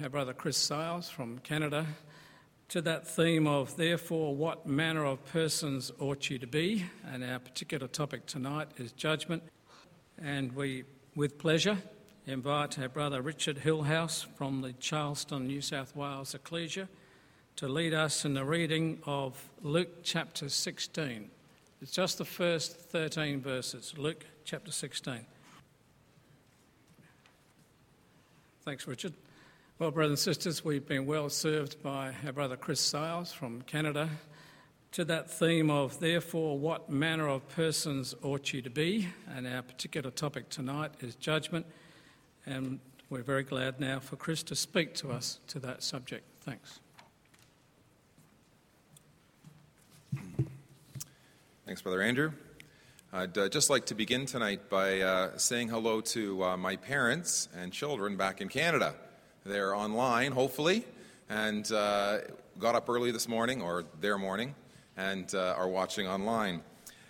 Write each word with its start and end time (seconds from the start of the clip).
our 0.00 0.08
brother 0.08 0.32
Chris 0.32 0.56
Sales 0.56 1.08
from 1.08 1.38
Canada 1.38 1.86
to 2.68 2.80
that 2.80 3.06
theme 3.06 3.46
of, 3.46 3.76
therefore, 3.76 4.34
what 4.34 4.66
manner 4.66 5.04
of 5.04 5.24
persons 5.26 5.92
ought 6.00 6.30
you 6.30 6.38
to 6.38 6.46
be? 6.46 6.86
And 7.06 7.22
our 7.22 7.38
particular 7.38 7.86
topic 7.86 8.26
tonight 8.26 8.68
is 8.78 8.92
judgment. 8.92 9.42
And 10.20 10.52
we, 10.52 10.84
with 11.14 11.38
pleasure, 11.38 11.76
invite 12.26 12.78
our 12.78 12.88
brother 12.88 13.20
Richard 13.20 13.58
Hillhouse 13.58 14.24
from 14.36 14.62
the 14.62 14.72
Charlestown, 14.72 15.46
New 15.46 15.60
South 15.60 15.94
Wales 15.94 16.34
Ecclesia 16.34 16.88
to 17.56 17.68
lead 17.68 17.92
us 17.92 18.24
in 18.24 18.32
the 18.32 18.44
reading 18.44 18.98
of 19.04 19.50
Luke 19.60 20.02
chapter 20.02 20.48
16. 20.48 21.30
It's 21.82 21.92
just 21.92 22.16
the 22.16 22.24
first 22.24 22.76
13 22.76 23.42
verses, 23.42 23.92
Luke 23.98 24.24
chapter 24.44 24.72
16. 24.72 25.26
Thanks, 28.64 28.86
Richard. 28.86 29.12
Well, 29.82 29.90
brothers 29.90 30.10
and 30.10 30.18
sisters, 30.20 30.64
we've 30.64 30.86
been 30.86 31.06
well 31.06 31.28
served 31.28 31.82
by 31.82 32.14
our 32.24 32.32
brother 32.32 32.56
Chris 32.56 32.78
Sales 32.78 33.32
from 33.32 33.62
Canada 33.62 34.08
to 34.92 35.04
that 35.06 35.28
theme 35.28 35.70
of, 35.70 35.98
therefore, 35.98 36.56
what 36.56 36.88
manner 36.88 37.26
of 37.26 37.48
persons 37.48 38.14
ought 38.22 38.52
you 38.52 38.62
to 38.62 38.70
be? 38.70 39.08
And 39.34 39.44
our 39.44 39.60
particular 39.60 40.12
topic 40.12 40.50
tonight 40.50 40.92
is 41.00 41.16
judgment. 41.16 41.66
And 42.46 42.78
we're 43.10 43.24
very 43.24 43.42
glad 43.42 43.80
now 43.80 43.98
for 43.98 44.14
Chris 44.14 44.44
to 44.44 44.54
speak 44.54 44.94
to 44.94 45.10
us 45.10 45.40
to 45.48 45.58
that 45.58 45.82
subject. 45.82 46.26
Thanks. 46.42 46.78
Thanks, 51.66 51.82
Brother 51.82 52.02
Andrew. 52.02 52.30
I'd 53.12 53.36
uh, 53.36 53.48
just 53.48 53.68
like 53.68 53.86
to 53.86 53.96
begin 53.96 54.26
tonight 54.26 54.70
by 54.70 55.00
uh, 55.00 55.38
saying 55.38 55.70
hello 55.70 56.00
to 56.02 56.44
uh, 56.44 56.56
my 56.56 56.76
parents 56.76 57.48
and 57.52 57.72
children 57.72 58.16
back 58.16 58.40
in 58.40 58.48
Canada. 58.48 58.94
They're 59.44 59.74
online, 59.74 60.30
hopefully, 60.30 60.84
and 61.28 61.70
uh, 61.72 62.18
got 62.60 62.76
up 62.76 62.88
early 62.88 63.10
this 63.10 63.26
morning, 63.26 63.60
or 63.60 63.84
their 64.00 64.16
morning, 64.16 64.54
and 64.96 65.34
uh, 65.34 65.54
are 65.58 65.68
watching 65.68 66.06
online. 66.06 66.62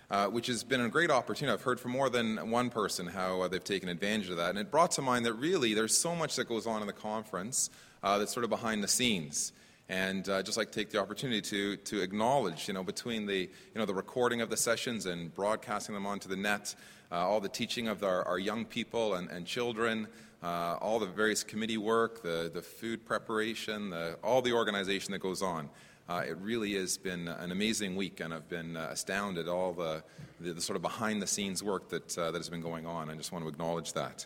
Uh, 0.09 0.27
which 0.27 0.45
has 0.45 0.63
been 0.63 0.81
a 0.81 0.89
great 0.89 1.09
opportunity. 1.09 1.51
I've 1.51 1.63
heard 1.63 1.79
from 1.79 1.89
more 1.89 2.07
than 2.07 2.51
one 2.51 2.69
person 2.69 3.07
how 3.07 3.41
uh, 3.41 3.47
they've 3.47 3.63
taken 3.63 3.89
advantage 3.89 4.29
of 4.29 4.37
that. 4.37 4.51
And 4.51 4.59
it 4.59 4.69
brought 4.69 4.91
to 4.91 5.01
mind 5.01 5.25
that 5.25 5.33
really 5.33 5.73
there's 5.73 5.97
so 5.97 6.15
much 6.15 6.35
that 6.35 6.47
goes 6.47 6.67
on 6.67 6.81
in 6.81 6.87
the 6.87 6.93
conference 6.93 7.71
uh, 8.03 8.19
that's 8.19 8.31
sort 8.31 8.43
of 8.43 8.51
behind 8.51 8.83
the 8.83 8.87
scenes. 8.87 9.53
And 9.89 10.27
uh, 10.29 10.43
just 10.43 10.55
like 10.55 10.71
to 10.71 10.79
take 10.79 10.91
the 10.91 10.99
opportunity 10.99 11.41
to, 11.41 11.77
to 11.77 12.01
acknowledge, 12.01 12.67
you 12.67 12.75
know, 12.75 12.83
between 12.83 13.25
the, 13.25 13.39
you 13.39 13.49
know, 13.75 13.85
the 13.85 13.93
recording 13.93 14.41
of 14.41 14.51
the 14.51 14.57
sessions 14.57 15.07
and 15.07 15.33
broadcasting 15.33 15.95
them 15.95 16.05
onto 16.05 16.29
the 16.29 16.35
net, 16.35 16.75
all 17.17 17.39
the 17.39 17.49
teaching 17.49 17.87
of 17.87 18.03
our, 18.03 18.23
our 18.23 18.39
young 18.39 18.65
people 18.65 19.15
and, 19.15 19.29
and 19.29 19.45
children, 19.45 20.07
uh, 20.43 20.77
all 20.81 20.99
the 20.99 21.05
various 21.05 21.43
committee 21.43 21.77
work, 21.77 22.21
the, 22.21 22.51
the 22.53 22.61
food 22.61 23.05
preparation, 23.05 23.89
the, 23.91 24.17
all 24.23 24.41
the 24.41 24.51
organization 24.51 25.11
that 25.11 25.19
goes 25.19 25.41
on. 25.41 25.69
Uh, 26.09 26.21
it 26.27 26.37
really 26.39 26.73
has 26.73 26.97
been 26.97 27.29
an 27.29 27.51
amazing 27.51 27.95
week, 27.95 28.19
and 28.19 28.33
I've 28.33 28.49
been 28.49 28.75
uh, 28.75 28.89
astounded 28.91 29.47
at 29.47 29.51
all 29.51 29.71
the, 29.71 30.03
the, 30.41 30.51
the, 30.51 30.61
sort 30.61 30.75
of 30.75 30.81
behind 30.81 31.21
the 31.21 31.27
scenes 31.27 31.63
work 31.63 31.87
that, 31.89 32.17
uh, 32.17 32.31
that 32.31 32.39
has 32.39 32.49
been 32.49 32.61
going 32.61 32.85
on. 32.85 33.09
I 33.09 33.15
just 33.15 33.31
want 33.31 33.45
to 33.45 33.49
acknowledge 33.49 33.93
that. 33.93 34.25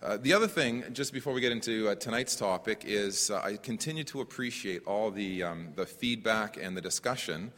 Uh, 0.00 0.16
the 0.16 0.32
other 0.32 0.46
thing, 0.46 0.84
just 0.92 1.12
before 1.12 1.32
we 1.32 1.40
get 1.40 1.50
into 1.50 1.88
uh, 1.88 1.96
tonight's 1.96 2.36
topic, 2.36 2.82
is 2.86 3.32
I 3.32 3.56
continue 3.56 4.04
to 4.04 4.20
appreciate 4.20 4.82
all 4.86 5.10
the, 5.10 5.42
um, 5.42 5.70
the 5.74 5.86
feedback 5.86 6.56
and 6.56 6.76
the 6.76 6.80
discussion 6.80 7.50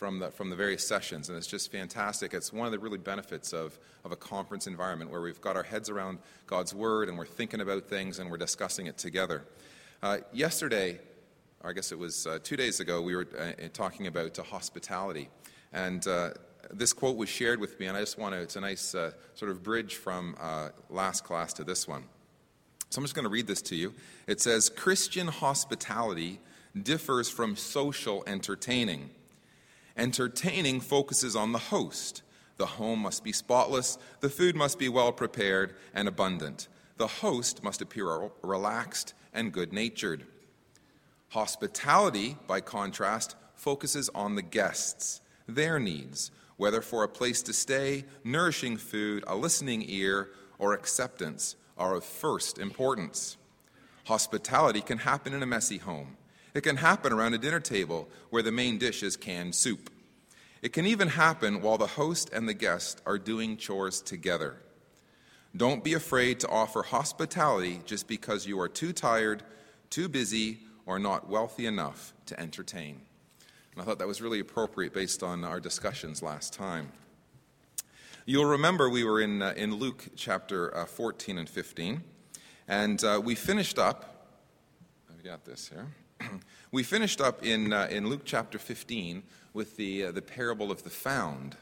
from 0.00 0.18
the, 0.18 0.30
from 0.30 0.48
the 0.48 0.56
various 0.56 0.88
sessions, 0.88 1.28
and 1.28 1.36
it's 1.36 1.46
just 1.46 1.70
fantastic. 1.70 2.32
It's 2.32 2.54
one 2.54 2.64
of 2.64 2.72
the 2.72 2.78
really 2.78 2.96
benefits 2.96 3.52
of, 3.52 3.78
of 4.02 4.12
a 4.12 4.16
conference 4.16 4.66
environment 4.66 5.10
where 5.10 5.20
we've 5.20 5.42
got 5.42 5.56
our 5.56 5.62
heads 5.62 5.90
around 5.90 6.20
God's 6.46 6.72
Word 6.72 7.10
and 7.10 7.18
we're 7.18 7.26
thinking 7.26 7.60
about 7.60 7.84
things 7.84 8.18
and 8.18 8.30
we're 8.30 8.38
discussing 8.38 8.86
it 8.86 8.96
together. 8.96 9.44
Uh, 10.02 10.16
yesterday, 10.32 10.98
I 11.62 11.74
guess 11.74 11.92
it 11.92 11.98
was 11.98 12.26
uh, 12.26 12.38
two 12.42 12.56
days 12.56 12.80
ago, 12.80 13.02
we 13.02 13.14
were 13.14 13.28
uh, 13.38 13.68
talking 13.74 14.06
about 14.06 14.34
hospitality, 14.38 15.28
and 15.70 16.06
uh, 16.08 16.30
this 16.72 16.94
quote 16.94 17.18
was 17.18 17.28
shared 17.28 17.60
with 17.60 17.78
me, 17.78 17.84
and 17.84 17.94
I 17.94 18.00
just 18.00 18.18
want 18.18 18.34
to, 18.34 18.40
it's 18.40 18.56
a 18.56 18.60
nice 18.62 18.94
uh, 18.94 19.10
sort 19.34 19.50
of 19.50 19.62
bridge 19.62 19.96
from 19.96 20.34
uh, 20.40 20.70
last 20.88 21.24
class 21.24 21.52
to 21.54 21.64
this 21.64 21.86
one. 21.86 22.04
So 22.88 23.00
I'm 23.00 23.04
just 23.04 23.14
going 23.14 23.26
to 23.26 23.30
read 23.30 23.46
this 23.46 23.60
to 23.62 23.76
you. 23.76 23.92
It 24.26 24.40
says 24.40 24.70
Christian 24.70 25.26
hospitality 25.26 26.40
differs 26.82 27.28
from 27.28 27.54
social 27.54 28.24
entertaining. 28.26 29.10
Entertaining 30.00 30.80
focuses 30.80 31.36
on 31.36 31.52
the 31.52 31.58
host. 31.58 32.22
The 32.56 32.64
home 32.64 33.00
must 33.00 33.22
be 33.22 33.32
spotless, 33.32 33.98
the 34.20 34.30
food 34.30 34.56
must 34.56 34.78
be 34.78 34.88
well 34.88 35.12
prepared 35.12 35.74
and 35.92 36.08
abundant. 36.08 36.68
The 36.96 37.06
host 37.06 37.62
must 37.62 37.82
appear 37.82 38.30
relaxed 38.42 39.12
and 39.34 39.52
good 39.52 39.74
natured. 39.74 40.24
Hospitality, 41.28 42.38
by 42.46 42.62
contrast, 42.62 43.36
focuses 43.54 44.08
on 44.14 44.36
the 44.36 44.42
guests, 44.42 45.20
their 45.46 45.78
needs, 45.78 46.30
whether 46.56 46.80
for 46.80 47.04
a 47.04 47.08
place 47.08 47.42
to 47.42 47.52
stay, 47.52 48.06
nourishing 48.24 48.78
food, 48.78 49.22
a 49.26 49.36
listening 49.36 49.84
ear, 49.86 50.30
or 50.58 50.72
acceptance, 50.72 51.56
are 51.76 51.94
of 51.94 52.04
first 52.04 52.58
importance. 52.58 53.36
Hospitality 54.06 54.80
can 54.80 54.96
happen 54.96 55.34
in 55.34 55.42
a 55.42 55.46
messy 55.46 55.76
home. 55.76 56.16
It 56.54 56.62
can 56.62 56.76
happen 56.76 57.12
around 57.12 57.34
a 57.34 57.38
dinner 57.38 57.60
table 57.60 58.08
where 58.30 58.42
the 58.42 58.52
main 58.52 58.78
dish 58.78 59.02
is 59.02 59.16
canned 59.16 59.54
soup. 59.54 59.90
It 60.62 60.72
can 60.72 60.86
even 60.86 61.08
happen 61.08 61.62
while 61.62 61.78
the 61.78 61.86
host 61.86 62.30
and 62.32 62.48
the 62.48 62.54
guest 62.54 63.00
are 63.06 63.18
doing 63.18 63.56
chores 63.56 64.02
together. 64.02 64.56
Don't 65.56 65.82
be 65.82 65.94
afraid 65.94 66.38
to 66.40 66.48
offer 66.48 66.82
hospitality 66.82 67.80
just 67.84 68.06
because 68.06 68.46
you 68.46 68.60
are 68.60 68.68
too 68.68 68.92
tired, 68.92 69.42
too 69.88 70.08
busy, 70.08 70.60
or 70.86 70.98
not 70.98 71.28
wealthy 71.28 71.66
enough 71.66 72.12
to 72.26 72.38
entertain. 72.38 73.00
And 73.72 73.82
I 73.82 73.84
thought 73.84 73.98
that 73.98 74.08
was 74.08 74.20
really 74.20 74.40
appropriate 74.40 74.92
based 74.92 75.22
on 75.22 75.44
our 75.44 75.60
discussions 75.60 76.22
last 76.22 76.52
time. 76.52 76.92
You'll 78.26 78.44
remember 78.44 78.88
we 78.88 79.02
were 79.02 79.20
in, 79.20 79.42
uh, 79.42 79.54
in 79.56 79.74
Luke 79.74 80.08
chapter 80.14 80.76
uh, 80.76 80.84
14 80.84 81.38
and 81.38 81.48
15, 81.48 82.02
and 82.68 83.02
uh, 83.02 83.20
we 83.22 83.34
finished 83.34 83.78
up. 83.78 84.28
I've 85.10 85.24
got 85.24 85.44
this 85.44 85.68
here. 85.68 85.88
we 86.72 86.82
finished 86.82 87.20
up 87.20 87.44
in, 87.44 87.72
uh, 87.72 87.88
in 87.90 88.08
Luke 88.08 88.22
chapter 88.24 88.58
15 88.58 89.22
with 89.52 89.76
the, 89.76 90.06
uh, 90.06 90.12
the 90.12 90.22
parable 90.22 90.70
of 90.70 90.82
the 90.82 90.90
found. 90.90 91.56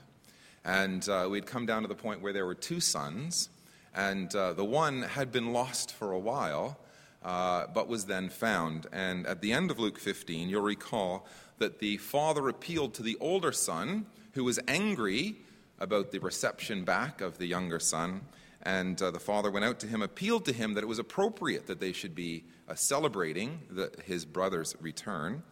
And 0.65 1.09
uh, 1.09 1.29
we'd 1.31 1.47
come 1.47 1.67
down 1.67 1.83
to 1.83 1.89
the 1.89 1.95
point 1.95 2.21
where 2.21 2.33
there 2.33 2.47
were 2.47 2.55
two 2.55 2.81
sons, 2.81 3.49
and 3.95 4.35
uh, 4.35 4.53
the 4.53 4.65
one 4.65 5.03
had 5.03 5.33
been 5.33 5.53
lost 5.53 5.93
for 5.93 6.13
a 6.13 6.19
while, 6.19 6.79
uh, 7.25 7.67
but 7.73 7.89
was 7.89 8.07
then 8.07 8.29
found. 8.29 8.87
And 8.93 9.27
at 9.27 9.41
the 9.41 9.53
end 9.53 9.71
of 9.71 9.79
Luke 9.79 9.99
15, 9.99 10.49
you'll 10.49 10.63
recall 10.63 11.27
that 11.59 11.79
the 11.79 11.97
father 11.97 12.49
appealed 12.49 12.95
to 12.95 13.03
the 13.03 13.17
older 13.21 13.53
son, 13.53 14.07
who 14.33 14.45
was 14.45 14.61
angry 14.69 15.37
about 15.81 16.11
the 16.11 16.19
reception 16.19 16.85
back 16.85 17.21
of 17.21 17.39
the 17.39 17.47
younger 17.47 17.81
son. 17.81 18.21
And 18.63 19.01
uh, 19.01 19.11
the 19.11 19.21
father 19.21 19.51
went 19.51 19.65
out 19.65 19.79
to 19.81 19.87
him, 19.87 20.03
appealed 20.03 20.45
to 20.47 20.53
him 20.53 20.75
that 20.75 20.83
it 20.83 20.89
was 20.89 20.99
appropriate 20.99 21.67
that 21.67 21.81
they 21.81 21.93
should 21.93 22.15
be 22.15 22.45
uh, 22.69 22.75
celebrating 22.75 23.61
the, 23.71 23.93
his 24.05 24.25
brother's 24.25 24.77
return, 24.81 25.43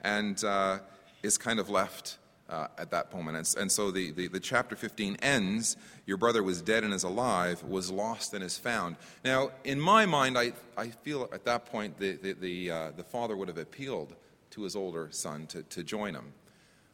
and 0.00 0.42
uh, 0.44 0.78
is 1.22 1.38
kind 1.38 1.58
of 1.58 1.70
left 1.70 2.18
uh, 2.48 2.68
at 2.78 2.90
that 2.90 3.12
moment. 3.14 3.36
And, 3.36 3.62
and 3.62 3.72
so 3.72 3.90
the, 3.90 4.10
the, 4.12 4.28
the, 4.28 4.40
chapter 4.40 4.76
15 4.76 5.16
ends 5.16 5.76
Your 6.06 6.16
brother 6.16 6.42
was 6.42 6.62
dead 6.62 6.84
and 6.84 6.94
is 6.94 7.02
alive, 7.02 7.62
was 7.64 7.90
lost 7.90 8.34
and 8.34 8.44
is 8.44 8.56
found. 8.56 8.96
Now, 9.24 9.50
in 9.64 9.80
my 9.80 10.06
mind, 10.06 10.38
I, 10.38 10.52
I 10.76 10.88
feel 10.88 11.28
at 11.32 11.44
that 11.44 11.66
point 11.66 11.98
the, 11.98 12.12
the, 12.12 12.32
the, 12.32 12.70
uh, 12.70 12.90
the 12.96 13.02
father 13.02 13.36
would 13.36 13.48
have 13.48 13.58
appealed 13.58 14.14
to 14.50 14.62
his 14.62 14.76
older 14.76 15.08
son 15.10 15.46
to, 15.48 15.62
to 15.64 15.82
join 15.82 16.14
him. 16.14 16.32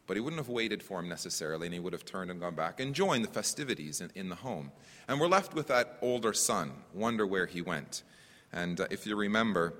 But 0.05 0.17
he 0.17 0.21
wouldn't 0.21 0.39
have 0.39 0.49
waited 0.49 0.83
for 0.83 0.99
him 0.99 1.07
necessarily, 1.07 1.67
and 1.67 1.73
he 1.73 1.79
would 1.79 1.93
have 1.93 2.03
turned 2.03 2.29
and 2.29 2.39
gone 2.39 2.55
back 2.55 2.79
and 2.79 2.93
joined 2.93 3.23
the 3.23 3.29
festivities 3.29 4.01
in, 4.01 4.11
in 4.15 4.29
the 4.29 4.35
home. 4.35 4.71
And 5.07 5.19
we're 5.19 5.27
left 5.27 5.53
with 5.53 5.67
that 5.67 5.97
older 6.01 6.33
son, 6.33 6.71
wonder 6.93 7.25
where 7.25 7.45
he 7.45 7.61
went. 7.61 8.03
And 8.51 8.81
uh, 8.81 8.87
if 8.91 9.07
you 9.07 9.15
remember, 9.15 9.73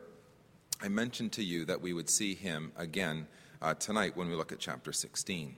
I 0.82 0.88
mentioned 0.88 1.34
to 1.34 1.44
you 1.44 1.66
that 1.66 1.82
we 1.82 1.94
would 1.94 2.10
see 2.10 2.36
him 2.36 2.72
again 2.78 3.28
uh, 3.62 3.74
tonight 3.74 4.18
when 4.18 4.30
we 4.30 4.36
look 4.36 4.52
at 4.52 4.60
chapter 4.60 4.92
16. 4.92 5.56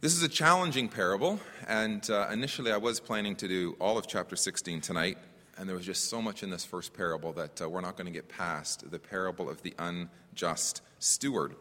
This 0.00 0.16
is 0.16 0.22
a 0.22 0.28
challenging 0.28 0.88
parable, 0.88 1.40
and 1.68 2.08
uh, 2.08 2.28
initially 2.32 2.72
I 2.72 2.78
was 2.78 3.00
planning 3.00 3.36
to 3.36 3.46
do 3.46 3.76
all 3.78 3.98
of 3.98 4.06
chapter 4.06 4.34
16 4.34 4.80
tonight, 4.80 5.18
and 5.58 5.68
there 5.68 5.76
was 5.76 5.84
just 5.84 6.08
so 6.08 6.22
much 6.22 6.42
in 6.42 6.48
this 6.48 6.64
first 6.64 6.94
parable 6.94 7.34
that 7.34 7.60
uh, 7.60 7.68
we're 7.68 7.82
not 7.82 7.98
going 7.98 8.06
to 8.06 8.12
get 8.12 8.26
past 8.26 8.90
the 8.90 8.98
parable 8.98 9.50
of 9.50 9.60
the 9.60 9.74
unjust 9.78 10.80
steward. 11.00 11.54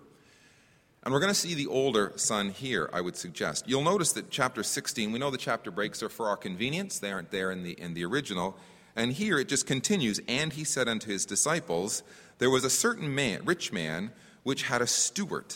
And 1.04 1.14
we're 1.14 1.22
going 1.22 1.34
to 1.34 1.40
see 1.40 1.54
the 1.54 1.68
older 1.68 2.12
son 2.18 2.50
here, 2.50 2.90
I 2.92 3.02
would 3.02 3.16
suggest. 3.16 3.68
You'll 3.68 3.84
notice 3.84 4.12
that 4.14 4.30
chapter 4.30 4.64
16, 4.64 5.12
we 5.12 5.20
know 5.20 5.32
the 5.32 5.38
chapter 5.38 5.72
breaks 5.72 6.04
are 6.04 6.10
for 6.10 6.28
our 6.28 6.36
convenience, 6.36 7.00
they 7.00 7.12
aren't 7.12 7.32
there 7.32 7.52
in 7.52 7.64
the, 7.64 7.72
in 7.80 7.94
the 7.94 8.04
original. 8.04 8.58
And 8.96 9.14
here 9.14 9.40
it 9.40 9.48
just 9.48 9.66
continues, 9.66 10.20
and 10.28 10.52
he 10.52 10.66
said 10.66 10.90
unto 10.90 11.10
his 11.10 11.26
disciples, 11.26 12.04
There 12.40 12.50
was 12.50 12.66
a 12.66 12.70
certain 12.70 13.16
man, 13.16 13.46
rich 13.46 13.72
man, 13.72 14.12
which 14.44 14.64
had 14.64 14.82
a 14.82 14.88
steward, 14.88 15.56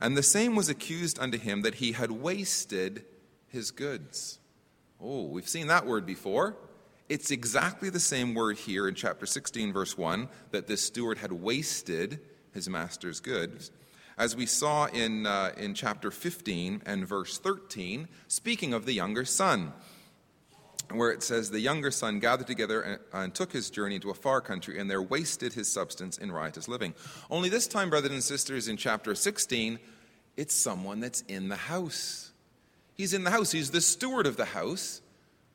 and 0.00 0.16
the 0.16 0.22
same 0.22 0.54
was 0.54 0.68
accused 0.68 1.18
unto 1.18 1.38
him 1.38 1.62
that 1.62 1.76
he 1.76 1.92
had 1.92 2.10
wasted 2.10 3.04
his 3.48 3.70
goods. 3.70 4.38
Oh, 5.00 5.24
we've 5.24 5.48
seen 5.48 5.66
that 5.66 5.86
word 5.86 6.06
before. 6.06 6.56
it's 7.08 7.30
exactly 7.30 7.90
the 7.90 8.00
same 8.00 8.34
word 8.34 8.58
here 8.58 8.86
in 8.86 8.94
chapter 8.94 9.26
16, 9.26 9.72
verse 9.72 9.96
1, 9.96 10.28
that 10.50 10.66
this 10.66 10.82
steward 10.82 11.18
had 11.18 11.32
wasted 11.32 12.20
his 12.52 12.68
master's 12.68 13.20
goods, 13.20 13.70
as 14.18 14.34
we 14.34 14.46
saw 14.46 14.86
in, 14.86 15.26
uh, 15.26 15.52
in 15.56 15.74
chapter 15.74 16.10
15 16.10 16.82
and 16.84 17.06
verse 17.06 17.38
13, 17.38 18.08
speaking 18.26 18.74
of 18.74 18.84
the 18.84 18.92
younger 18.92 19.24
son, 19.24 19.72
where 20.90 21.10
it 21.10 21.22
says, 21.22 21.50
The 21.50 21.60
younger 21.60 21.92
son 21.92 22.18
gathered 22.18 22.48
together 22.48 22.80
and, 22.80 23.00
and 23.12 23.34
took 23.34 23.52
his 23.52 23.70
journey 23.70 23.94
into 23.94 24.10
a 24.10 24.14
far 24.14 24.40
country, 24.40 24.78
and 24.78 24.90
there 24.90 25.02
wasted 25.02 25.52
his 25.52 25.70
substance 25.70 26.18
in 26.18 26.32
riotous 26.32 26.66
living. 26.66 26.94
Only 27.30 27.48
this 27.48 27.68
time, 27.68 27.90
brothers 27.90 28.10
and 28.10 28.24
sisters, 28.24 28.66
in 28.66 28.76
chapter 28.76 29.14
16, 29.14 29.78
it's 30.36 30.54
someone 30.54 30.98
that's 30.98 31.20
in 31.22 31.48
the 31.48 31.56
house. 31.56 32.32
He's 32.94 33.14
in 33.14 33.22
the 33.22 33.30
house, 33.30 33.52
he's 33.52 33.70
the 33.70 33.80
steward 33.80 34.26
of 34.26 34.36
the 34.36 34.46
house, 34.46 35.00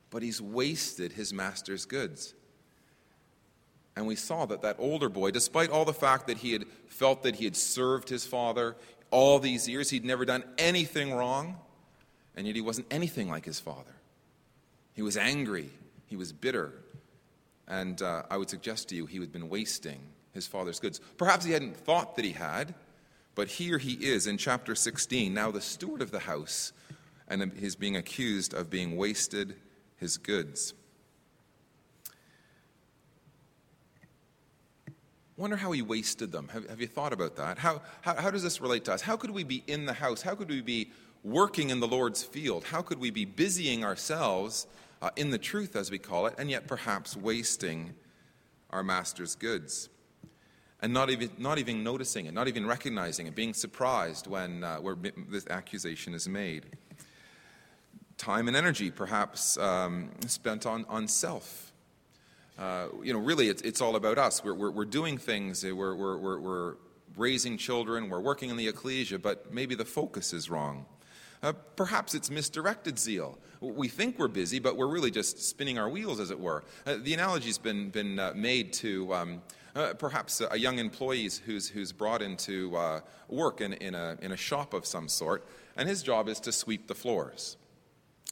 but 0.10 0.24
he's 0.24 0.42
wasted 0.42 1.14
his 1.14 1.34
master's 1.34 1.86
goods. 1.86 2.34
And 3.96 4.08
we 4.08 4.16
saw 4.16 4.46
that 4.48 4.62
that 4.64 4.78
older 4.80 5.10
boy, 5.10 5.32
despite 5.32 5.70
all 5.70 5.86
the 5.86 5.94
fact 5.94 6.28
that 6.28 6.38
he 6.38 6.54
had 6.54 6.66
felt 6.88 7.24
that 7.24 7.36
he 7.36 7.46
had 7.46 7.56
served 7.56 8.10
his 8.10 8.26
father 8.26 8.76
all 9.12 9.38
these 9.40 9.68
years, 9.70 9.90
he'd 9.90 10.06
never 10.06 10.26
done 10.26 10.44
anything 10.58 11.14
wrong, 11.14 11.58
and 12.36 12.48
yet 12.48 12.56
he 12.56 12.62
wasn't 12.62 12.88
anything 12.90 13.30
like 13.30 13.46
his 13.46 13.60
father. 13.60 13.94
He 14.94 15.04
was 15.04 15.18
angry, 15.18 15.70
he 16.08 16.16
was 16.16 16.34
bitter, 16.34 16.74
and 17.68 18.02
uh, 18.02 18.24
I 18.30 18.38
would 18.38 18.50
suggest 18.50 18.90
to 18.90 18.96
you 18.96 19.06
he 19.06 19.20
had 19.20 19.32
been 19.32 19.50
wasting 19.50 20.00
his 20.34 20.48
father's 20.48 20.80
goods. 20.80 21.00
Perhaps 21.18 21.46
he 21.46 21.52
hadn't 21.52 21.78
thought 21.78 22.16
that 22.16 22.26
he 22.26 22.32
had, 22.32 22.74
but 23.36 23.48
here 23.48 23.78
he 23.78 23.94
is 23.94 24.26
in 24.26 24.38
chapter 24.38 24.74
16, 24.74 25.34
now 25.34 25.52
the 25.52 25.62
steward 25.62 26.02
of 26.02 26.12
the 26.12 26.20
house, 26.20 26.74
and 27.28 27.54
he's 27.54 27.76
being 27.76 27.96
accused 27.96 28.54
of 28.54 28.70
being 28.70 28.98
wasted 28.98 29.56
his 29.98 30.18
goods. 30.18 30.74
Wonder 35.36 35.56
how 35.56 35.72
he 35.72 35.82
wasted 35.82 36.32
them. 36.32 36.48
Have, 36.50 36.70
have 36.70 36.80
you 36.80 36.88
thought 36.88 37.12
about 37.12 37.36
that? 37.38 37.58
How, 37.58 37.82
how, 38.02 38.16
how 38.16 38.30
does 38.30 38.44
this 38.44 38.62
relate 38.62 38.86
to 38.86 38.94
us? 38.94 39.02
How 39.02 39.18
could 39.18 39.32
we 39.32 39.44
be 39.44 39.64
in 39.66 39.86
the 39.86 39.94
house? 39.94 40.22
How 40.22 40.36
could 40.36 40.50
we 40.50 40.62
be 40.62 40.92
working 41.24 41.72
in 41.72 41.80
the 41.80 41.88
Lord's 41.88 42.22
field? 42.22 42.64
How 42.66 42.82
could 42.84 43.00
we 43.00 43.10
be 43.10 43.26
busying 43.26 43.84
ourselves 43.84 44.68
uh, 45.02 45.10
in 45.16 45.32
the 45.32 45.40
truth, 45.40 45.76
as 45.76 45.90
we 45.90 45.98
call 45.98 46.28
it, 46.28 46.36
and 46.38 46.52
yet 46.52 46.68
perhaps 46.68 47.18
wasting 47.18 47.96
our 48.70 48.84
master's 48.84 49.36
goods? 49.36 49.90
And 50.82 50.94
not 50.94 51.10
even, 51.10 51.32
not 51.40 51.58
even 51.58 51.84
noticing 51.84 52.28
it, 52.28 52.34
not 52.34 52.48
even 52.48 52.68
recognizing 52.68 53.26
it, 53.26 53.34
being 53.34 53.54
surprised 53.54 54.28
when 54.28 54.64
uh, 54.64 54.78
where 54.78 54.96
this 55.30 55.48
accusation 55.48 56.14
is 56.14 56.28
made. 56.28 56.66
Time 58.18 58.48
and 58.48 58.56
energy, 58.56 58.92
perhaps, 58.92 59.58
um, 59.58 60.12
spent 60.28 60.66
on, 60.68 60.86
on 60.90 61.08
self 61.08 61.73
uh, 62.58 62.88
you 63.02 63.14
know, 63.14 63.20
really, 63.20 63.50
it's, 63.50 63.62
it's 63.64 63.82
all 63.82 63.96
about 63.96 64.18
us. 64.18 64.44
We're, 64.44 64.54
we're, 64.54 64.72
we're 64.72 64.86
doing 64.86 65.18
things, 65.18 65.64
uh, 65.64 65.76
we're, 65.76 65.96
we're, 65.96 66.40
we're, 66.40 66.76
raising 67.16 67.58
children, 67.58 68.10
we're 68.10 68.20
working 68.20 68.50
in 68.50 68.58
the 68.58 68.68
ecclesia, 68.68 69.20
but 69.20 69.54
maybe 69.54 69.76
the 69.76 69.86
focus 69.86 70.34
is 70.34 70.50
wrong. 70.50 70.86
Uh, 71.42 71.54
perhaps 71.76 72.16
it's 72.16 72.30
misdirected 72.32 72.98
zeal. 72.98 73.38
We 73.60 73.88
think 73.88 74.18
we're 74.18 74.30
busy, 74.30 74.60
but 74.60 74.78
we're 74.78 74.88
really 74.88 75.12
just 75.12 75.42
spinning 75.44 75.78
our 75.78 75.90
wheels, 75.90 76.20
as 76.20 76.32
it 76.32 76.40
were. 76.40 76.64
Uh, 76.86 76.96
the 77.02 77.14
analogy's 77.14 77.58
been, 77.58 77.90
been 77.90 78.18
uh, 78.18 78.32
made 78.36 78.74
to 78.74 79.14
um, 79.14 79.42
uh, 79.76 79.94
perhaps 79.94 80.42
a 80.50 80.58
young 80.58 80.80
employee 80.80 81.30
who's, 81.46 81.68
who's 81.68 81.92
brought 81.92 82.22
into 82.22 82.76
uh, 82.76 83.02
work 83.28 83.62
in, 83.62 83.74
in, 83.74 83.96
a, 83.96 84.18
in 84.22 84.32
a 84.32 84.38
shop 84.38 84.74
of 84.74 84.86
some 84.86 85.08
sort, 85.08 85.46
and 85.76 85.90
his 85.90 86.02
job 86.02 86.30
is 86.30 86.40
to 86.42 86.52
sweep 86.52 86.88
the 86.88 86.96
floors. 86.96 87.58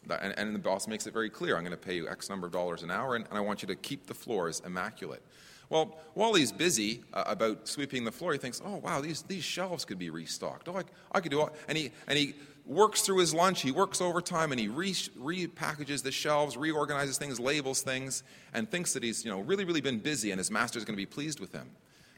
And, 0.09 0.33
and, 0.37 0.55
the 0.55 0.59
boss 0.59 0.87
makes 0.87 1.05
it 1.05 1.13
very 1.13 1.29
clear 1.29 1.55
I'm 1.55 1.63
going 1.63 1.71
to 1.71 1.77
pay 1.77 1.95
you 1.95 2.09
X 2.09 2.29
number 2.29 2.47
of 2.47 2.53
dollars 2.53 2.81
an 2.81 2.89
hour, 2.89 3.15
and, 3.15 3.25
and 3.29 3.37
I 3.37 3.41
want 3.41 3.61
you 3.61 3.67
to 3.67 3.75
keep 3.75 4.07
the 4.07 4.15
floors 4.15 4.61
immaculate. 4.65 5.21
Well, 5.69 5.97
while 6.15 6.33
he's 6.33 6.51
busy 6.51 7.03
uh, 7.13 7.23
about 7.27 7.67
sweeping 7.67 8.03
the 8.03 8.11
floor, 8.11 8.33
he 8.33 8.39
thinks, 8.39 8.61
oh, 8.65 8.77
wow, 8.77 8.99
these, 8.99 9.21
these 9.21 9.43
shelves 9.43 9.85
could 9.85 9.99
be 9.99 10.09
restocked. 10.09 10.67
Oh, 10.67 10.75
I, 10.75 10.83
I 11.13 11.21
could 11.21 11.31
do 11.31 11.39
all. 11.39 11.51
And 11.69 11.77
he, 11.77 11.91
and 12.07 12.17
he 12.17 12.33
works 12.65 13.01
through 13.01 13.19
his 13.19 13.33
lunch, 13.33 13.61
he 13.61 13.71
works 13.71 14.01
overtime, 14.01 14.51
and 14.51 14.59
he 14.59 14.67
re- 14.67 14.91
repackages 14.91 16.03
the 16.03 16.11
shelves, 16.11 16.57
reorganizes 16.57 17.17
things, 17.17 17.39
labels 17.39 17.81
things, 17.83 18.23
and 18.53 18.69
thinks 18.69 18.93
that 18.93 19.03
he's 19.03 19.23
you 19.23 19.31
know, 19.31 19.39
really, 19.39 19.63
really 19.63 19.81
been 19.81 19.99
busy 19.99 20.31
and 20.31 20.39
his 20.39 20.51
master's 20.51 20.83
going 20.83 20.95
to 20.95 21.01
be 21.01 21.05
pleased 21.05 21.39
with 21.39 21.53
him. 21.53 21.69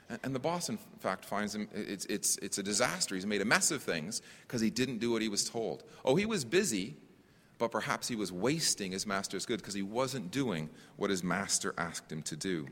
And, 0.09 0.19
and 0.23 0.35
the 0.35 0.39
boss, 0.39 0.69
in 0.69 0.79
fact, 0.99 1.23
finds 1.23 1.53
him, 1.53 1.67
it's, 1.73 2.05
it's, 2.05 2.37
it's 2.37 2.57
a 2.57 2.63
disaster. 2.63 3.15
He's 3.15 3.25
made 3.25 3.41
a 3.41 3.45
mess 3.45 3.71
of 3.71 3.83
things 3.83 4.21
because 4.47 4.61
he 4.61 4.69
didn't 4.69 4.97
do 4.97 5.11
what 5.11 5.21
he 5.21 5.29
was 5.29 5.47
told. 5.47 5.83
Oh, 6.03 6.15
he 6.15 6.25
was 6.25 6.43
busy, 6.43 6.95
but 7.57 7.71
perhaps 7.71 8.07
he 8.07 8.15
was 8.15 8.31
wasting 8.31 8.91
his 8.91 9.05
master's 9.05 9.45
good 9.45 9.59
because 9.59 9.73
he 9.73 9.81
wasn't 9.81 10.31
doing 10.31 10.69
what 10.95 11.09
his 11.09 11.23
master 11.23 11.73
asked 11.77 12.11
him 12.11 12.21
to 12.23 12.35
do. 12.35 12.67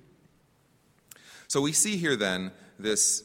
So 1.48 1.62
we 1.62 1.72
see 1.72 1.98
here 1.98 2.16
then 2.16 2.52
this 2.80 3.24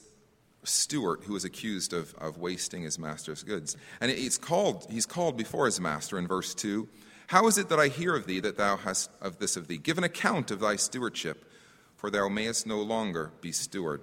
steward 0.64 1.20
who 1.24 1.36
is 1.36 1.44
accused 1.44 1.92
of, 1.92 2.14
of 2.16 2.38
wasting 2.38 2.82
his 2.82 2.98
master's 2.98 3.42
goods. 3.42 3.76
And 4.00 4.10
it's 4.10 4.38
called, 4.38 4.86
he's 4.90 5.06
called 5.06 5.36
before 5.36 5.66
his 5.66 5.80
master 5.80 6.18
in 6.18 6.26
verse 6.26 6.54
2 6.54 6.88
How 7.28 7.46
is 7.46 7.56
it 7.56 7.68
that 7.68 7.78
I 7.78 7.88
hear 7.88 8.14
of 8.16 8.26
thee 8.26 8.40
that 8.40 8.56
thou 8.56 8.76
hast 8.76 9.10
of 9.20 9.38
this 9.38 9.56
of 9.56 9.68
thee? 9.68 9.78
Give 9.78 9.98
an 9.98 10.04
account 10.04 10.50
of 10.50 10.60
thy 10.60 10.76
stewardship, 10.76 11.50
for 11.96 12.10
thou 12.10 12.28
mayest 12.28 12.66
no 12.66 12.80
longer 12.82 13.30
be 13.40 13.52
steward. 13.52 14.02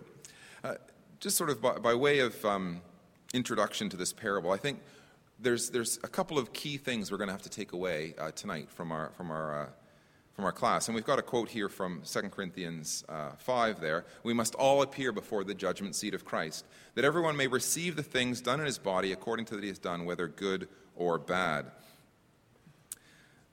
Uh, 0.64 0.76
just 1.20 1.38
sort 1.38 1.50
of 1.50 1.62
by, 1.62 1.78
by 1.80 1.94
way 1.94 2.20
of 2.20 2.44
um, 2.46 2.82
introduction 3.34 3.90
to 3.90 3.98
this 3.98 4.14
parable, 4.14 4.52
I 4.52 4.58
think 4.58 4.80
there's, 5.44 5.70
there's 5.70 6.00
a 6.04 6.08
couple 6.08 6.40
of 6.40 6.54
key 6.54 6.78
things 6.78 7.12
we're 7.12 7.18
going 7.18 7.28
to 7.28 7.34
have 7.34 7.44
to 7.44 7.50
take 7.50 7.74
away 7.74 8.16
uh, 8.18 8.32
tonight 8.32 8.72
from 8.72 8.92
our, 8.92 9.12
from, 9.18 9.30
our, 9.30 9.64
uh, 9.64 9.66
from 10.34 10.46
our 10.46 10.52
class. 10.52 10.88
And 10.88 10.96
we've 10.96 11.06
got 11.06 11.20
a 11.20 11.22
quote 11.22 11.50
here 11.50 11.70
from 11.70 12.02
2 12.06 12.22
Corinthians 12.30 13.04
uh, 13.10 13.32
5 13.38 13.82
there. 13.82 14.06
We 14.24 14.34
must 14.34 14.56
all 14.56 14.82
appear 14.82 15.12
before 15.12 15.44
the 15.44 15.54
judgment 15.54 15.96
seat 15.96 16.14
of 16.14 16.26
Christ, 16.26 16.66
that 16.96 17.06
everyone 17.06 17.36
may 17.36 17.48
receive 17.48 17.96
the 17.96 18.04
things 18.04 18.42
done 18.42 18.60
in 18.60 18.66
his 18.66 18.78
body 18.78 19.12
according 19.12 19.46
to 19.48 19.56
that 19.56 19.64
he 19.64 19.70
has 19.70 19.80
done, 19.80 20.06
whether 20.06 20.28
good 20.28 20.70
or 20.96 21.20
bad. 21.20 21.66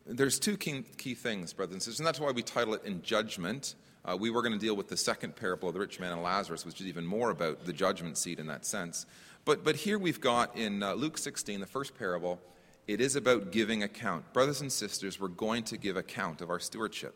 There's 0.06 0.38
two 0.38 0.56
key, 0.56 0.84
key 0.96 1.14
things, 1.14 1.52
brothers 1.52 1.75
and 1.75 1.82
sisters, 1.82 2.00
and 2.00 2.06
that's 2.06 2.20
why 2.20 2.31
we 2.31 2.43
title 2.43 2.75
it 2.75 2.84
In 2.84 3.02
Judgment. 3.02 3.75
Uh, 4.02 4.16
we 4.16 4.31
were 4.31 4.40
going 4.40 4.54
to 4.54 4.58
deal 4.58 4.75
with 4.75 4.88
the 4.88 4.96
second 4.96 5.36
parable 5.36 5.69
of 5.69 5.75
the 5.75 5.81
rich 5.81 6.00
man 6.00 6.12
and 6.12 6.22
Lazarus, 6.22 6.64
which 6.64 6.81
is 6.81 6.86
even 6.86 7.04
more 7.04 7.31
about 7.31 7.66
the 7.66 7.72
judgment 7.72 8.16
seat 8.16 8.38
in 8.38 8.46
that 8.46 8.64
sense. 8.64 9.04
But, 9.44 9.64
but 9.64 9.76
here 9.76 9.98
we've 9.98 10.20
got 10.20 10.56
in 10.56 10.82
uh, 10.82 10.94
Luke 10.94 11.19
16, 11.19 11.60
the 11.60 11.66
first 11.66 11.98
parable, 11.98 12.40
it 12.87 13.00
is 13.00 13.16
about 13.16 13.52
giving 13.52 13.82
account. 13.82 14.32
Brothers 14.32 14.60
and 14.60 14.72
sisters, 14.72 15.20
we're 15.20 15.28
going 15.28 15.64
to 15.64 15.76
give 15.76 15.96
account 15.96 16.40
of 16.40 16.50
our 16.50 16.60
stewardship. 16.60 17.14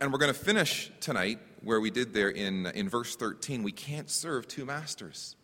And 0.00 0.12
we're 0.12 0.18
going 0.18 0.32
to 0.32 0.38
finish 0.38 0.92
tonight 1.00 1.40
where 1.62 1.80
we 1.80 1.90
did 1.90 2.12
there 2.12 2.28
in, 2.28 2.66
in 2.66 2.88
verse 2.88 3.16
13. 3.16 3.64
We 3.64 3.72
can't 3.72 4.08
serve 4.08 4.46
two 4.46 4.64
masters. 4.64 5.34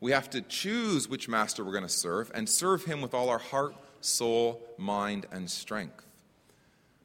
We 0.00 0.12
have 0.12 0.30
to 0.30 0.40
choose 0.40 1.08
which 1.08 1.28
master 1.28 1.62
we're 1.62 1.72
going 1.72 1.84
to 1.84 1.88
serve 1.88 2.32
and 2.34 2.48
serve 2.48 2.84
him 2.84 3.00
with 3.00 3.14
all 3.14 3.28
our 3.28 3.38
heart, 3.38 3.74
soul, 4.00 4.60
mind, 4.78 5.26
and 5.30 5.48
strength. 5.48 6.06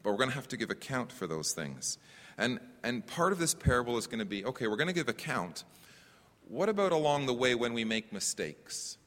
But 0.02 0.12
we're 0.12 0.18
going 0.18 0.30
to 0.30 0.36
have 0.36 0.48
to 0.48 0.58
give 0.58 0.70
account 0.70 1.12
for 1.12 1.28
those 1.28 1.52
things. 1.52 1.98
And, 2.38 2.60
and 2.84 3.06
part 3.06 3.32
of 3.32 3.38
this 3.38 3.54
parable 3.54 3.98
is 3.98 4.08
going 4.08 4.20
to 4.20 4.26
be 4.26 4.46
okay, 4.46 4.68
we're 4.68 4.78
going 4.78 4.88
to 4.88 4.94
give 4.94 5.10
account, 5.10 5.64
what 6.48 6.70
about 6.70 6.92
along 6.92 7.26
the 7.26 7.34
way 7.34 7.56
when 7.56 7.74
we 7.74 7.84
make 7.84 8.14
mistakes? 8.14 8.98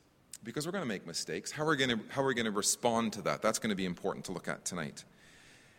Because 0.45 0.67
we're 0.67 0.73
going 0.73 0.83
to 0.83 0.89
make 0.89 1.07
mistakes. 1.07 1.51
How 1.51 1.65
are 1.65 1.71
we 1.71 1.77
going 1.77 1.91
to, 1.91 2.01
how 2.09 2.23
are 2.23 2.35
going 2.35 2.47
to 2.47 2.51
respond 2.51 3.13
to 3.15 3.23
that? 3.23 3.43
That's 3.43 3.59
going 3.59 3.71
to 3.71 3.77
be 3.77 3.85
important 3.85 4.25
to 4.27 4.33
look 4.33 4.49
at 4.49 4.65
tonight. 4.65 5.05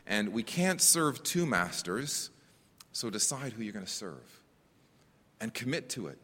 And 0.06 0.30
we 0.30 0.44
can't 0.44 0.82
serve 0.82 1.22
two 1.24 1.46
masters, 1.46 2.30
so 2.92 3.10
decide 3.10 3.54
who 3.54 3.64
you're 3.64 3.74
going 3.74 3.86
to 3.86 3.92
serve 3.92 4.42
and 5.40 5.54
commit 5.54 5.90
to 5.90 6.08
it. 6.08 6.18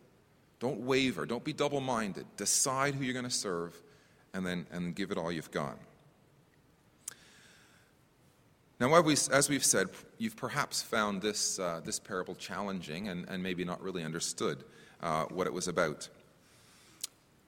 Don't 0.60 0.82
waver, 0.82 1.26
don't 1.26 1.44
be 1.44 1.54
double 1.54 1.82
minded. 1.82 2.26
Decide 2.38 2.96
who 2.96 3.04
you're 3.04 3.14
going 3.14 3.26
to 3.26 3.32
serve 3.32 3.80
and 4.34 4.46
then 4.46 4.66
and 4.72 4.96
give 4.96 5.12
it 5.12 5.18
all 5.18 5.32
you've 5.32 5.52
got. 5.52 5.78
Now, 8.80 8.94
as 8.98 9.50
we've 9.50 9.64
said, 9.64 9.88
you've 10.18 10.36
perhaps 10.36 10.82
found 10.82 11.22
this, 11.22 11.60
uh, 11.60 11.80
this 11.86 11.98
parable 11.98 12.36
challenging 12.36 13.08
and, 13.08 13.26
and 13.30 13.42
maybe 13.42 13.64
not 13.64 13.82
really 13.82 14.04
understood 14.04 14.66
uh, 15.06 15.26
what 15.26 15.46
it 15.46 15.54
was 15.54 15.68
about. 15.68 16.10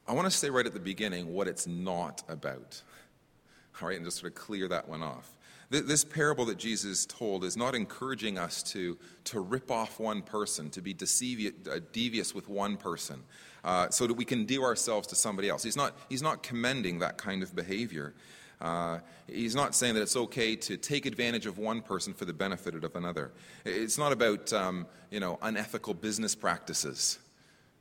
I 0.08 0.14
want 0.14 0.32
to 0.32 0.32
say 0.32 0.50
right 0.50 0.66
at 0.66 0.74
the 0.74 0.80
beginning 0.80 1.34
what 1.34 1.48
it's 1.48 1.66
not 1.66 2.24
about. 2.30 2.82
All 3.82 3.88
right, 3.88 3.98
and 3.98 4.06
just 4.06 4.20
sort 4.20 4.32
of 4.32 4.38
clear 4.38 4.68
that 4.68 4.88
one 4.88 5.02
off. 5.02 5.34
This 5.70 6.06
parable 6.06 6.46
that 6.46 6.58
Jesus 6.58 7.06
told 7.06 7.44
is 7.44 7.58
not 7.58 7.76
encouraging 7.76 8.38
us 8.38 8.64
to, 8.72 8.98
to 9.26 9.42
rip 9.42 9.70
off 9.70 10.00
one 10.00 10.22
person, 10.22 10.70
to 10.70 10.82
be 10.82 10.96
uh, 10.96 11.80
devious 11.92 12.34
with 12.34 12.48
one 12.48 12.78
person, 12.78 13.22
uh, 13.66 13.90
so 13.90 14.08
that 14.08 14.14
we 14.14 14.24
can 14.24 14.46
do 14.46 14.64
ourselves 14.64 15.08
to 15.08 15.16
somebody 15.16 15.50
else. 15.50 15.64
He's 15.64 15.76
not, 15.76 15.94
he's 16.08 16.22
not 16.22 16.42
commending 16.42 17.00
that 17.00 17.18
kind 17.18 17.44
of 17.44 17.54
behavior. 17.54 18.14
Uh, 18.62 19.00
he's 19.28 19.56
not 19.56 19.76
saying 19.76 19.96
that 19.96 20.02
it's 20.02 20.16
okay 20.16 20.56
to 20.56 20.78
take 20.78 21.06
advantage 21.06 21.46
of 21.46 21.58
one 21.58 21.82
person 21.82 22.14
for 22.14 22.24
the 22.24 22.34
benefit 22.34 22.74
of 22.74 22.96
another. 22.96 23.32
It's 23.66 23.98
not 23.98 24.14
about 24.14 24.54
um, 24.54 24.88
you 25.12 25.20
know, 25.20 25.38
unethical 25.42 25.96
business 25.96 26.34
practices. 26.34 27.20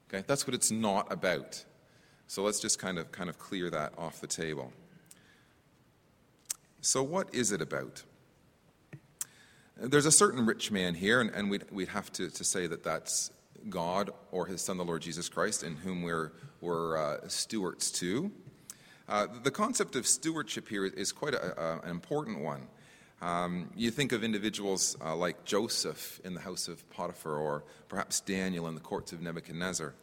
Okay? 0.08 0.24
That's 0.26 0.46
what 0.46 0.54
it's 0.54 0.70
not 0.70 1.10
about. 1.12 1.64
So 2.26 2.42
let's 2.42 2.60
just 2.60 2.78
kind 2.78 2.98
of, 2.98 3.12
kind 3.12 3.30
of 3.30 3.38
clear 3.38 3.70
that 3.70 3.92
off 3.96 4.20
the 4.20 4.26
table. 4.26 4.72
So, 6.80 7.02
what 7.02 7.34
is 7.34 7.52
it 7.52 7.60
about? 7.60 8.04
There's 9.76 10.06
a 10.06 10.12
certain 10.12 10.46
rich 10.46 10.70
man 10.70 10.94
here, 10.94 11.20
and, 11.20 11.30
and 11.30 11.50
we'd, 11.50 11.64
we'd 11.70 11.88
have 11.88 12.12
to, 12.12 12.30
to 12.30 12.44
say 12.44 12.66
that 12.66 12.82
that's 12.82 13.30
God 13.68 14.10
or 14.32 14.46
his 14.46 14.62
Son, 14.62 14.76
the 14.76 14.84
Lord 14.84 15.02
Jesus 15.02 15.28
Christ, 15.28 15.62
in 15.62 15.76
whom 15.76 16.02
we're, 16.02 16.32
we're 16.60 16.96
uh, 16.96 17.28
stewards 17.28 17.90
to. 17.92 18.30
Uh, 19.08 19.26
the 19.42 19.50
concept 19.50 19.96
of 19.96 20.06
stewardship 20.06 20.68
here 20.68 20.86
is 20.86 21.12
quite 21.12 21.34
a, 21.34 21.60
a, 21.60 21.80
an 21.80 21.90
important 21.90 22.40
one. 22.40 22.68
Um, 23.22 23.70
you 23.74 23.90
think 23.90 24.12
of 24.12 24.22
individuals 24.22 24.96
uh, 25.02 25.16
like 25.16 25.44
Joseph 25.44 26.20
in 26.24 26.34
the 26.34 26.40
house 26.40 26.68
of 26.68 26.88
Potiphar, 26.90 27.36
or 27.36 27.64
perhaps 27.88 28.20
Daniel 28.20 28.68
in 28.68 28.74
the 28.74 28.80
courts 28.80 29.12
of 29.12 29.22
Nebuchadnezzar. 29.22 29.94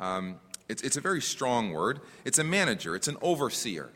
Um, 0.00 0.36
it's, 0.68 0.82
it's, 0.82 0.96
a 0.96 1.00
very 1.00 1.20
strong 1.20 1.72
word. 1.72 2.00
It's 2.24 2.38
a 2.38 2.44
manager, 2.44 2.96
it's 2.96 3.08
an 3.08 3.18
overseer. 3.20 3.90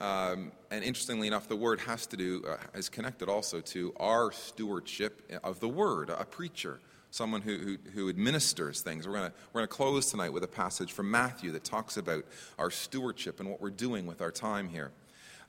Um, 0.00 0.52
and 0.70 0.82
interestingly 0.84 1.26
enough, 1.26 1.48
the 1.48 1.56
word 1.56 1.80
has 1.80 2.06
to 2.08 2.16
do, 2.16 2.44
uh, 2.48 2.56
is 2.74 2.88
connected 2.88 3.28
also 3.28 3.60
to 3.60 3.92
our 3.98 4.32
stewardship 4.32 5.22
of 5.44 5.60
the 5.60 5.68
word, 5.68 6.10
a 6.10 6.24
preacher, 6.24 6.80
someone 7.10 7.42
who, 7.42 7.58
who, 7.58 7.76
who 7.94 8.08
administers 8.08 8.80
things. 8.80 9.06
We're 9.06 9.14
going 9.14 9.32
we're 9.52 9.60
to 9.60 9.66
close 9.66 10.10
tonight 10.10 10.32
with 10.32 10.44
a 10.44 10.48
passage 10.48 10.92
from 10.92 11.10
Matthew 11.10 11.52
that 11.52 11.64
talks 11.64 11.96
about 11.96 12.24
our 12.58 12.70
stewardship 12.70 13.38
and 13.38 13.50
what 13.50 13.60
we're 13.60 13.70
doing 13.70 14.06
with 14.06 14.22
our 14.22 14.30
time 14.30 14.68
here. 14.68 14.92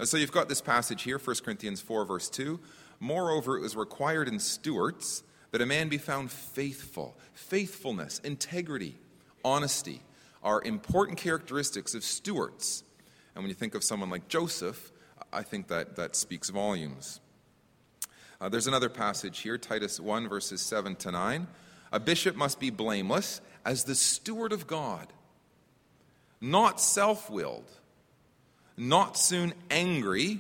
And 0.04 0.10
so 0.10 0.18
you've 0.18 0.34
got 0.34 0.50
this 0.50 0.60
passage 0.60 1.04
here, 1.04 1.18
1 1.18 1.38
Corinthians 1.46 1.80
4, 1.80 2.04
verse 2.04 2.30
2. 2.30 2.60
Moreover, 3.00 3.56
it 3.56 3.62
was 3.62 3.78
required 3.78 4.28
in 4.28 4.38
stewards 4.38 5.24
that 5.52 5.62
a 5.62 5.66
man 5.66 5.88
be 5.88 5.98
found 5.98 6.30
faithful. 6.30 7.16
Faithfulness, 7.32 8.20
integrity, 8.20 8.98
honesty 9.46 10.02
are 10.44 10.62
important 10.64 11.18
characteristics 11.18 11.96
of 11.96 12.04
stewards. 12.04 12.84
And 13.34 13.46
when 13.46 13.50
you 13.50 13.56
think 13.56 13.76
of 13.76 13.84
someone 13.86 14.10
like 14.10 14.28
Joseph, 14.28 14.92
I 15.32 15.42
think 15.42 15.70
that, 15.70 15.96
that 15.96 16.18
speaks 16.18 16.50
volumes. 16.50 17.22
Uh, 18.42 18.50
there's 18.50 18.68
another 18.68 18.90
passage 18.90 19.40
here, 19.40 19.58
Titus 19.58 20.02
1, 20.02 20.28
verses 20.28 20.60
7 20.60 20.98
to 20.98 21.14
9. 21.14 21.48
A 21.94 22.00
bishop 22.02 22.36
must 22.36 22.60
be 22.60 22.72
blameless 22.72 23.40
as 23.64 23.86
the 23.86 23.96
steward 23.96 24.52
of 24.52 24.68
God, 24.68 25.14
not 26.42 26.82
self 26.82 27.30
willed 27.30 27.72
not 28.78 29.18
soon 29.18 29.54
angry, 29.70 30.40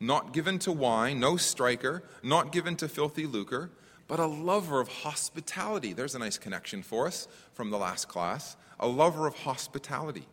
not 0.00 0.32
given 0.32 0.58
to 0.60 0.72
wine, 0.72 1.20
no 1.20 1.36
striker, 1.36 2.02
not 2.22 2.52
given 2.52 2.76
to 2.76 2.88
filthy 2.88 3.26
lucre, 3.26 3.70
but 4.06 4.20
a 4.20 4.26
lover 4.26 4.80
of 4.80 4.88
hospitality. 4.88 5.92
There's 5.92 6.14
a 6.14 6.18
nice 6.18 6.38
connection 6.38 6.82
for 6.82 7.06
us 7.06 7.28
from 7.54 7.70
the 7.70 7.78
last 7.78 8.08
class. 8.08 8.56
A 8.80 8.88
lover 8.88 9.26
of 9.26 9.36
hospitality, 9.36 10.26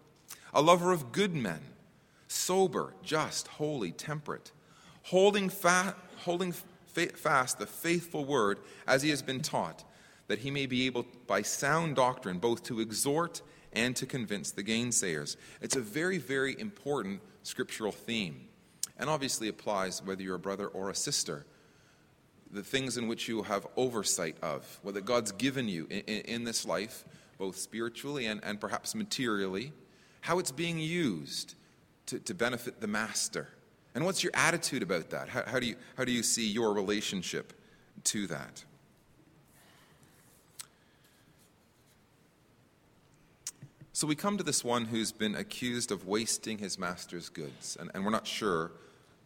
a 0.53 0.61
lover 0.61 0.91
of 0.91 1.11
good 1.11 1.33
men, 1.33 1.59
sober, 2.27 2.93
just, 3.03 3.47
holy, 3.47 3.91
temperate, 3.91 4.51
holding, 5.03 5.47
fa- 5.47 5.95
holding 6.17 6.51
fa- 6.51 7.15
fast 7.15 7.59
the 7.59 7.67
faithful 7.67 8.25
word 8.25 8.59
as 8.87 9.03
he 9.03 9.11
has 9.11 9.21
been 9.21 9.41
taught, 9.41 9.83
that 10.27 10.39
he 10.39 10.49
may 10.49 10.65
be 10.65 10.87
able, 10.87 11.05
by 11.27 11.43
sound 11.43 11.95
doctrine, 11.95 12.39
both 12.39 12.63
to 12.63 12.79
exhort 12.79 13.41
and 13.73 13.95
to 13.95 14.05
convince 14.05 14.51
the 14.51 14.63
gainsayers. 14.63 15.37
It's 15.61 15.75
a 15.75 15.81
very, 15.81 16.17
very 16.17 16.59
important 16.59 17.21
scriptural 17.43 17.91
theme, 17.91 18.47
and 18.97 19.09
obviously 19.09 19.47
applies 19.47 20.03
whether 20.03 20.21
you're 20.21 20.35
a 20.35 20.39
brother 20.39 20.67
or 20.67 20.89
a 20.89 20.95
sister. 20.95 21.45
The 22.51 22.63
things 22.63 22.97
in 22.97 23.07
which 23.07 23.27
you 23.27 23.43
have 23.43 23.65
oversight 23.77 24.35
of, 24.41 24.79
whether 24.83 24.99
God's 24.99 25.31
given 25.31 25.69
you 25.69 25.87
in, 25.89 26.01
in, 26.01 26.21
in 26.21 26.43
this 26.43 26.65
life, 26.65 27.05
both 27.37 27.57
spiritually 27.57 28.25
and, 28.25 28.43
and 28.43 28.59
perhaps 28.59 28.93
materially, 28.93 29.71
how 30.19 30.37
it's 30.37 30.51
being 30.51 30.77
used 30.77 31.55
to, 32.07 32.19
to 32.19 32.33
benefit 32.33 32.81
the 32.81 32.87
master. 32.87 33.47
And 33.95 34.05
what's 34.05 34.23
your 34.23 34.31
attitude 34.35 34.83
about 34.83 35.09
that? 35.09 35.29
How, 35.29 35.43
how, 35.45 35.59
do 35.59 35.65
you, 35.65 35.75
how 35.97 36.05
do 36.05 36.11
you 36.11 36.23
see 36.23 36.47
your 36.47 36.73
relationship 36.73 37.53
to 38.05 38.27
that? 38.27 38.63
So 44.01 44.07
we 44.07 44.15
come 44.15 44.35
to 44.39 44.43
this 44.43 44.63
one 44.63 44.85
who's 44.85 45.11
been 45.11 45.35
accused 45.35 45.91
of 45.91 46.07
wasting 46.07 46.57
his 46.57 46.79
master's 46.79 47.29
goods, 47.29 47.77
and, 47.79 47.91
and 47.93 48.03
we're 48.03 48.09
not 48.09 48.25
sure 48.25 48.71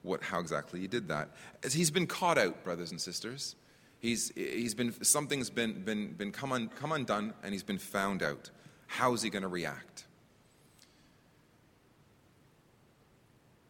what, 0.02 0.22
how 0.22 0.42
exactly 0.42 0.82
he 0.82 0.88
did 0.88 1.08
that. 1.08 1.30
As 1.64 1.72
he's 1.72 1.90
been 1.90 2.08
caught 2.08 2.38
out, 2.38 2.62
brothers 2.66 2.92
and 2.92 3.00
sisters. 3.00 3.56
He's, 4.00 4.34
he's 4.36 4.76
been, 4.76 4.92
something's 5.02 5.50
been, 5.50 5.82
been, 5.84 6.12
been 6.12 6.34
come, 6.34 6.52
un, 6.52 6.68
come 6.68 6.92
undone, 6.92 7.34
and 7.42 7.54
he's 7.54 7.64
been 7.64 7.78
found 7.78 8.22
out. 8.22 8.50
How 8.88 9.14
is 9.14 9.22
he 9.22 9.30
going 9.30 9.44
to 9.44 9.48
react? 9.48 10.04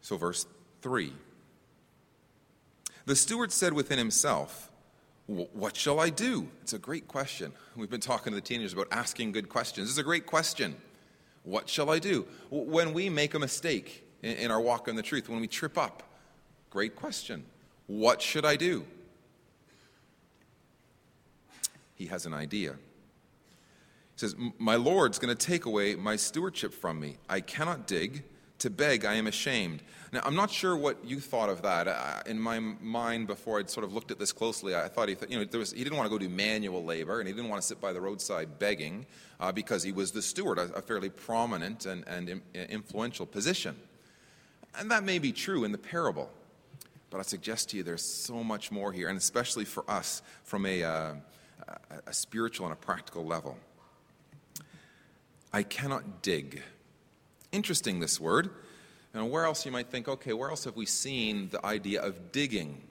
So, 0.00 0.16
verse 0.16 0.44
3 0.82 1.12
The 3.04 3.14
steward 3.14 3.52
said 3.52 3.72
within 3.72 3.98
himself, 3.98 4.72
What 5.28 5.76
shall 5.76 6.00
I 6.00 6.10
do? 6.10 6.48
It's 6.62 6.72
a 6.72 6.80
great 6.80 7.06
question. 7.06 7.52
We've 7.76 7.88
been 7.88 8.00
talking 8.00 8.32
to 8.32 8.34
the 8.34 8.44
teenagers 8.44 8.72
about 8.72 8.88
asking 8.90 9.30
good 9.30 9.48
questions. 9.48 9.88
It's 9.88 9.98
a 9.98 10.02
great 10.02 10.26
question. 10.26 10.74
What 11.46 11.68
shall 11.68 11.90
I 11.90 12.00
do? 12.00 12.26
When 12.50 12.92
we 12.92 13.08
make 13.08 13.34
a 13.34 13.38
mistake 13.38 14.04
in 14.20 14.50
our 14.50 14.60
walk 14.60 14.88
in 14.88 14.96
the 14.96 15.02
truth, 15.02 15.28
when 15.28 15.40
we 15.40 15.46
trip 15.46 15.78
up, 15.78 16.02
great 16.70 16.96
question. 16.96 17.44
What 17.86 18.20
should 18.20 18.44
I 18.44 18.56
do? 18.56 18.84
He 21.94 22.06
has 22.06 22.26
an 22.26 22.34
idea. 22.34 22.72
He 22.72 24.16
says, 24.16 24.34
My 24.58 24.74
Lord's 24.74 25.20
going 25.20 25.34
to 25.34 25.46
take 25.46 25.66
away 25.66 25.94
my 25.94 26.16
stewardship 26.16 26.74
from 26.74 26.98
me. 26.98 27.16
I 27.28 27.40
cannot 27.40 27.86
dig. 27.86 28.24
To 28.60 28.70
beg, 28.70 29.04
I 29.04 29.14
am 29.14 29.26
ashamed. 29.26 29.82
Now, 30.12 30.22
I'm 30.24 30.34
not 30.34 30.50
sure 30.50 30.76
what 30.76 31.04
you 31.04 31.20
thought 31.20 31.50
of 31.50 31.62
that. 31.62 32.26
in 32.26 32.40
my 32.40 32.58
mind, 32.58 33.26
before 33.26 33.58
I'd 33.58 33.68
sort 33.68 33.84
of 33.84 33.92
looked 33.92 34.10
at 34.10 34.18
this 34.18 34.32
closely, 34.32 34.74
I 34.74 34.88
thought 34.88 35.08
he, 35.08 35.14
th- 35.14 35.30
you 35.30 35.38
know, 35.38 35.58
was, 35.58 35.72
he 35.72 35.84
didn't 35.84 35.98
want 35.98 36.10
to 36.10 36.10
go 36.10 36.18
do 36.18 36.28
manual 36.28 36.84
labor, 36.84 37.18
and 37.18 37.28
he 37.28 37.34
didn't 37.34 37.50
want 37.50 37.60
to 37.60 37.66
sit 37.66 37.80
by 37.80 37.92
the 37.92 38.00
roadside 38.00 38.58
begging 38.58 39.04
uh, 39.40 39.52
because 39.52 39.82
he 39.82 39.92
was 39.92 40.12
the 40.12 40.22
steward, 40.22 40.58
a, 40.58 40.72
a 40.74 40.80
fairly 40.80 41.10
prominent 41.10 41.84
and, 41.84 42.06
and 42.08 42.30
Im- 42.30 42.42
influential 42.54 43.26
position. 43.26 43.76
And 44.78 44.90
that 44.90 45.04
may 45.04 45.18
be 45.18 45.32
true 45.32 45.64
in 45.64 45.72
the 45.72 45.78
parable, 45.78 46.30
but 47.10 47.18
I 47.18 47.22
suggest 47.22 47.70
to 47.70 47.76
you 47.76 47.82
there's 47.82 48.04
so 48.04 48.42
much 48.42 48.70
more 48.70 48.92
here, 48.92 49.08
and 49.08 49.18
especially 49.18 49.66
for 49.66 49.84
us 49.90 50.22
from 50.44 50.64
a, 50.64 50.82
uh, 50.82 51.14
a 52.06 52.12
spiritual 52.12 52.66
and 52.66 52.72
a 52.72 52.76
practical 52.76 53.24
level. 53.26 53.58
I 55.52 55.62
cannot 55.62 56.22
dig. 56.22 56.62
Interesting, 57.52 58.00
this 58.00 58.20
word. 58.20 58.50
And 59.14 59.30
where 59.30 59.44
else 59.44 59.64
you 59.64 59.72
might 59.72 59.88
think, 59.88 60.08
okay, 60.08 60.34
where 60.34 60.50
else 60.50 60.64
have 60.64 60.76
we 60.76 60.84
seen 60.84 61.48
the 61.48 61.64
idea 61.64 62.02
of 62.02 62.32
digging? 62.32 62.82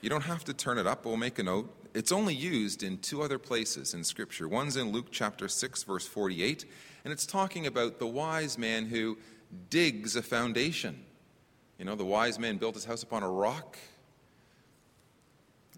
You 0.00 0.08
don't 0.08 0.22
have 0.22 0.44
to 0.44 0.54
turn 0.54 0.78
it 0.78 0.86
up, 0.86 1.04
we'll 1.04 1.16
make 1.16 1.38
a 1.38 1.42
note. 1.42 1.74
It's 1.94 2.12
only 2.12 2.34
used 2.34 2.82
in 2.82 2.98
two 2.98 3.22
other 3.22 3.38
places 3.38 3.94
in 3.94 4.04
Scripture. 4.04 4.48
One's 4.48 4.76
in 4.76 4.92
Luke 4.92 5.08
chapter 5.10 5.48
6, 5.48 5.82
verse 5.82 6.06
48, 6.06 6.64
and 7.04 7.12
it's 7.12 7.26
talking 7.26 7.66
about 7.66 7.98
the 7.98 8.06
wise 8.06 8.56
man 8.56 8.86
who 8.86 9.18
digs 9.70 10.16
a 10.16 10.22
foundation. 10.22 11.04
You 11.78 11.84
know, 11.84 11.94
the 11.94 12.04
wise 12.04 12.38
man 12.38 12.56
built 12.58 12.74
his 12.74 12.84
house 12.84 13.02
upon 13.02 13.22
a 13.22 13.28
rock. 13.28 13.76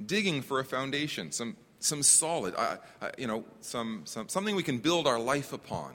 Digging 0.04 0.42
for 0.42 0.60
a 0.60 0.64
foundation, 0.64 1.32
some, 1.32 1.56
some 1.78 2.02
solid, 2.02 2.54
uh, 2.56 2.76
uh, 3.00 3.10
you 3.16 3.26
know, 3.26 3.44
some, 3.60 4.02
some, 4.04 4.28
something 4.28 4.54
we 4.54 4.62
can 4.62 4.78
build 4.78 5.06
our 5.06 5.18
life 5.18 5.52
upon 5.52 5.94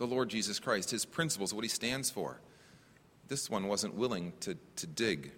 the 0.00 0.06
Lord 0.06 0.30
Jesus 0.30 0.58
Christ, 0.58 0.90
his 0.90 1.04
principles, 1.04 1.52
what 1.52 1.62
he 1.62 1.68
stands 1.68 2.08
for. 2.08 2.40
This 3.28 3.50
one 3.50 3.68
wasn't 3.68 3.94
willing 3.94 4.32
to, 4.40 4.56
to 4.76 4.86
dig. 4.86 5.30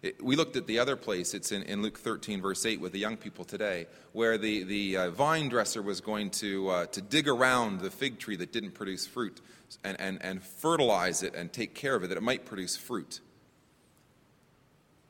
It, 0.00 0.22
we 0.22 0.36
looked 0.36 0.54
at 0.54 0.68
the 0.68 0.78
other 0.78 0.94
place, 0.94 1.34
it's 1.34 1.50
in, 1.50 1.64
in 1.64 1.82
Luke 1.82 1.98
13, 1.98 2.40
verse 2.40 2.64
8, 2.64 2.80
with 2.80 2.92
the 2.92 3.00
young 3.00 3.16
people 3.16 3.44
today, 3.44 3.88
where 4.12 4.38
the, 4.38 4.62
the 4.62 4.96
uh, 4.96 5.10
vine 5.10 5.48
dresser 5.48 5.82
was 5.82 6.00
going 6.00 6.30
to, 6.30 6.68
uh, 6.68 6.86
to 6.86 7.02
dig 7.02 7.26
around 7.26 7.80
the 7.80 7.90
fig 7.90 8.20
tree 8.20 8.36
that 8.36 8.52
didn't 8.52 8.74
produce 8.74 9.08
fruit 9.08 9.40
and, 9.82 10.00
and, 10.00 10.22
and 10.22 10.40
fertilize 10.40 11.24
it 11.24 11.34
and 11.34 11.52
take 11.52 11.74
care 11.74 11.96
of 11.96 12.04
it 12.04 12.10
that 12.10 12.16
it 12.16 12.22
might 12.22 12.46
produce 12.46 12.76
fruit. 12.76 13.18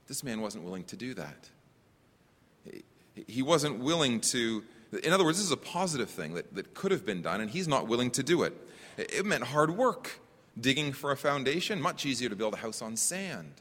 This 0.07 0.25
man 0.25 0.41
wasn't 0.41 0.65
willing 0.65 0.85
to 0.85 0.97
do 0.97 1.13
that. 1.13 1.51
He, 2.65 2.83
he 3.27 3.43
wasn't 3.43 3.81
willing 3.81 4.21
to 4.33 4.65
in 4.93 5.13
other 5.13 5.25
words, 5.25 5.39
this 5.39 5.47
is 5.47 5.53
a 5.53 5.57
positive 5.57 6.09
thing 6.09 6.35
that, 6.35 6.55
that 6.55 6.75
could 6.75 6.91
have 6.91 7.05
been 7.05 7.23
done, 7.23 7.41
and 7.41 7.51
he's 7.51 7.69
not 7.69 7.87
willing 7.87 8.11
to 8.13 8.23
do 8.23 8.43
it. 8.43 8.55
It 8.97 9.27
meant 9.27 9.45
hard 9.45 9.77
work, 9.77 10.21
digging 10.59 10.93
for 10.93 11.13
a 11.13 11.17
foundation, 11.17 11.81
much 11.81 12.07
easier 12.07 12.29
to 12.29 12.37
build 12.37 12.55
a 12.55 12.59
house 12.59 12.83
on 12.83 12.97
sand. 12.97 13.53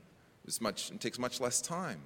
It's 0.45 0.61
much, 0.61 0.91
it 0.91 1.01
takes 1.01 1.19
much 1.19 1.41
less 1.41 1.61
time. 1.61 1.99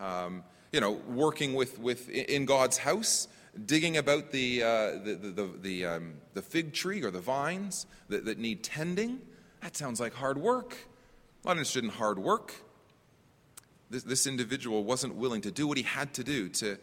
Um, 0.00 0.42
you 0.72 0.80
know, 0.80 0.92
working 1.08 1.54
with, 1.54 1.78
with, 1.78 2.10
in 2.10 2.44
God's 2.44 2.78
house, 2.78 3.28
digging 3.64 3.96
about 3.96 4.32
the, 4.32 4.62
uh, 4.62 4.66
the, 5.04 5.18
the, 5.20 5.30
the, 5.30 5.58
the, 5.62 5.86
um, 5.86 6.14
the, 6.34 6.42
fig 6.42 6.74
tree 6.74 7.02
or 7.02 7.10
the 7.10 7.20
vines 7.20 7.86
that, 8.08 8.24
that 8.26 8.38
need 8.38 8.62
tending, 8.62 9.20
that 9.62 9.76
sounds 9.76 10.00
like 10.00 10.12
hard 10.12 10.36
work. 10.36 10.76
I'm 11.44 11.50
Not 11.50 11.52
interested 11.52 11.84
in 11.84 11.90
hard 11.90 12.18
work. 12.18 12.52
This, 13.88 14.02
this 14.02 14.26
individual 14.26 14.84
wasn't 14.84 15.14
willing 15.14 15.40
to 15.42 15.50
do 15.50 15.66
what 15.66 15.78
he 15.78 15.84
had 15.84 16.12
to 16.14 16.24
do 16.24 16.48
to, 16.50 16.76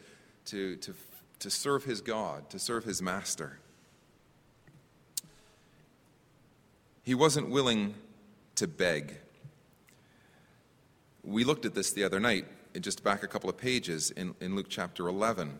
to, 0.46 0.78
to 0.78 0.94
to 1.40 1.50
serve 1.50 1.84
his 1.84 2.02
God, 2.02 2.50
to 2.50 2.60
serve 2.60 2.84
his 2.84 3.02
master. 3.02 3.60
He 7.04 7.16
wasn't 7.16 7.50
willing 7.50 7.96
to 8.56 8.68
beg. 8.68 9.18
We 11.24 11.44
looked 11.44 11.66
at 11.66 11.74
this 11.74 11.92
the 11.92 12.04
other 12.04 12.20
night. 12.20 12.46
just 12.80 13.04
back 13.04 13.24
a 13.24 13.28
couple 13.28 13.50
of 13.50 13.58
pages 13.58 14.12
in, 14.12 14.36
in 14.40 14.56
Luke 14.56 14.68
chapter 14.70 15.08
11, 15.08 15.60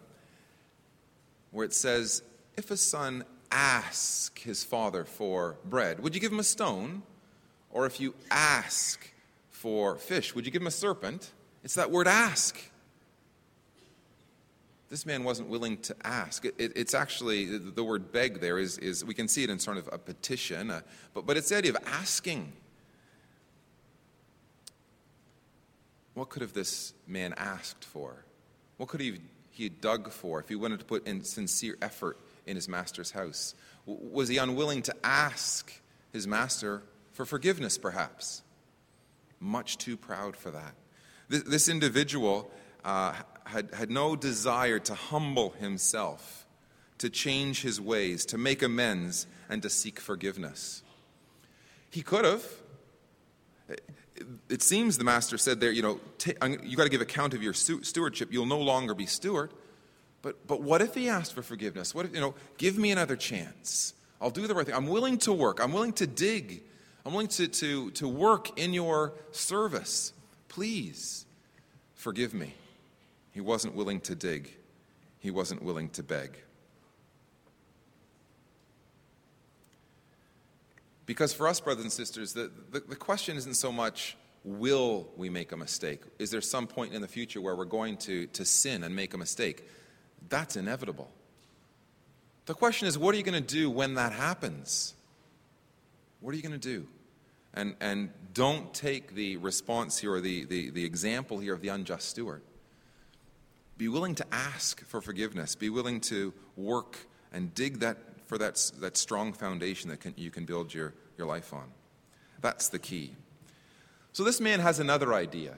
where 1.52 1.66
it 1.66 1.74
says, 1.74 2.24
If 2.58 2.72
a 2.72 2.78
son 2.78 3.26
ask 3.52 4.40
his 4.40 4.64
father 4.64 5.04
for 5.04 5.58
bread, 5.66 6.00
would 6.00 6.16
you 6.16 6.22
give 6.22 6.32
him 6.32 6.40
a 6.40 6.44
stone? 6.44 7.04
Or 7.72 7.86
if 7.86 8.00
you 8.00 8.14
ask 8.32 9.12
for 9.50 9.98
fish, 9.98 10.36
would 10.36 10.46
you 10.46 10.52
give 10.52 10.62
him 10.62 10.68
a 10.68 10.72
serpent? 10.72 11.32
It's 11.64 11.76
that 11.76 11.92
word 11.92 12.08
ask. 12.08 12.58
This 14.94 15.08
man 15.08 15.24
wasn't 15.24 15.50
willing 15.50 15.78
to 15.78 15.96
ask. 16.04 16.46
It, 16.46 16.54
it, 16.60 16.74
it's 16.76 16.94
actually, 16.94 17.58
the 17.58 17.84
word 17.84 18.12
beg 18.12 18.42
there 18.42 18.60
is, 18.60 18.78
is, 18.78 19.04
we 19.04 19.16
can 19.16 19.28
see 19.28 19.44
it 19.44 19.50
in 19.50 19.58
sort 19.58 19.78
of 19.78 19.90
a 19.92 19.98
petition, 19.98 20.70
uh, 20.70 20.82
but, 21.16 21.26
but 21.26 21.36
it's 21.36 21.50
the 21.50 21.58
idea 21.58 21.72
of 21.72 21.78
asking. 21.88 22.54
What 26.14 26.30
could 26.30 26.44
have 26.44 26.54
this 26.54 26.94
man 27.08 27.34
asked 27.38 27.84
for? 27.84 28.24
What 28.78 28.88
could 28.88 29.00
he, 29.00 29.18
he 29.50 29.68
dug 29.68 30.12
for 30.12 30.40
if 30.40 30.48
he 30.48 30.54
wanted 30.54 30.78
to 30.78 30.86
put 30.86 31.08
in 31.08 31.24
sincere 31.24 31.76
effort 31.82 32.20
in 32.46 32.56
his 32.56 32.70
master's 32.70 33.10
house? 33.10 33.56
Was 33.88 34.28
he 34.28 34.38
unwilling 34.38 34.84
to 34.84 34.96
ask 35.04 35.74
his 36.12 36.28
master 36.28 36.84
for 37.14 37.26
forgiveness, 37.26 37.80
perhaps? 37.80 38.44
Much 39.40 39.80
too 39.80 39.98
proud 39.98 40.36
for 40.36 40.52
that. 40.52 40.76
This, 41.30 41.42
this 41.42 41.68
individual 41.68 42.52
uh, 42.86 43.14
had, 43.46 43.74
had 43.74 43.92
no 43.92 44.16
desire 44.16 44.80
to 44.80 44.94
humble 44.94 45.52
himself, 45.52 46.46
to 46.98 47.10
change 47.10 47.62
his 47.62 47.80
ways, 47.80 48.26
to 48.28 48.38
make 48.38 48.62
amends, 48.62 49.28
and 49.50 49.62
to 49.62 49.70
seek 49.70 50.00
forgiveness. 50.00 50.84
He 51.90 52.02
could 52.02 52.26
have 52.26 52.44
it 54.50 54.62
seems 54.62 54.98
the 54.98 55.04
master 55.04 55.38
said 55.38 55.60
there, 55.60 55.72
you 55.72 55.82
know, 55.82 56.00
you 56.64 56.78
got 56.78 56.84
to 56.84 56.90
give 56.90 57.02
account 57.02 57.34
of 57.34 57.42
your 57.42 57.54
stewardship. 57.54 58.32
You'll 58.32 58.46
no 58.46 58.60
longer 58.60 58.94
be 58.94 59.06
steward. 59.06 59.52
But, 60.22 60.48
but 60.48 60.62
what 60.62 60.82
if 60.82 60.94
he 60.94 61.10
asked 61.10 61.34
for 61.34 61.42
forgiveness? 61.42 61.94
What 61.94 62.06
if, 62.06 62.14
you 62.14 62.22
know, 62.22 62.36
give 62.58 62.78
me 62.78 62.92
another 62.92 63.16
chance? 63.16 63.94
I'll 64.22 64.30
do 64.30 64.48
the 64.48 64.54
right 64.54 64.66
thing. 64.66 64.76
I'm 64.76 64.88
willing 64.88 65.18
to 65.20 65.34
work. 65.34 65.62
I'm 65.62 65.74
willing 65.74 65.94
to 65.94 66.08
dig. 66.08 66.64
I'm 67.06 67.12
willing 67.12 67.28
to, 67.30 67.48
to, 67.48 67.92
to 67.92 68.08
work 68.08 68.58
in 68.58 68.74
your 68.74 69.14
service. 69.32 70.14
Please 70.48 71.26
forgive 71.94 72.34
me. 72.34 72.54
He 73.34 73.42
wasn't 73.42 73.76
willing 73.76 74.00
to 74.02 74.16
dig, 74.16 74.56
he 75.20 75.32
wasn't 75.32 75.64
willing 75.64 75.90
to 75.90 76.04
beg. 76.04 76.38
Because 81.06 81.34
for 81.34 81.48
us, 81.50 81.60
brothers 81.60 81.84
and 81.84 81.92
sisters, 81.92 82.32
the, 82.32 82.50
the, 82.72 82.80
the, 82.80 82.96
question 82.96 83.36
isn't 83.36 83.56
so 83.56 83.74
much 83.74 84.16
will 84.46 85.10
we 85.18 85.30
make 85.30 85.52
a 85.52 85.58
mistake? 85.58 86.02
Is 86.18 86.32
there 86.32 86.40
some 86.40 86.66
point 86.66 86.94
in 86.94 87.02
the 87.02 87.10
future 87.10 87.42
where 87.42 87.58
we're 87.58 87.66
going 87.66 87.98
to, 87.98 88.28
to 88.28 88.46
sin 88.46 88.84
and 88.84 88.96
make 88.96 89.14
a 89.14 89.18
mistake? 89.18 89.68
That's 90.30 90.56
inevitable. 90.56 91.12
The 92.46 92.54
question 92.54 92.88
is, 92.88 92.98
what 92.98 93.14
are 93.14 93.18
you 93.18 93.24
going 93.24 93.42
to 93.42 93.56
do 93.56 93.70
when 93.70 93.96
that 93.96 94.14
happens? 94.14 94.94
What 96.22 96.34
are 96.34 96.38
you 96.38 96.44
going 96.44 96.58
to 96.58 96.58
do? 96.58 96.88
And, 97.54 97.76
and 97.82 98.10
don't 98.34 98.74
take 98.74 99.14
the 99.14 99.38
response 99.38 100.00
here 100.00 100.14
or 100.14 100.22
the, 100.22 100.46
the, 100.46 100.70
the 100.70 100.86
example 100.86 101.40
here 101.40 101.54
of 101.54 101.62
the 101.62 101.68
unjust 101.68 102.10
steward. 102.10 102.42
Be 103.78 103.88
willing 103.88 104.16
to 104.16 104.26
ask 104.32 104.84
for 104.86 105.02
forgiveness. 105.02 105.56
Be 105.56 105.70
willing 105.70 106.00
to 106.02 106.34
work 106.56 106.98
and 107.32 107.54
dig 107.54 107.80
that 107.80 107.98
for 108.28 108.38
that, 108.38 108.72
that 108.80 108.98
strong 108.98 109.34
foundation 109.34 109.90
that 109.90 110.00
can, 110.00 110.14
you 110.18 110.32
can 110.32 110.46
build 110.46 110.74
your, 110.74 110.94
your 111.18 111.28
life 111.28 111.54
on. 111.54 111.66
That's 112.42 112.70
the 112.70 112.80
key. 112.80 113.16
So 114.12 114.24
this 114.24 114.40
man 114.40 114.60
has 114.60 114.80
another 114.80 115.14
idea, 115.14 115.56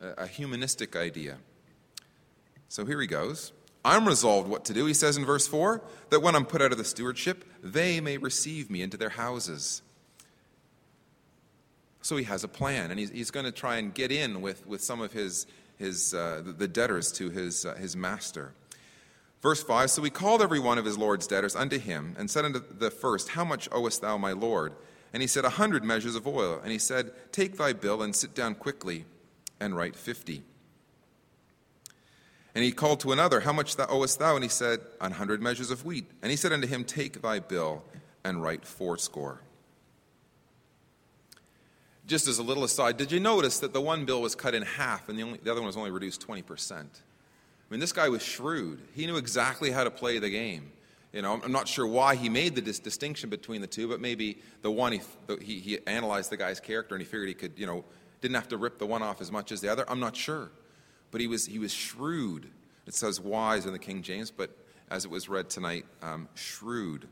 a, 0.00 0.22
a 0.22 0.26
humanistic 0.26 0.96
idea. 0.96 1.38
So 2.68 2.84
here 2.84 3.00
he 3.00 3.06
goes. 3.06 3.52
I'm 3.84 4.06
resolved 4.06 4.48
what 4.48 4.64
to 4.66 4.74
do, 4.74 4.84
he 4.86 4.94
says 4.94 5.16
in 5.16 5.24
verse 5.24 5.46
4, 5.46 5.82
that 6.10 6.20
when 6.20 6.36
I'm 6.36 6.44
put 6.44 6.60
out 6.60 6.72
of 6.72 6.78
the 6.78 6.84
stewardship, 6.84 7.44
they 7.62 8.00
may 8.00 8.18
receive 8.18 8.70
me 8.70 8.82
into 8.82 8.96
their 8.96 9.10
houses. 9.10 9.82
So 12.02 12.16
he 12.16 12.24
has 12.24 12.44
a 12.44 12.48
plan, 12.48 12.90
and 12.90 13.00
he's, 13.00 13.10
he's 13.10 13.30
going 13.30 13.46
to 13.46 13.52
try 13.52 13.76
and 13.76 13.94
get 13.94 14.12
in 14.12 14.42
with, 14.42 14.66
with 14.66 14.82
some 14.82 15.00
of 15.00 15.12
his, 15.12 15.46
his, 15.80 16.14
uh, 16.14 16.42
the 16.44 16.68
debtors 16.68 17.10
to 17.12 17.30
his, 17.30 17.64
uh, 17.64 17.74
his 17.74 17.96
master. 17.96 18.52
Verse 19.42 19.62
5 19.62 19.90
So 19.90 20.02
he 20.02 20.10
called 20.10 20.42
every 20.42 20.60
one 20.60 20.78
of 20.78 20.84
his 20.84 20.98
Lord's 20.98 21.26
debtors 21.26 21.56
unto 21.56 21.78
him, 21.78 22.14
and 22.18 22.30
said 22.30 22.44
unto 22.44 22.60
the 22.60 22.90
first, 22.90 23.30
How 23.30 23.44
much 23.44 23.68
owest 23.72 24.02
thou 24.02 24.16
my 24.16 24.32
Lord? 24.32 24.74
And 25.12 25.22
he 25.22 25.26
said, 25.26 25.44
A 25.44 25.50
hundred 25.50 25.82
measures 25.82 26.14
of 26.14 26.26
oil. 26.28 26.60
And 26.62 26.70
he 26.70 26.78
said, 26.78 27.10
Take 27.32 27.56
thy 27.56 27.72
bill 27.72 28.02
and 28.02 28.14
sit 28.14 28.34
down 28.34 28.54
quickly, 28.54 29.06
and 29.58 29.74
write 29.74 29.96
fifty. 29.96 30.42
And 32.54 32.62
he 32.64 32.72
called 32.72 33.00
to 33.00 33.12
another, 33.12 33.40
How 33.40 33.52
much 33.52 33.76
thou 33.76 33.86
owest 33.88 34.18
thou? 34.18 34.34
And 34.34 34.44
he 34.44 34.50
said, 34.50 34.80
An 35.00 35.12
hundred 35.12 35.40
measures 35.40 35.70
of 35.70 35.84
wheat. 35.84 36.10
And 36.20 36.30
he 36.30 36.36
said 36.36 36.52
unto 36.52 36.68
him, 36.68 36.84
Take 36.84 37.22
thy 37.22 37.38
bill 37.38 37.84
and 38.22 38.42
write 38.42 38.66
fourscore. 38.66 39.40
Just 42.10 42.26
as 42.26 42.40
a 42.40 42.42
little 42.42 42.64
aside, 42.64 42.96
did 42.96 43.12
you 43.12 43.20
notice 43.20 43.60
that 43.60 43.72
the 43.72 43.80
one 43.80 44.04
bill 44.04 44.20
was 44.20 44.34
cut 44.34 44.52
in 44.52 44.62
half 44.62 45.08
and 45.08 45.16
the, 45.16 45.22
only, 45.22 45.38
the 45.44 45.48
other 45.48 45.60
one 45.60 45.68
was 45.68 45.76
only 45.76 45.92
reduced 45.92 46.26
20%? 46.26 46.72
I 46.72 46.84
mean, 47.70 47.78
this 47.78 47.92
guy 47.92 48.08
was 48.08 48.20
shrewd. 48.20 48.80
He 48.96 49.06
knew 49.06 49.16
exactly 49.16 49.70
how 49.70 49.84
to 49.84 49.92
play 49.92 50.18
the 50.18 50.28
game. 50.28 50.72
You 51.12 51.22
know, 51.22 51.40
I'm 51.40 51.52
not 51.52 51.68
sure 51.68 51.86
why 51.86 52.16
he 52.16 52.28
made 52.28 52.56
the 52.56 52.62
dis- 52.62 52.80
distinction 52.80 53.30
between 53.30 53.60
the 53.60 53.68
two, 53.68 53.86
but 53.86 54.00
maybe 54.00 54.38
the 54.62 54.72
one 54.72 54.90
he, 54.90 55.00
he, 55.40 55.60
he 55.60 55.78
analyzed 55.86 56.30
the 56.30 56.36
guy's 56.36 56.58
character 56.58 56.96
and 56.96 57.00
he 57.00 57.06
figured 57.06 57.28
he 57.28 57.34
could, 57.34 57.52
you 57.56 57.64
know, 57.64 57.84
didn't 58.20 58.34
have 58.34 58.48
to 58.48 58.56
rip 58.56 58.80
the 58.80 58.86
one 58.86 59.04
off 59.04 59.20
as 59.20 59.30
much 59.30 59.52
as 59.52 59.60
the 59.60 59.68
other. 59.68 59.88
I'm 59.88 60.00
not 60.00 60.16
sure, 60.16 60.50
but 61.12 61.20
he 61.20 61.28
was 61.28 61.46
he 61.46 61.60
was 61.60 61.72
shrewd. 61.72 62.50
It 62.88 62.94
says 62.94 63.20
wise 63.20 63.66
in 63.66 63.72
the 63.72 63.78
King 63.78 64.02
James, 64.02 64.32
but 64.32 64.50
as 64.90 65.04
it 65.04 65.12
was 65.12 65.28
read 65.28 65.48
tonight, 65.48 65.86
um, 66.02 66.28
shrewd. 66.34 67.06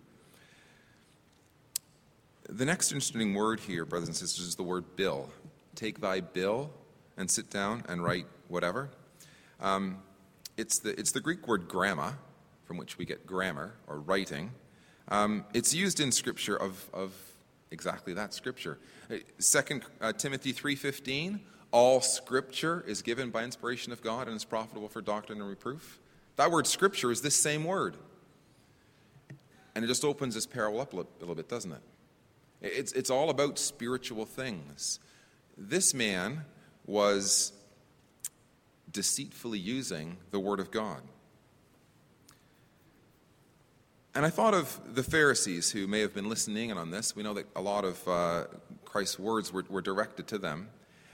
The 2.51 2.65
next 2.65 2.93
interesting 2.93 3.35
word 3.35 3.61
here, 3.61 3.85
brothers 3.85 4.09
and 4.09 4.17
sisters, 4.17 4.47
is 4.47 4.55
the 4.55 4.63
word 4.63 4.97
bill. 4.97 5.29
Take 5.75 6.01
thy 6.01 6.21
bill 6.21 6.71
and 7.19 7.31
sit 7.31 7.51
down 7.51 7.83
and 7.89 8.03
write 8.03 8.27
whatever. 8.49 8.89
Um, 9.61 9.99
it's 10.57 10.79
the, 10.79 10.99
it's 10.99 11.13
the 11.13 11.21
Greek 11.21 11.47
word 11.47 11.69
gramma, 11.69 12.15
from 12.65 12.79
which 12.79 12.97
we 12.97 13.05
get 13.05 13.27
grammar 13.27 13.75
or 13.87 14.01
writing. 14.01 14.53
Um, 15.09 15.45
it's 15.53 15.75
used 15.75 16.01
in 16.01 16.11
Scripture 16.11 16.57
of, 16.57 16.89
of 16.95 17.13
exactly 17.71 18.15
that 18.15 18.33
Scripture. 18.33 18.79
Second 19.39 19.85
uh, 20.01 20.15
Timothy 20.15 20.55
3.15, 20.55 21.41
all 21.71 22.01
Scripture 22.01 22.83
is 22.87 23.03
given 23.03 23.29
by 23.29 23.45
inspiration 23.45 23.93
of 23.93 24.01
God 24.01 24.27
and 24.27 24.35
is 24.35 24.47
profitable 24.47 24.89
for 24.89 25.03
doctrine 25.03 25.41
and 25.43 25.51
reproof. 25.51 25.99
That 26.37 26.51
word 26.51 26.67
Scripture 26.67 27.11
is 27.11 27.21
this 27.21 27.37
same 27.37 27.65
word. 27.65 27.99
And 29.75 29.85
it 29.85 29.89
just 29.89 30.03
opens 30.03 30.35
this 30.35 30.47
parable 30.47 30.81
up 30.81 30.95
a 30.95 31.05
little 31.21 31.35
bit, 31.35 31.51
doesn't 31.51 31.73
it? 31.73 31.83
It's, 32.61 32.93
it's 32.93 33.11
all 33.11 33.31
about 33.31 33.59
spiritual 33.59 34.25
things. 34.25 34.99
This 35.57 35.95
man 35.95 36.45
was 36.87 37.53
deceitfully 38.91 39.59
using 39.59 40.17
the 40.31 40.41
Word 40.41 40.61
of 40.61 40.71
God. 40.71 41.03
And 44.15 44.27
I 44.27 44.31
thought 44.31 44.55
of 44.55 44.81
the 44.95 45.03
Pharisees 45.03 45.71
who 45.71 45.87
may 45.87 46.01
have 46.01 46.15
been 46.15 46.29
listening 46.29 46.71
in 46.71 46.79
on 46.79 46.91
this. 46.91 47.15
We 47.15 47.23
know 47.23 47.35
that 47.35 47.47
a 47.55 47.61
lot 47.61 47.85
of 47.85 48.09
uh, 48.09 48.45
Christ's 48.85 49.19
words 49.19 49.53
were, 49.53 49.65
were, 49.69 49.83
directed 49.83 50.27
to 50.29 50.39
them. 50.39 50.71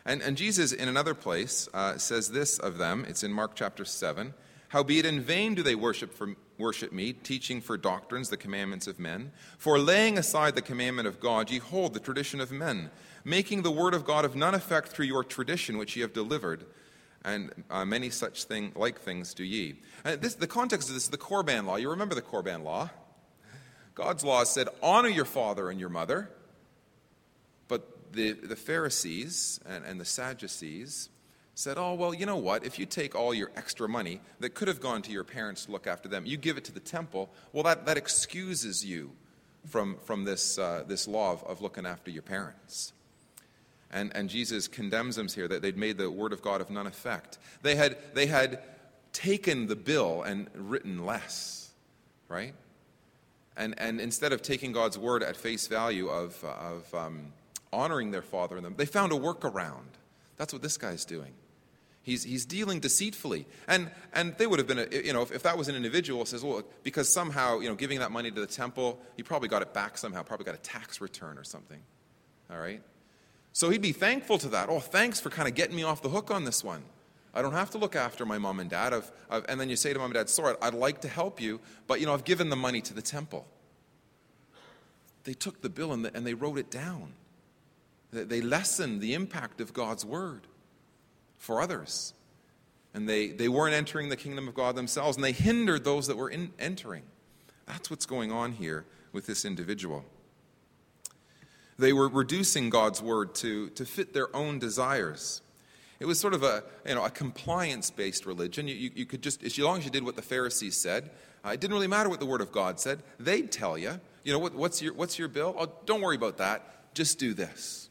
And, 0.06 0.22
and 0.22 0.36
Jesus, 0.36 0.72
in 0.72 0.88
another 0.88 1.12
place, 1.12 1.68
uh, 1.74 1.98
says 1.98 2.30
this 2.30 2.58
of 2.58 2.78
them. 2.78 3.04
It's 3.06 3.22
in 3.22 3.32
Mark 3.32 3.52
chapter 3.54 3.84
7. 3.84 4.32
Howbeit 4.68 5.04
in 5.04 5.20
vain 5.20 5.54
do 5.54 5.62
they 5.62 5.74
worship, 5.74 6.14
for, 6.14 6.34
worship 6.58 6.92
me, 6.92 7.12
teaching 7.12 7.60
for 7.60 7.76
doctrines 7.76 8.28
the 8.28 8.36
commandments 8.36 8.86
of 8.86 8.98
men. 8.98 9.32
For 9.58 9.78
laying 9.78 10.18
aside 10.18 10.54
the 10.54 10.62
commandment 10.62 11.08
of 11.08 11.20
God, 11.20 11.50
ye 11.50 11.58
hold 11.58 11.94
the 11.94 12.00
tradition 12.00 12.40
of 12.40 12.52
men, 12.52 12.90
making 13.24 13.62
the 13.62 13.70
word 13.70 13.94
of 13.94 14.04
God 14.04 14.24
of 14.24 14.36
none 14.36 14.54
effect 14.54 14.88
through 14.88 15.06
your 15.06 15.24
tradition 15.24 15.78
which 15.78 15.96
ye 15.96 16.02
have 16.02 16.12
delivered 16.12 16.64
and 17.24 17.64
uh, 17.70 17.84
many 17.84 18.10
such 18.10 18.44
thing, 18.44 18.72
like 18.76 19.00
things 19.00 19.32
do 19.32 19.44
ye. 19.44 19.76
And 20.04 20.20
this, 20.20 20.34
the 20.34 20.46
context 20.46 20.88
of 20.88 20.94
this 20.94 21.04
is 21.04 21.08
the 21.08 21.16
Corban 21.16 21.64
law. 21.64 21.76
You 21.76 21.90
remember 21.90 22.14
the 22.14 22.22
Corban 22.22 22.62
law? 22.62 22.90
God's 23.94 24.24
law 24.24 24.44
said, 24.44 24.68
honor 24.82 25.08
your 25.08 25.24
father 25.24 25.70
and 25.70 25.80
your 25.80 25.88
mother. 25.88 26.28
But 27.68 28.12
the, 28.12 28.32
the 28.32 28.56
Pharisees 28.56 29.58
and, 29.66 29.84
and 29.84 30.00
the 30.00 30.04
Sadducees 30.04 31.08
said, 31.54 31.78
oh, 31.78 31.94
well, 31.94 32.12
you 32.12 32.26
know 32.26 32.36
what? 32.36 32.64
If 32.64 32.78
you 32.78 32.86
take 32.86 33.14
all 33.14 33.32
your 33.32 33.50
extra 33.56 33.88
money 33.88 34.20
that 34.40 34.54
could 34.54 34.68
have 34.68 34.80
gone 34.80 35.02
to 35.02 35.12
your 35.12 35.24
parents 35.24 35.66
to 35.66 35.72
look 35.72 35.86
after 35.86 36.08
them, 36.08 36.26
you 36.26 36.36
give 36.36 36.58
it 36.58 36.64
to 36.64 36.72
the 36.72 36.80
temple, 36.80 37.30
well, 37.52 37.62
that, 37.62 37.86
that 37.86 37.96
excuses 37.96 38.84
you 38.84 39.12
from, 39.66 39.96
from 40.04 40.24
this, 40.24 40.58
uh, 40.58 40.82
this 40.86 41.06
law 41.06 41.32
of, 41.32 41.44
of 41.44 41.62
looking 41.62 41.86
after 41.86 42.10
your 42.10 42.22
parents. 42.22 42.92
And, 43.92 44.14
and 44.16 44.28
Jesus 44.28 44.66
condemns 44.66 45.14
them 45.14 45.28
here 45.28 45.46
that 45.46 45.62
they'd 45.62 45.76
made 45.76 45.98
the 45.98 46.10
word 46.10 46.32
of 46.32 46.42
God 46.42 46.60
of 46.60 46.70
none 46.70 46.88
effect. 46.88 47.38
They 47.62 47.76
had, 47.76 47.96
they 48.14 48.26
had 48.26 48.60
taken 49.12 49.68
the 49.68 49.76
bill 49.76 50.22
and 50.22 50.48
written 50.54 51.06
less, 51.06 51.70
right? 52.28 52.54
And, 53.56 53.78
and 53.78 54.00
instead 54.00 54.32
of 54.32 54.42
taking 54.42 54.72
God's 54.72 54.98
word 54.98 55.22
at 55.22 55.36
face 55.36 55.68
value 55.68 56.08
of, 56.08 56.42
of 56.42 56.92
um, 56.92 57.32
honoring 57.72 58.10
their 58.10 58.22
father 58.22 58.56
and 58.56 58.66
them, 58.66 58.74
they 58.76 58.86
found 58.86 59.12
a 59.12 59.16
workaround. 59.16 59.94
That's 60.36 60.52
what 60.52 60.62
this 60.62 60.76
guy's 60.76 61.04
doing. 61.04 61.32
He's, 62.04 62.22
he's 62.22 62.44
dealing 62.44 62.80
deceitfully. 62.80 63.46
And, 63.66 63.90
and 64.12 64.36
they 64.36 64.46
would 64.46 64.58
have 64.58 64.68
been, 64.68 64.78
a, 64.78 64.86
you 64.90 65.14
know, 65.14 65.22
if, 65.22 65.32
if 65.32 65.42
that 65.44 65.56
was 65.56 65.68
an 65.68 65.74
individual, 65.74 66.26
says, 66.26 66.44
well, 66.44 66.62
because 66.82 67.08
somehow, 67.08 67.60
you 67.60 67.68
know, 67.68 67.74
giving 67.74 67.98
that 68.00 68.12
money 68.12 68.30
to 68.30 68.40
the 68.40 68.46
temple, 68.46 69.00
he 69.16 69.22
probably 69.22 69.48
got 69.48 69.62
it 69.62 69.72
back 69.72 69.96
somehow, 69.96 70.22
probably 70.22 70.44
got 70.44 70.54
a 70.54 70.58
tax 70.58 71.00
return 71.00 71.38
or 71.38 71.44
something. 71.44 71.80
All 72.50 72.58
right? 72.58 72.82
So 73.54 73.70
he'd 73.70 73.80
be 73.80 73.92
thankful 73.92 74.36
to 74.36 74.48
that. 74.48 74.68
Oh, 74.68 74.80
thanks 74.80 75.18
for 75.18 75.30
kind 75.30 75.48
of 75.48 75.54
getting 75.54 75.74
me 75.74 75.82
off 75.82 76.02
the 76.02 76.10
hook 76.10 76.30
on 76.30 76.44
this 76.44 76.62
one. 76.62 76.82
I 77.32 77.40
don't 77.40 77.54
have 77.54 77.70
to 77.70 77.78
look 77.78 77.96
after 77.96 78.26
my 78.26 78.36
mom 78.36 78.60
and 78.60 78.68
dad. 78.68 78.92
I've, 78.92 79.10
I've, 79.30 79.46
and 79.48 79.58
then 79.58 79.70
you 79.70 79.76
say 79.76 79.94
to 79.94 79.98
mom 79.98 80.10
and 80.10 80.14
dad, 80.14 80.28
sorry, 80.28 80.56
I'd 80.60 80.74
like 80.74 81.00
to 81.00 81.08
help 81.08 81.40
you, 81.40 81.58
but, 81.86 82.00
you 82.00 82.06
know, 82.06 82.12
I've 82.12 82.24
given 82.24 82.50
the 82.50 82.56
money 82.56 82.82
to 82.82 82.92
the 82.92 83.02
temple. 83.02 83.46
They 85.24 85.32
took 85.32 85.62
the 85.62 85.70
bill 85.70 85.94
and, 85.94 86.04
the, 86.04 86.14
and 86.14 86.26
they 86.26 86.34
wrote 86.34 86.58
it 86.58 86.70
down. 86.70 87.14
They, 88.12 88.24
they 88.24 88.40
lessened 88.42 89.00
the 89.00 89.14
impact 89.14 89.62
of 89.62 89.72
God's 89.72 90.04
word 90.04 90.42
for 91.38 91.60
others. 91.60 92.14
And 92.92 93.08
they, 93.08 93.28
they 93.28 93.48
weren't 93.48 93.74
entering 93.74 94.08
the 94.08 94.16
kingdom 94.16 94.46
of 94.46 94.54
God 94.54 94.76
themselves, 94.76 95.16
and 95.16 95.24
they 95.24 95.32
hindered 95.32 95.84
those 95.84 96.06
that 96.06 96.16
were 96.16 96.30
in, 96.30 96.52
entering. 96.58 97.02
That's 97.66 97.90
what's 97.90 98.06
going 98.06 98.30
on 98.30 98.52
here 98.52 98.84
with 99.12 99.26
this 99.26 99.44
individual. 99.44 100.04
They 101.78 101.92
were 101.92 102.08
reducing 102.08 102.70
God's 102.70 103.02
word 103.02 103.34
to, 103.36 103.70
to 103.70 103.84
fit 103.84 104.14
their 104.14 104.34
own 104.34 104.58
desires. 104.58 105.42
It 105.98 106.06
was 106.06 106.20
sort 106.20 106.34
of 106.34 106.42
a, 106.42 106.64
you 106.86 106.94
know, 106.94 107.04
a 107.04 107.10
compliance 107.10 107.90
based 107.90 108.26
religion. 108.26 108.68
You, 108.68 108.74
you, 108.74 108.90
you, 108.94 109.06
could 109.06 109.22
just, 109.22 109.42
as 109.42 109.58
long 109.58 109.78
as 109.78 109.84
you 109.84 109.90
did 109.90 110.04
what 110.04 110.16
the 110.16 110.22
Pharisees 110.22 110.76
said, 110.76 111.10
uh, 111.44 111.50
it 111.50 111.60
didn't 111.60 111.74
really 111.74 111.86
matter 111.86 112.08
what 112.08 112.20
the 112.20 112.26
Word 112.26 112.40
of 112.40 112.52
God 112.52 112.78
said. 112.78 113.02
They'd 113.18 113.50
tell 113.50 113.76
you, 113.76 114.00
you 114.22 114.32
know, 114.32 114.38
what, 114.38 114.54
what's, 114.54 114.80
your, 114.80 114.94
what's 114.94 115.18
your 115.18 115.28
bill? 115.28 115.54
Oh, 115.58 115.72
don't 115.84 116.00
worry 116.00 116.16
about 116.16 116.38
that. 116.38 116.94
Just 116.94 117.18
do 117.18 117.34
this. 117.34 117.88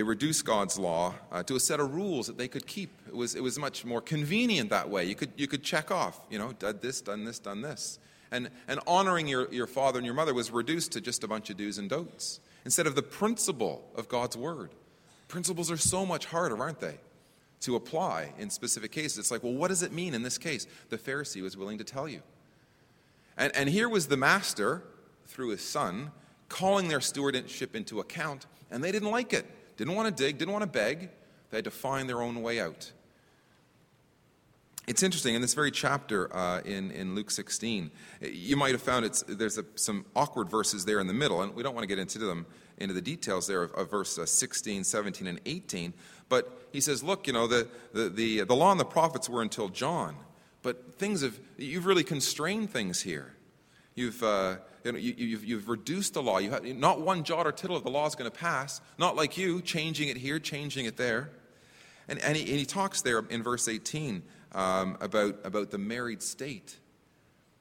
They 0.00 0.04
reduced 0.04 0.46
God's 0.46 0.78
law 0.78 1.14
uh, 1.30 1.42
to 1.42 1.56
a 1.56 1.60
set 1.60 1.78
of 1.78 1.94
rules 1.94 2.26
that 2.28 2.38
they 2.38 2.48
could 2.48 2.66
keep. 2.66 2.88
It 3.06 3.14
was, 3.14 3.34
it 3.34 3.42
was 3.42 3.58
much 3.58 3.84
more 3.84 4.00
convenient 4.00 4.70
that 4.70 4.88
way. 4.88 5.04
You 5.04 5.14
could, 5.14 5.30
you 5.36 5.46
could 5.46 5.62
check 5.62 5.90
off, 5.90 6.18
you 6.30 6.38
know, 6.38 6.52
done 6.52 6.78
this, 6.80 7.02
done 7.02 7.26
this, 7.26 7.38
done 7.38 7.60
this. 7.60 7.98
And, 8.30 8.48
and 8.66 8.80
honoring 8.86 9.28
your, 9.28 9.52
your 9.52 9.66
father 9.66 9.98
and 9.98 10.06
your 10.06 10.14
mother 10.14 10.32
was 10.32 10.50
reduced 10.50 10.92
to 10.92 11.02
just 11.02 11.22
a 11.22 11.28
bunch 11.28 11.50
of 11.50 11.58
do's 11.58 11.76
and 11.76 11.90
don'ts 11.90 12.40
instead 12.64 12.86
of 12.86 12.94
the 12.94 13.02
principle 13.02 13.84
of 13.94 14.08
God's 14.08 14.38
word. 14.38 14.70
Principles 15.28 15.70
are 15.70 15.76
so 15.76 16.06
much 16.06 16.24
harder, 16.24 16.56
aren't 16.56 16.80
they, 16.80 16.96
to 17.60 17.76
apply 17.76 18.32
in 18.38 18.48
specific 18.48 18.92
cases. 18.92 19.18
It's 19.18 19.30
like, 19.30 19.42
well, 19.42 19.52
what 19.52 19.68
does 19.68 19.82
it 19.82 19.92
mean 19.92 20.14
in 20.14 20.22
this 20.22 20.38
case? 20.38 20.66
The 20.88 20.96
Pharisee 20.96 21.42
was 21.42 21.58
willing 21.58 21.76
to 21.76 21.84
tell 21.84 22.08
you. 22.08 22.22
And, 23.36 23.54
and 23.54 23.68
here 23.68 23.86
was 23.90 24.08
the 24.08 24.16
master, 24.16 24.82
through 25.26 25.50
his 25.50 25.60
son, 25.60 26.10
calling 26.48 26.88
their 26.88 27.02
stewardship 27.02 27.76
into 27.76 28.00
account, 28.00 28.46
and 28.70 28.82
they 28.82 28.92
didn't 28.92 29.10
like 29.10 29.34
it. 29.34 29.44
Didn't 29.80 29.94
want 29.94 30.14
to 30.14 30.24
dig, 30.24 30.36
didn't 30.36 30.52
want 30.52 30.62
to 30.62 30.68
beg. 30.68 31.08
They 31.50 31.56
had 31.56 31.64
to 31.64 31.70
find 31.70 32.06
their 32.06 32.20
own 32.20 32.42
way 32.42 32.60
out. 32.60 32.92
It's 34.86 35.02
interesting, 35.02 35.34
in 35.34 35.40
this 35.40 35.54
very 35.54 35.70
chapter 35.70 36.36
uh, 36.36 36.60
in, 36.66 36.90
in 36.90 37.14
Luke 37.14 37.30
16, 37.30 37.90
you 38.20 38.58
might 38.58 38.72
have 38.72 38.82
found 38.82 39.06
it's, 39.06 39.22
there's 39.22 39.56
a, 39.56 39.64
some 39.76 40.04
awkward 40.14 40.50
verses 40.50 40.84
there 40.84 41.00
in 41.00 41.06
the 41.06 41.14
middle, 41.14 41.40
and 41.40 41.54
we 41.54 41.62
don't 41.62 41.74
want 41.74 41.84
to 41.84 41.88
get 41.88 41.98
into 41.98 42.18
them, 42.18 42.44
into 42.76 42.92
the 42.92 43.00
details 43.00 43.46
there 43.46 43.62
of, 43.62 43.72
of 43.72 43.90
verse 43.90 44.18
uh, 44.18 44.26
16, 44.26 44.84
17, 44.84 45.26
and 45.26 45.40
18. 45.46 45.94
But 46.28 46.68
he 46.72 46.82
says, 46.82 47.02
look, 47.02 47.26
you 47.26 47.32
know, 47.32 47.46
the, 47.46 47.66
the, 47.94 48.10
the, 48.10 48.44
the 48.44 48.54
law 48.54 48.72
and 48.72 48.80
the 48.80 48.84
prophets 48.84 49.30
were 49.30 49.40
until 49.40 49.70
John, 49.70 50.14
but 50.60 50.96
things 50.96 51.22
have, 51.22 51.40
you've 51.56 51.86
really 51.86 52.04
constrained 52.04 52.68
things 52.68 53.00
here. 53.00 53.32
You've, 53.94 54.22
uh, 54.22 54.56
you 54.84 54.92
know, 54.92 54.98
you, 54.98 55.36
have 55.36 55.44
you've 55.44 55.68
reduced 55.68 56.14
the 56.14 56.22
law. 56.22 56.38
You 56.38 56.50
have, 56.50 56.64
not 56.64 57.00
one 57.00 57.24
jot 57.24 57.46
or 57.46 57.52
tittle 57.52 57.76
of 57.76 57.84
the 57.84 57.90
law 57.90 58.06
is 58.06 58.14
going 58.14 58.30
to 58.30 58.36
pass. 58.36 58.80
Not 58.98 59.16
like 59.16 59.36
you, 59.36 59.60
changing 59.60 60.08
it 60.08 60.16
here, 60.16 60.38
changing 60.38 60.86
it 60.86 60.96
there. 60.96 61.30
And, 62.08 62.18
and, 62.20 62.36
he, 62.36 62.42
and 62.42 62.58
he 62.58 62.66
talks 62.66 63.02
there 63.02 63.24
in 63.30 63.42
verse 63.42 63.68
18 63.68 64.22
um, 64.52 64.96
about, 65.00 65.38
about 65.44 65.70
the 65.70 65.78
married 65.78 66.22
state. 66.22 66.76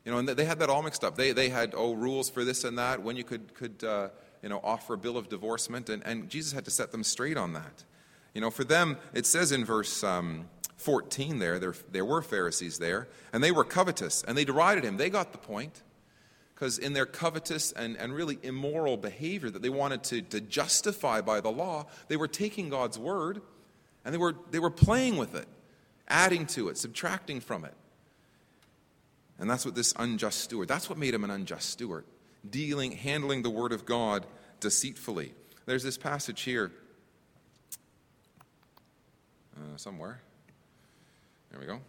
You 0.05 0.11
know, 0.11 0.17
and 0.17 0.29
they 0.29 0.45
had 0.45 0.59
that 0.59 0.69
all 0.69 0.81
mixed 0.81 1.03
up. 1.03 1.15
They, 1.15 1.33
they 1.33 1.49
had, 1.49 1.73
oh, 1.75 1.93
rules 1.93 2.29
for 2.29 2.43
this 2.43 2.63
and 2.63 2.77
that, 2.77 3.03
when 3.03 3.15
you 3.15 3.23
could, 3.23 3.53
could 3.53 3.83
uh, 3.83 4.09
you 4.41 4.49
know, 4.49 4.59
offer 4.63 4.93
a 4.93 4.97
bill 4.97 5.17
of 5.17 5.29
divorcement, 5.29 5.89
and, 5.89 6.03
and 6.05 6.29
Jesus 6.29 6.53
had 6.53 6.65
to 6.65 6.71
set 6.71 6.91
them 6.91 7.03
straight 7.03 7.37
on 7.37 7.53
that. 7.53 7.83
You 8.33 8.41
know, 8.41 8.49
for 8.49 8.63
them, 8.63 8.97
it 9.13 9.25
says 9.25 9.51
in 9.51 9.65
verse 9.65 10.03
um, 10.03 10.47
14 10.77 11.39
there, 11.39 11.59
there, 11.59 11.75
there 11.91 12.05
were 12.05 12.21
Pharisees 12.21 12.79
there, 12.79 13.07
and 13.33 13.43
they 13.43 13.51
were 13.51 13.63
covetous, 13.63 14.23
and 14.23 14.37
they 14.37 14.45
derided 14.45 14.83
him. 14.83 14.97
They 14.97 15.09
got 15.09 15.31
the 15.31 15.37
point 15.37 15.81
because 16.59 16.77
in 16.77 16.91
their 16.91 17.05
covetous 17.05 17.71
and, 17.71 17.95
and 17.95 18.13
really 18.13 18.37
immoral 18.43 18.97
behavior 18.97 19.49
that 19.49 19.61
they 19.61 19.69
wanted 19.69 20.03
to, 20.03 20.21
to 20.21 20.41
justify 20.41 21.21
by 21.21 21.39
the 21.39 21.49
law, 21.49 21.85
they 22.09 22.17
were 22.17 22.27
taking 22.27 22.67
God's 22.67 22.99
word 22.99 23.41
and 24.03 24.13
they 24.13 24.17
were, 24.17 24.35
they 24.51 24.59
were 24.59 24.69
playing 24.69 25.15
with 25.15 25.35
it, 25.35 25.47
adding 26.09 26.45
to 26.47 26.67
it, 26.67 26.77
subtracting 26.77 27.39
from 27.39 27.63
it. 27.63 27.73
And 29.39 29.49
that's 29.49 29.65
what 29.65 29.73
this 29.73 29.93
unjust 29.97 30.41
steward, 30.41 30.67
that's 30.67 30.89
what 30.89 30.97
made 30.97 31.13
him 31.13 31.23
an 31.23 31.31
unjust 31.31 31.69
steward, 31.69 32.03
dealing, 32.49 32.91
handling 32.91 33.41
the 33.41 33.49
word 33.49 33.71
of 33.71 33.85
God 33.85 34.25
deceitfully. 34.59 35.31
There's 35.65 35.83
this 35.83 35.97
passage 35.97 36.41
here 36.41 36.73
uh, 39.55 39.77
somewhere. 39.77 40.19
There 41.51 41.59
we 41.61 41.65
go 41.65 41.79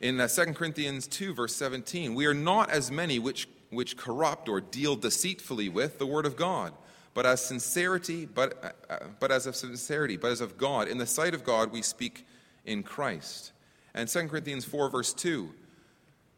in 0.00 0.20
uh, 0.20 0.28
2 0.28 0.52
Corinthians 0.52 1.06
2, 1.08 1.34
verse 1.34 1.54
17, 1.56 2.14
we 2.14 2.26
are 2.26 2.34
not 2.34 2.70
as 2.70 2.90
many 2.90 3.18
which, 3.18 3.48
which 3.70 3.96
corrupt 3.96 4.48
or 4.48 4.60
deal 4.60 4.94
deceitfully 4.94 5.68
with 5.68 5.98
the 5.98 6.06
word 6.06 6.24
of 6.24 6.36
God, 6.36 6.72
but 7.14 7.26
as 7.26 7.44
sincerity, 7.44 8.24
but, 8.24 8.62
uh, 8.88 8.92
uh, 8.92 8.98
but 9.18 9.32
as 9.32 9.46
of 9.46 9.56
sincerity, 9.56 10.16
but 10.16 10.30
as 10.30 10.40
of 10.40 10.56
God. 10.56 10.86
In 10.86 10.98
the 10.98 11.06
sight 11.06 11.34
of 11.34 11.42
God, 11.42 11.72
we 11.72 11.82
speak 11.82 12.24
in 12.64 12.84
Christ. 12.84 13.52
And 13.92 14.08
2 14.08 14.28
Corinthians 14.28 14.64
4, 14.64 14.88
verse 14.88 15.12
2, 15.12 15.52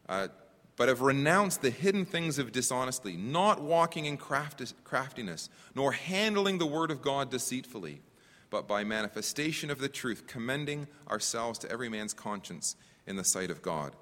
uh, 0.08 0.28
but 0.76 0.88
have 0.88 1.02
renounced 1.02 1.60
the 1.60 1.68
hidden 1.68 2.06
things 2.06 2.38
of 2.38 2.52
dishonesty, 2.52 3.14
not 3.14 3.60
walking 3.60 4.06
in 4.06 4.16
craftiness, 4.16 5.50
nor 5.74 5.92
handling 5.92 6.56
the 6.56 6.64
word 6.64 6.90
of 6.90 7.02
God 7.02 7.30
deceitfully, 7.30 8.00
but 8.48 8.66
by 8.66 8.84
manifestation 8.84 9.70
of 9.70 9.78
the 9.78 9.90
truth, 9.90 10.26
commending 10.26 10.86
ourselves 11.10 11.58
to 11.58 11.70
every 11.70 11.90
man's 11.90 12.14
conscience 12.14 12.76
in 13.10 13.16
the 13.16 13.24
sight 13.24 13.50
of 13.50 13.60
God. 13.60 13.92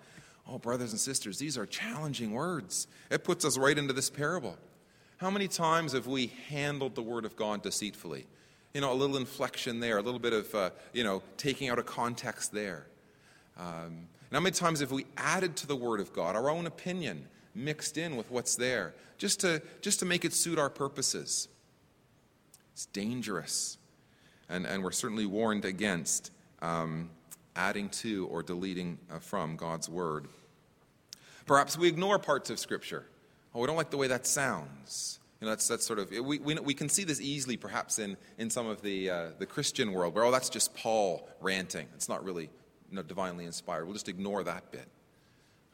Oh, 0.47 0.59
brothers 0.59 0.93
and 0.93 1.01
sisters, 1.01 1.39
these 1.39 1.59
are 1.59 1.67
challenging 1.67 2.33
words. 2.33 2.87
It 3.11 3.25
puts 3.25 3.45
us 3.45 3.59
right 3.59 3.77
into 3.77 3.93
this 3.93 4.09
parable. 4.09 4.57
How 5.17 5.31
many 5.31 5.49
times 5.49 5.93
have 5.93 6.07
we 6.07 6.29
handled 6.49 6.95
the 6.95 7.03
Word 7.03 7.25
of 7.25 7.35
God 7.35 7.63
deceitfully? 7.63 8.27
You 8.73 8.81
know, 8.81 8.93
a 8.93 8.95
little 8.95 9.17
inflection 9.17 9.81
there, 9.81 9.99
a 9.99 10.03
little 10.03 10.21
bit 10.21 10.33
of, 10.33 10.55
uh, 10.55 10.71
you 10.93 11.03
know, 11.03 11.23
taking 11.37 11.69
out 11.69 11.79
a 11.79 11.83
context 11.83 12.53
there. 12.53 12.87
Um, 13.59 14.07
and 14.31 14.33
how 14.33 14.41
many 14.41 14.53
times 14.53 14.81
have 14.81 14.93
we 14.93 15.07
added 15.17 15.57
to 15.57 15.67
the 15.67 15.75
Word 15.77 16.01
of 16.01 16.13
God 16.13 16.37
our 16.37 16.49
own 16.49 16.67
opinion 16.67 17.27
mixed 17.55 17.99
in 17.99 18.17
with 18.17 18.31
what's 18.31 18.55
there 18.55 18.95
just 19.17 19.41
to, 19.41 19.61
just 19.81 19.99
to 20.01 20.07
make 20.07 20.25
it 20.25 20.33
suit 20.33 20.59
our 20.59 20.71
purposes? 20.71 21.49
It's 22.73 22.87
dangerous. 22.87 23.77
And, 24.49 24.67
and 24.67 24.85
we're 24.85 24.93
certainly 24.93 25.27
warned 25.27 25.65
against 25.65 26.31
um, 26.63 27.11
adding 27.59 27.91
to 27.91 28.27
or 28.29 28.43
deleting 28.43 28.99
uh, 29.11 29.19
from 29.19 29.57
God's 29.57 29.89
Word. 29.89 30.29
Perhaps 31.45 31.77
we 31.77 31.89
ignore 31.89 32.19
parts 32.19 32.49
of 32.51 32.59
Scripture. 32.59 33.05
Oh, 33.55 33.61
we 33.61 33.67
don't 33.67 33.77
like 33.77 33.91
the 33.91 33.97
way 33.97 34.07
that 34.07 34.27
sounds. 34.27 35.19
You 35.41 35.47
know, 35.47 35.53
that's, 35.53 35.69
that's 35.69 35.87
sort 35.87 35.99
of, 35.99 36.11
we, 36.11 36.39
we, 36.39 36.55
we 36.55 36.75
can 36.75 36.89
see 36.89 37.05
this 37.05 37.21
easily 37.21 37.57
perhaps 37.57 37.99
in, 37.99 38.17
in 38.39 38.49
some 38.51 38.67
of 38.67 38.83
the, 38.83 39.11
uh, 39.11 39.27
the 39.39 39.47
Christian 39.47 39.93
world 39.93 40.15
where, 40.15 40.25
oh, 40.25 40.31
that's 40.31 40.49
just 40.49 40.75
Paul 40.75 41.29
ranting. 41.41 41.87
It's 41.95 42.09
not 42.09 42.25
really 42.25 42.51
you 42.91 42.97
know, 42.97 43.03
divinely 43.03 43.45
inspired. 43.45 43.85
We'll 43.85 43.95
just 43.95 44.09
ignore 44.09 44.43
that 44.45 44.71
bit. 44.71 44.89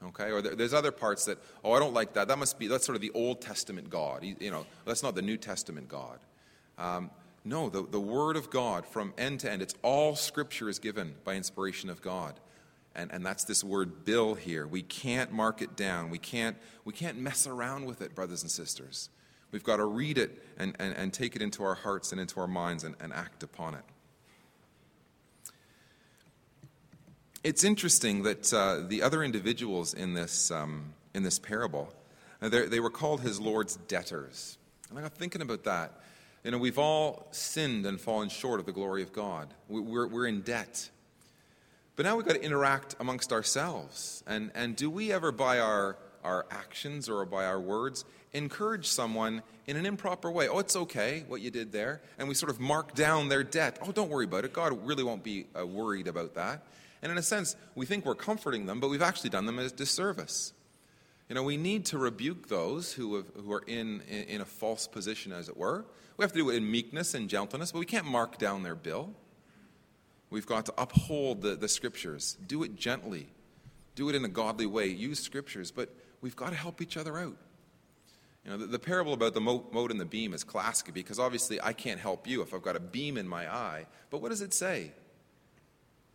Okay? 0.04 0.30
Or 0.30 0.42
there, 0.42 0.54
there's 0.54 0.74
other 0.74 0.92
parts 0.92 1.24
that, 1.26 1.38
oh, 1.64 1.72
I 1.72 1.78
don't 1.78 1.94
like 1.94 2.14
that. 2.14 2.28
That 2.28 2.38
must 2.38 2.58
be, 2.58 2.66
that's 2.66 2.84
sort 2.84 2.96
of 2.96 3.02
the 3.02 3.12
Old 3.14 3.40
Testament 3.40 3.90
God. 3.90 4.22
You 4.22 4.50
know, 4.50 4.66
that's 4.86 5.02
not 5.02 5.14
the 5.14 5.22
New 5.22 5.36
Testament 5.36 5.88
God. 5.88 6.18
Um, 6.78 7.10
no, 7.44 7.68
the, 7.68 7.86
the 7.86 8.00
Word 8.00 8.36
of 8.36 8.50
God 8.50 8.86
from 8.86 9.12
end 9.18 9.40
to 9.40 9.52
end, 9.52 9.60
it's 9.60 9.74
all 9.82 10.16
Scripture 10.16 10.68
is 10.68 10.78
given 10.78 11.14
by 11.24 11.34
inspiration 11.34 11.90
of 11.90 12.00
God. 12.00 12.40
And, 12.94 13.10
and 13.12 13.26
that's 13.26 13.44
this 13.44 13.64
word 13.64 14.04
bill 14.04 14.34
here. 14.34 14.66
We 14.66 14.82
can't 14.82 15.32
mark 15.32 15.60
it 15.60 15.76
down. 15.76 16.10
We 16.10 16.18
can't, 16.18 16.56
we 16.84 16.92
can't 16.92 17.18
mess 17.18 17.46
around 17.46 17.86
with 17.86 18.00
it, 18.00 18.14
brothers 18.14 18.42
and 18.42 18.50
sisters. 18.50 19.10
We've 19.50 19.64
got 19.64 19.76
to 19.76 19.84
read 19.84 20.16
it 20.16 20.42
and, 20.56 20.76
and, 20.78 20.96
and 20.96 21.12
take 21.12 21.36
it 21.36 21.42
into 21.42 21.64
our 21.64 21.74
hearts 21.74 22.12
and 22.12 22.20
into 22.20 22.40
our 22.40 22.46
minds 22.46 22.84
and, 22.84 22.94
and 23.00 23.12
act 23.12 23.42
upon 23.42 23.74
it. 23.74 23.84
It's 27.42 27.62
interesting 27.62 28.22
that 28.22 28.52
uh, 28.54 28.82
the 28.88 29.02
other 29.02 29.22
individuals 29.22 29.92
in 29.92 30.14
this, 30.14 30.50
um, 30.50 30.94
in 31.14 31.24
this 31.24 31.38
parable, 31.38 31.92
uh, 32.40 32.48
they 32.48 32.80
were 32.80 32.90
called 32.90 33.20
his 33.20 33.40
Lord's 33.40 33.76
debtors. 33.76 34.56
And 34.88 34.98
I 34.98 35.02
got 35.02 35.12
thinking 35.12 35.42
about 35.42 35.64
that. 35.64 36.00
You 36.44 36.50
know, 36.50 36.58
we've 36.58 36.78
all 36.78 37.26
sinned 37.30 37.86
and 37.86 38.00
fallen 38.00 38.28
short 38.28 38.60
of 38.60 38.66
the 38.66 38.72
glory 38.72 39.02
of 39.02 39.12
God. 39.12 39.48
We're, 39.68 40.06
we're 40.06 40.26
in 40.26 40.42
debt. 40.42 40.90
But 41.96 42.04
now 42.04 42.16
we've 42.16 42.26
got 42.26 42.34
to 42.34 42.42
interact 42.42 42.96
amongst 43.00 43.32
ourselves. 43.32 44.22
And, 44.26 44.50
and 44.54 44.76
do 44.76 44.90
we 44.90 45.10
ever, 45.10 45.32
by 45.32 45.58
our, 45.58 45.96
our 46.22 46.44
actions 46.50 47.08
or 47.08 47.24
by 47.24 47.46
our 47.46 47.58
words 47.58 48.04
encourage 48.34 48.86
someone 48.86 49.42
in 49.66 49.76
an 49.76 49.86
improper 49.86 50.30
way. 50.30 50.48
Oh, 50.48 50.58
it's 50.58 50.76
okay 50.76 51.24
what 51.28 51.40
you 51.40 51.50
did 51.50 51.72
there. 51.72 52.02
And 52.18 52.28
we 52.28 52.34
sort 52.34 52.50
of 52.50 52.60
mark 52.60 52.94
down 52.94 53.28
their 53.28 53.44
debt. 53.44 53.78
Oh, 53.80 53.92
don't 53.92 54.10
worry 54.10 54.26
about 54.26 54.44
it. 54.44 54.52
God 54.52 54.86
really 54.86 55.04
won't 55.04 55.22
be 55.22 55.46
uh, 55.58 55.66
worried 55.66 56.08
about 56.08 56.34
that. 56.34 56.62
And 57.00 57.12
in 57.12 57.18
a 57.18 57.22
sense, 57.22 57.56
we 57.74 57.86
think 57.86 58.04
we're 58.04 58.14
comforting 58.14 58.66
them, 58.66 58.80
but 58.80 58.88
we've 58.88 59.02
actually 59.02 59.30
done 59.30 59.46
them 59.46 59.58
a 59.58 59.68
disservice. 59.70 60.52
You 61.34 61.40
know, 61.40 61.46
we 61.46 61.56
need 61.56 61.86
to 61.86 61.98
rebuke 61.98 62.46
those 62.46 62.92
who, 62.92 63.16
have, 63.16 63.26
who 63.34 63.52
are 63.52 63.64
in, 63.66 64.02
in, 64.02 64.40
a 64.40 64.44
false 64.44 64.86
position, 64.86 65.32
as 65.32 65.48
it 65.48 65.56
were. 65.56 65.84
We 66.16 66.22
have 66.22 66.30
to 66.30 66.38
do 66.38 66.48
it 66.50 66.54
in 66.54 66.70
meekness 66.70 67.12
and 67.12 67.28
gentleness, 67.28 67.72
but 67.72 67.80
we 67.80 67.86
can't 67.86 68.06
mark 68.06 68.38
down 68.38 68.62
their 68.62 68.76
bill. 68.76 69.10
We've 70.30 70.46
got 70.46 70.64
to 70.66 70.74
uphold 70.78 71.42
the, 71.42 71.56
the 71.56 71.66
scriptures, 71.66 72.38
do 72.46 72.62
it 72.62 72.76
gently, 72.76 73.26
do 73.96 74.08
it 74.08 74.14
in 74.14 74.24
a 74.24 74.28
godly 74.28 74.66
way, 74.66 74.86
use 74.86 75.18
scriptures, 75.18 75.72
but 75.72 75.92
we've 76.20 76.36
got 76.36 76.50
to 76.50 76.54
help 76.54 76.80
each 76.80 76.96
other 76.96 77.18
out. 77.18 77.36
You 78.44 78.52
know, 78.52 78.56
the, 78.56 78.66
the 78.66 78.78
parable 78.78 79.12
about 79.12 79.34
the 79.34 79.40
mote 79.40 79.90
and 79.90 79.98
the 79.98 80.04
beam 80.04 80.34
is 80.34 80.44
classic 80.44 80.94
because 80.94 81.18
obviously 81.18 81.60
I 81.60 81.72
can't 81.72 81.98
help 81.98 82.28
you 82.28 82.42
if 82.42 82.54
I've 82.54 82.62
got 82.62 82.76
a 82.76 82.80
beam 82.80 83.18
in 83.18 83.26
my 83.26 83.52
eye. 83.52 83.86
But 84.08 84.22
what 84.22 84.28
does 84.28 84.40
it 84.40 84.54
say? 84.54 84.92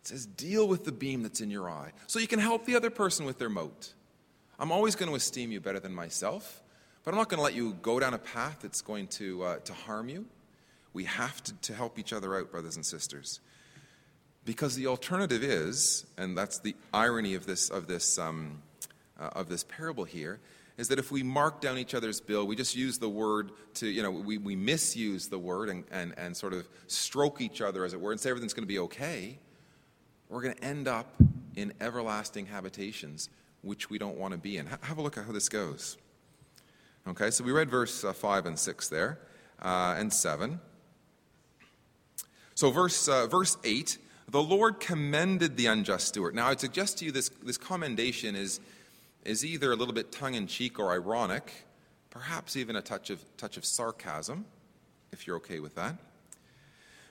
It 0.00 0.06
says, 0.06 0.24
deal 0.24 0.66
with 0.66 0.84
the 0.84 0.92
beam 0.92 1.22
that's 1.22 1.42
in 1.42 1.50
your 1.50 1.68
eye 1.68 1.92
so 2.06 2.18
you 2.18 2.26
can 2.26 2.38
help 2.38 2.64
the 2.64 2.74
other 2.74 2.88
person 2.88 3.26
with 3.26 3.38
their 3.38 3.50
mote. 3.50 3.92
I'm 4.60 4.72
always 4.72 4.94
going 4.94 5.08
to 5.08 5.16
esteem 5.16 5.52
you 5.52 5.58
better 5.58 5.80
than 5.80 5.94
myself, 5.94 6.62
but 7.02 7.12
I'm 7.12 7.16
not 7.16 7.30
going 7.30 7.38
to 7.38 7.42
let 7.42 7.54
you 7.54 7.72
go 7.80 7.98
down 7.98 8.12
a 8.12 8.18
path 8.18 8.58
that's 8.60 8.82
going 8.82 9.06
to, 9.08 9.42
uh, 9.42 9.56
to 9.60 9.72
harm 9.72 10.10
you. 10.10 10.26
We 10.92 11.04
have 11.04 11.42
to, 11.44 11.54
to 11.54 11.74
help 11.74 11.98
each 11.98 12.12
other 12.12 12.36
out, 12.36 12.50
brothers 12.50 12.76
and 12.76 12.84
sisters. 12.84 13.40
Because 14.44 14.76
the 14.76 14.86
alternative 14.86 15.42
is, 15.42 16.04
and 16.18 16.36
that's 16.36 16.58
the 16.58 16.76
irony 16.92 17.34
of 17.34 17.46
this, 17.46 17.70
of 17.70 17.86
this, 17.86 18.18
um, 18.18 18.60
uh, 19.18 19.30
of 19.32 19.48
this 19.48 19.64
parable 19.64 20.04
here, 20.04 20.40
is 20.76 20.88
that 20.88 20.98
if 20.98 21.10
we 21.10 21.22
mark 21.22 21.62
down 21.62 21.78
each 21.78 21.94
other's 21.94 22.20
bill, 22.20 22.46
we 22.46 22.54
just 22.54 22.76
use 22.76 22.98
the 22.98 23.08
word 23.08 23.52
to, 23.74 23.86
you 23.86 24.02
know, 24.02 24.10
we, 24.10 24.36
we 24.36 24.56
misuse 24.56 25.28
the 25.28 25.38
word 25.38 25.70
and, 25.70 25.84
and, 25.90 26.12
and 26.18 26.36
sort 26.36 26.52
of 26.52 26.68
stroke 26.86 27.40
each 27.40 27.62
other, 27.62 27.82
as 27.86 27.94
it 27.94 28.00
were, 28.00 28.12
and 28.12 28.20
say 28.20 28.28
everything's 28.28 28.52
going 28.52 28.64
to 28.64 28.68
be 28.68 28.78
okay, 28.78 29.38
we're 30.28 30.42
going 30.42 30.54
to 30.54 30.64
end 30.64 30.86
up 30.86 31.14
in 31.56 31.72
everlasting 31.80 32.44
habitations, 32.44 33.30
which 33.62 33.90
we 33.90 33.98
don't 33.98 34.16
want 34.16 34.32
to 34.32 34.38
be 34.38 34.56
in. 34.56 34.66
Have 34.66 34.98
a 34.98 35.02
look 35.02 35.18
at 35.18 35.24
how 35.24 35.32
this 35.32 35.48
goes. 35.48 35.96
Okay, 37.08 37.30
so 37.30 37.44
we 37.44 37.52
read 37.52 37.70
verse 37.70 38.04
uh, 38.04 38.12
5 38.12 38.46
and 38.46 38.58
6 38.58 38.88
there, 38.88 39.18
uh, 39.60 39.96
and 39.98 40.12
7. 40.12 40.60
So, 42.54 42.70
verse, 42.70 43.08
uh, 43.08 43.26
verse 43.26 43.56
8 43.64 43.98
the 44.30 44.42
Lord 44.42 44.78
commended 44.78 45.56
the 45.56 45.66
unjust 45.66 46.06
steward. 46.08 46.36
Now, 46.36 46.48
I'd 46.48 46.60
suggest 46.60 46.98
to 46.98 47.04
you 47.04 47.10
this, 47.10 47.30
this 47.42 47.58
commendation 47.58 48.36
is, 48.36 48.60
is 49.24 49.44
either 49.44 49.72
a 49.72 49.76
little 49.76 49.92
bit 49.92 50.12
tongue 50.12 50.34
in 50.34 50.46
cheek 50.46 50.78
or 50.78 50.92
ironic, 50.92 51.52
perhaps 52.10 52.56
even 52.56 52.76
a 52.76 52.80
touch 52.80 53.10
of, 53.10 53.24
touch 53.36 53.56
of 53.56 53.64
sarcasm, 53.64 54.44
if 55.10 55.26
you're 55.26 55.36
okay 55.38 55.58
with 55.58 55.74
that. 55.74 55.96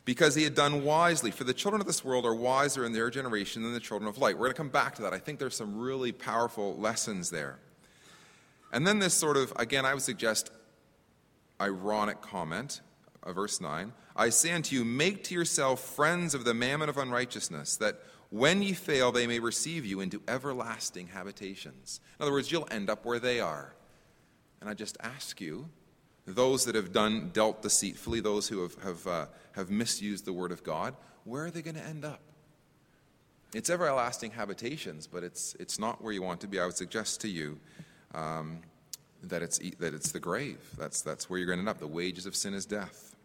Because 0.10 0.34
he 0.34 0.44
had 0.44 0.56
done 0.56 0.84
wisely. 0.84 1.30
For 1.30 1.44
the 1.44 1.54
children 1.54 1.82
of 1.82 1.86
this 1.86 2.04
world 2.04 2.26
are 2.26 2.34
wiser 2.34 2.84
in 2.84 2.94
their 2.94 3.12
generation 3.12 3.62
than 3.62 3.74
the 3.74 3.80
children 3.80 4.10
of 4.10 4.18
light. 4.18 4.40
We're 4.40 4.46
going 4.46 4.54
to 4.54 4.58
come 4.58 4.70
back 4.70 4.96
to 4.96 5.04
that. 5.04 5.14
I 5.14 5.20
think 5.20 5.38
there's 5.38 5.56
some 5.56 5.78
really 5.78 6.12
powerful 6.12 6.76
lessons 6.78 7.30
there. 7.30 7.60
And 8.74 8.88
then 8.88 8.98
this 8.98 9.14
sort 9.14 9.38
of, 9.38 9.54
again, 9.58 9.86
I 9.86 9.94
would 9.94 10.02
suggest 10.02 10.50
ironic 11.62 12.22
comment, 12.22 12.82
verse 13.24 13.62
9 13.62 13.94
I 14.16 14.30
say 14.30 14.52
unto 14.52 14.76
you, 14.76 14.84
make 14.84 15.26
to 15.26 15.36
yourself 15.36 15.80
friends 15.80 16.34
of 16.34 16.44
the 16.44 16.56
mammon 16.56 16.90
of 16.90 16.98
unrighteousness, 16.98 17.78
that 17.78 18.02
when 18.32 18.64
ye 18.64 18.74
fail, 18.74 19.12
they 19.12 19.28
may 19.28 19.38
receive 19.38 19.86
you 19.86 20.00
into 20.00 20.24
everlasting 20.28 21.10
habitations. 21.10 22.00
In 22.20 22.24
other 22.24 22.32
words, 22.32 22.52
you'll 22.52 22.68
end 22.72 22.90
up 22.90 23.06
where 23.06 23.20
they 23.20 23.40
are. 23.40 23.76
And 24.60 24.72
I 24.72 24.74
just 24.74 24.98
ask 25.02 25.40
you, 25.40 25.70
those 26.36 26.66
that 26.66 26.76
have 26.76 26.92
done 26.92 27.30
dealt 27.34 27.62
deceitfully, 27.62 28.20
those 28.20 28.48
who 28.48 28.62
have, 28.62 28.76
have, 28.84 29.08
uh, 29.08 29.26
have 29.54 29.70
misused 29.70 30.26
the 30.26 30.34
word 30.34 30.52
of 30.52 30.64
God, 30.64 30.96
where 31.24 31.46
are 31.46 31.52
they 31.52 31.62
going 31.62 31.76
to 31.76 31.84
end 31.84 32.06
up? 32.06 32.22
It's 33.54 33.70
everlasting 33.70 34.32
habitations, 34.32 35.08
but 35.08 35.24
it's, 35.24 35.56
it's 35.60 35.80
not 35.80 36.04
where 36.04 36.14
you 36.14 36.22
want 36.22 36.42
to 36.42 36.48
be. 36.48 36.60
I 36.60 36.66
would 36.66 36.78
suggest 36.78 37.22
to 37.22 37.28
you 37.28 37.60
um, 38.14 38.60
that, 39.24 39.42
it's, 39.42 39.60
that 39.80 39.94
it's 39.94 40.12
the 40.12 40.20
grave. 40.20 40.60
That's, 40.78 41.02
that's 41.02 41.30
where 41.30 41.40
you're 41.40 41.48
going 41.48 41.58
to 41.58 41.62
end 41.62 41.70
up. 41.70 41.80
The 41.80 41.88
wages 41.88 42.26
of 42.26 42.36
sin 42.36 42.54
is 42.54 42.66
death. 42.66 43.16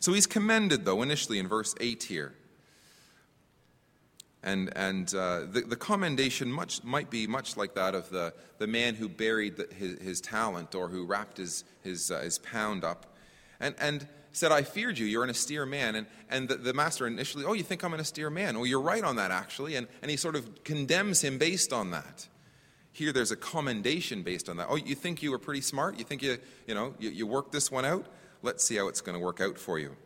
So 0.00 0.12
he's 0.12 0.26
commended, 0.26 0.84
though, 0.84 1.02
initially 1.02 1.38
in 1.38 1.48
verse 1.48 1.74
8 1.80 2.02
here. 2.02 2.34
And, 4.44 4.70
and 4.76 5.12
uh, 5.14 5.46
the, 5.50 5.62
the 5.62 5.74
commendation 5.74 6.52
much, 6.52 6.84
might 6.84 7.08
be 7.08 7.26
much 7.26 7.56
like 7.56 7.74
that 7.74 7.94
of 7.94 8.10
the, 8.10 8.34
the 8.58 8.66
man 8.66 8.94
who 8.94 9.08
buried 9.08 9.56
the, 9.56 9.66
his, 9.74 9.98
his 10.00 10.20
talent 10.20 10.74
or 10.74 10.88
who 10.88 11.06
wrapped 11.06 11.38
his, 11.38 11.64
his, 11.82 12.10
uh, 12.10 12.20
his 12.20 12.38
pound 12.38 12.84
up 12.84 13.16
and, 13.58 13.74
and 13.80 14.06
said, 14.32 14.52
I 14.52 14.62
feared 14.62 14.98
you, 14.98 15.06
you're 15.06 15.24
an 15.24 15.30
austere 15.30 15.64
man. 15.64 15.94
And, 15.94 16.06
and 16.28 16.46
the, 16.46 16.56
the 16.56 16.74
master 16.74 17.06
initially, 17.06 17.46
Oh, 17.46 17.54
you 17.54 17.62
think 17.62 17.82
I'm 17.82 17.94
an 17.94 18.00
austere 18.00 18.28
man? 18.28 18.56
Well, 18.56 18.66
you're 18.66 18.82
right 18.82 19.02
on 19.02 19.16
that, 19.16 19.30
actually. 19.30 19.76
And, 19.76 19.88
and 20.02 20.10
he 20.10 20.18
sort 20.18 20.36
of 20.36 20.62
condemns 20.62 21.22
him 21.22 21.38
based 21.38 21.72
on 21.72 21.92
that. 21.92 22.28
Here, 22.92 23.12
there's 23.12 23.32
a 23.32 23.36
commendation 23.36 24.22
based 24.22 24.50
on 24.50 24.58
that. 24.58 24.66
Oh, 24.68 24.76
you 24.76 24.94
think 24.94 25.22
you 25.22 25.30
were 25.30 25.38
pretty 25.38 25.62
smart? 25.62 25.98
You 25.98 26.04
think 26.04 26.22
you, 26.22 26.36
you 26.66 26.74
know, 26.74 26.94
you, 26.98 27.08
you 27.08 27.26
worked 27.26 27.50
this 27.50 27.70
one 27.70 27.86
out? 27.86 28.06
Let's 28.42 28.62
see 28.62 28.76
how 28.76 28.88
it's 28.88 29.00
going 29.00 29.18
to 29.18 29.24
work 29.24 29.40
out 29.40 29.58
for 29.58 29.78
you. 29.78 29.96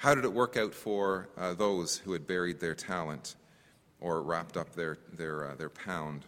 How 0.00 0.14
did 0.14 0.24
it 0.24 0.32
work 0.32 0.56
out 0.56 0.72
for 0.72 1.28
uh, 1.36 1.52
those 1.52 1.98
who 1.98 2.14
had 2.14 2.26
buried 2.26 2.58
their 2.58 2.74
talent 2.74 3.36
or 4.00 4.22
wrapped 4.22 4.56
up 4.56 4.74
their, 4.74 4.96
their, 5.12 5.50
uh, 5.50 5.54
their 5.56 5.68
pound? 5.68 6.24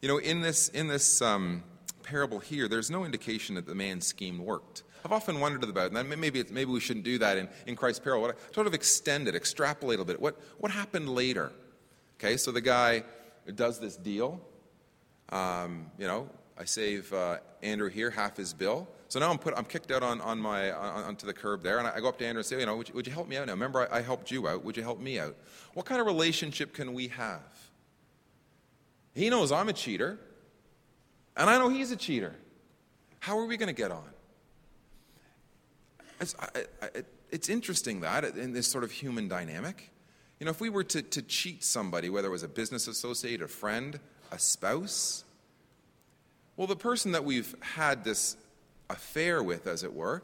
You 0.00 0.08
know, 0.08 0.16
in 0.16 0.40
this, 0.40 0.70
in 0.70 0.88
this 0.88 1.20
um, 1.20 1.64
parable 2.02 2.38
here, 2.38 2.66
there's 2.66 2.90
no 2.90 3.04
indication 3.04 3.56
that 3.56 3.66
the 3.66 3.74
man's 3.74 4.06
scheme 4.06 4.42
worked. 4.42 4.84
I've 5.04 5.12
often 5.12 5.38
wondered 5.38 5.64
about 5.64 5.92
it, 5.92 5.98
and 5.98 6.18
maybe, 6.18 6.44
maybe 6.50 6.70
we 6.70 6.80
shouldn't 6.80 7.04
do 7.04 7.18
that 7.18 7.36
in, 7.36 7.50
in 7.66 7.76
Christ's 7.76 8.00
parable. 8.00 8.32
Sort 8.54 8.66
of 8.66 8.72
extend 8.72 9.28
it, 9.28 9.34
extrapolate 9.34 10.00
a 10.00 10.04
bit. 10.06 10.18
What, 10.18 10.40
what 10.56 10.72
happened 10.72 11.10
later? 11.10 11.52
Okay, 12.18 12.38
so 12.38 12.52
the 12.52 12.62
guy 12.62 13.04
does 13.54 13.78
this 13.78 13.98
deal. 13.98 14.40
Um, 15.28 15.90
you 15.98 16.06
know, 16.06 16.30
I 16.56 16.64
save 16.64 17.12
uh, 17.12 17.36
Andrew 17.62 17.90
here 17.90 18.08
half 18.08 18.38
his 18.38 18.54
bill. 18.54 18.88
So 19.14 19.20
now 19.20 19.30
I'm 19.30 19.38
put, 19.38 19.56
I'm 19.56 19.64
kicked 19.64 19.92
out 19.92 20.02
on, 20.02 20.20
on 20.20 20.40
my, 20.40 20.72
on, 20.72 21.04
onto 21.04 21.24
the 21.24 21.32
curb 21.32 21.62
there, 21.62 21.78
and 21.78 21.86
I, 21.86 22.00
go 22.00 22.08
up 22.08 22.18
to 22.18 22.26
Andrew 22.26 22.40
and 22.40 22.46
say, 22.46 22.58
you 22.58 22.66
know, 22.66 22.76
would 22.78 22.88
you, 22.88 22.94
would 22.96 23.06
you 23.06 23.12
help 23.12 23.28
me 23.28 23.36
out 23.36 23.46
now? 23.46 23.52
Remember, 23.52 23.88
I, 23.88 23.98
I 23.98 24.02
helped 24.02 24.32
you 24.32 24.48
out. 24.48 24.64
Would 24.64 24.76
you 24.76 24.82
help 24.82 24.98
me 24.98 25.20
out? 25.20 25.36
What 25.74 25.86
kind 25.86 26.00
of 26.00 26.08
relationship 26.08 26.72
can 26.72 26.92
we 26.94 27.06
have? 27.06 27.70
He 29.14 29.30
knows 29.30 29.52
I'm 29.52 29.68
a 29.68 29.72
cheater, 29.72 30.18
and 31.36 31.48
I 31.48 31.58
know 31.58 31.68
he's 31.68 31.92
a 31.92 31.96
cheater. 31.96 32.34
How 33.20 33.38
are 33.38 33.46
we 33.46 33.56
going 33.56 33.68
to 33.68 33.72
get 33.72 33.92
on? 33.92 34.10
It's, 36.20 36.34
I, 36.40 36.64
I, 36.82 36.88
it's, 37.30 37.48
interesting 37.48 38.00
that 38.00 38.24
in 38.24 38.52
this 38.52 38.66
sort 38.66 38.82
of 38.82 38.90
human 38.90 39.28
dynamic. 39.28 39.92
You 40.40 40.46
know, 40.46 40.50
if 40.50 40.60
we 40.60 40.70
were 40.70 40.82
to, 40.82 41.02
to 41.02 41.22
cheat 41.22 41.62
somebody, 41.62 42.10
whether 42.10 42.26
it 42.26 42.32
was 42.32 42.42
a 42.42 42.48
business 42.48 42.88
associate, 42.88 43.42
a 43.42 43.46
friend, 43.46 44.00
a 44.32 44.40
spouse, 44.40 45.22
well, 46.56 46.66
the 46.66 46.74
person 46.74 47.12
that 47.12 47.24
we've 47.24 47.54
had 47.60 48.02
this 48.02 48.36
affair 48.94 49.42
with, 49.42 49.66
as 49.66 49.82
it 49.82 49.92
were, 49.92 50.22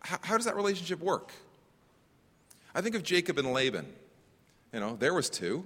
how, 0.00 0.18
how 0.22 0.36
does 0.36 0.46
that 0.46 0.56
relationship 0.56 1.00
work? 1.00 1.32
I 2.74 2.80
think 2.80 2.94
of 2.94 3.02
Jacob 3.02 3.38
and 3.38 3.52
Laban. 3.52 3.86
You 4.72 4.80
know, 4.80 4.96
there 4.96 5.14
was 5.14 5.30
two. 5.30 5.64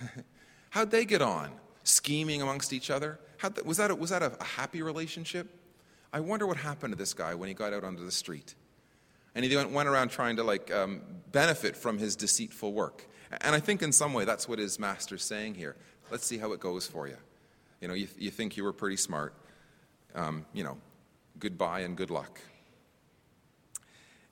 How'd 0.70 0.90
they 0.90 1.04
get 1.04 1.22
on? 1.22 1.50
Scheming 1.82 2.42
amongst 2.42 2.72
each 2.72 2.90
other? 2.90 3.18
Was 3.64 3.78
that, 3.78 3.90
a, 3.90 3.94
was 3.94 4.10
that 4.10 4.22
a, 4.22 4.36
a 4.38 4.44
happy 4.44 4.82
relationship? 4.82 5.48
I 6.12 6.20
wonder 6.20 6.46
what 6.46 6.56
happened 6.56 6.92
to 6.92 6.98
this 6.98 7.14
guy 7.14 7.34
when 7.34 7.48
he 7.48 7.54
got 7.54 7.72
out 7.72 7.84
onto 7.84 8.04
the 8.04 8.10
street. 8.12 8.54
And 9.34 9.44
he 9.44 9.54
went, 9.56 9.70
went 9.70 9.88
around 9.88 10.10
trying 10.10 10.36
to 10.36 10.42
like 10.42 10.72
um, 10.72 11.00
benefit 11.32 11.76
from 11.76 11.98
his 11.98 12.16
deceitful 12.16 12.72
work. 12.72 13.06
And 13.40 13.54
I 13.54 13.60
think 13.60 13.82
in 13.82 13.92
some 13.92 14.12
way 14.12 14.24
that's 14.24 14.48
what 14.48 14.58
his 14.58 14.78
master's 14.78 15.24
saying 15.24 15.54
here. 15.54 15.76
Let's 16.10 16.26
see 16.26 16.38
how 16.38 16.52
it 16.52 16.60
goes 16.60 16.86
for 16.86 17.06
you. 17.06 17.16
You 17.80 17.88
know, 17.88 17.94
you, 17.94 18.08
you 18.18 18.30
think 18.30 18.56
you 18.56 18.64
were 18.64 18.72
pretty 18.72 18.96
smart. 18.96 19.34
Um, 20.14 20.44
you 20.52 20.64
know, 20.64 20.76
goodbye 21.40 21.80
and 21.80 21.96
good 21.96 22.10
luck. 22.10 22.40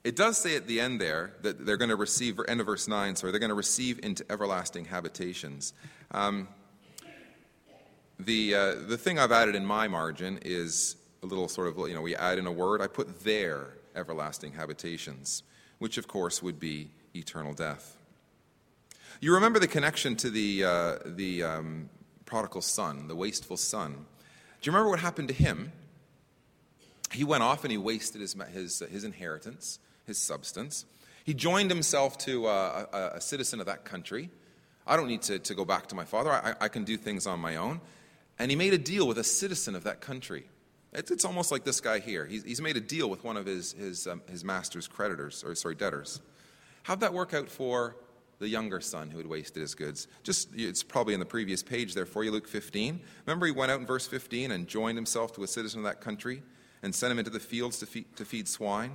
It 0.05 0.14
does 0.14 0.38
say 0.38 0.57
at 0.57 0.66
the 0.66 0.81
end 0.81 1.01
there 1.01 1.35
that 1.42 1.66
they're 1.66 1.77
going 1.77 1.90
to 1.90 1.97
receive, 1.97 2.38
end 2.47 2.61
of 2.61 2.66
verse 2.66 2.87
9, 2.87 3.16
sorry, 3.16 3.33
they're 3.33 3.40
going 3.40 3.51
to 3.51 3.55
receive 3.55 3.99
into 4.03 4.25
everlasting 4.31 4.85
habitations. 4.85 5.73
Um, 6.12 6.49
the, 8.18 8.55
uh, 8.55 8.75
the 8.87 8.97
thing 8.97 9.18
I've 9.18 9.33
added 9.33 9.55
in 9.55 9.66
my 9.66 9.88
margin 9.88 10.38
is 10.42 10.97
a 11.23 11.27
little 11.27 11.49
sort 11.49 11.66
of, 11.66 11.77
you 11.88 11.94
know, 11.94 12.01
we 12.01 12.14
add 12.16 12.38
in 12.38 12.47
a 12.47 12.53
word. 12.53 12.81
I 12.81 12.87
put 12.87 13.21
their 13.25 13.75
everlasting 13.97 14.53
habitations, 14.53 15.42
which 15.79 15.99
of 15.99 16.07
course 16.07 16.42
would 16.42 16.61
be 16.61 16.90
eternal 17.14 17.55
death. 17.55 17.97
You 19.21 19.35
remember 19.35 19.59
the 19.59 19.68
connection 19.68 20.14
to 20.16 20.31
the, 20.31 20.64
uh, 20.64 20.97
the 21.05 21.42
um, 21.42 21.90
prodigal 22.25 22.62
son, 22.62 23.09
the 23.09 23.16
wasteful 23.16 23.57
son. 23.57 23.92
Do 23.92 24.71
you 24.71 24.73
remember 24.73 24.90
what 24.90 25.01
happened 25.01 25.29
to 25.29 25.35
him? 25.35 25.73
He 27.12 27.25
went 27.25 27.42
off 27.42 27.64
and 27.64 27.73
he 27.73 27.79
wasted 27.79 28.21
his, 28.21 28.37
his, 28.53 28.83
his 28.90 29.05
inheritance, 29.05 29.79
his 30.07 30.18
substance. 30.18 30.85
He 31.25 31.35
joined 31.35 31.71
himself 31.71 32.18
to 32.18 32.47
uh, 32.47 32.87
a, 32.92 33.16
a, 33.16 33.21
citizen 33.21 33.61
of 33.61 33.66
that 33.66 33.85
country. 33.85 34.31
I 34.87 34.97
don't 34.97 35.09
need 35.09 35.23
to, 35.23 35.38
to 35.38 35.55
go 35.55 35.64
back 35.64 35.87
to 35.88 35.94
my 35.94 36.05
father. 36.05 36.33
I, 36.33 36.55
I 36.61 36.68
can 36.68 36.85
do 36.85 36.97
things 36.97 37.27
on 37.27 37.40
my 37.40 37.57
own. 37.57 37.81
and 38.38 38.51
he 38.51 38.57
made 38.57 38.73
a 38.73 38.79
deal 38.79 39.07
with 39.07 39.18
a 39.18 39.25
citizen 39.25 39.75
of 39.75 39.85
that 39.85 40.01
country. 40.01 40.44
It's, 40.92 41.11
it's 41.11 41.25
almost 41.25 41.53
like 41.53 41.64
this 41.64 41.81
guy 41.81 41.99
here. 41.99 42.25
He's, 42.25 42.44
he's 42.44 42.62
made 42.62 42.77
a 42.77 42.81
deal 42.81 43.11
with 43.11 43.25
one 43.25 43.37
of 43.37 43.44
his, 43.44 43.73
his, 43.73 44.07
um, 44.07 44.23
his 44.31 44.44
master's 44.44 44.88
creditors, 44.88 45.44
or 45.44 45.55
sorry, 45.55 45.75
debtors. 45.75 46.21
How'd 46.83 47.01
that 47.01 47.12
work 47.12 47.35
out 47.35 47.51
for 47.51 47.97
the 48.38 48.49
younger 48.49 48.81
son 48.81 49.11
who 49.11 49.18
had 49.18 49.27
wasted 49.27 49.61
his 49.61 49.75
goods? 49.75 50.09
Just, 50.23 50.49
it's 50.55 50.83
probably 50.83 51.12
in 51.12 51.21
the 51.21 51.27
previous 51.27 51.62
page 51.62 51.94
there 51.94 52.07
for 52.07 52.25
you, 52.25 52.31
Luke 52.31 52.49
15. 52.49 53.01
Remember, 53.27 53.44
he 53.44 53.53
went 53.53 53.71
out 53.71 53.81
in 53.81 53.87
verse 53.87 54.07
15 54.07 54.51
and 54.51 54.66
joined 54.66 54.97
himself 54.97 55.35
to 55.35 55.42
a 55.42 55.47
citizen 55.47 55.81
of 55.81 55.85
that 55.85 56.01
country 56.01 56.42
and 56.83 56.95
sent 56.95 57.12
him 57.12 57.19
into 57.19 57.31
the 57.31 57.41
fields 57.41 57.79
to 57.79 57.87
feed, 57.87 58.17
to 58.17 58.25
feed 58.25 58.49
swine? 58.49 58.93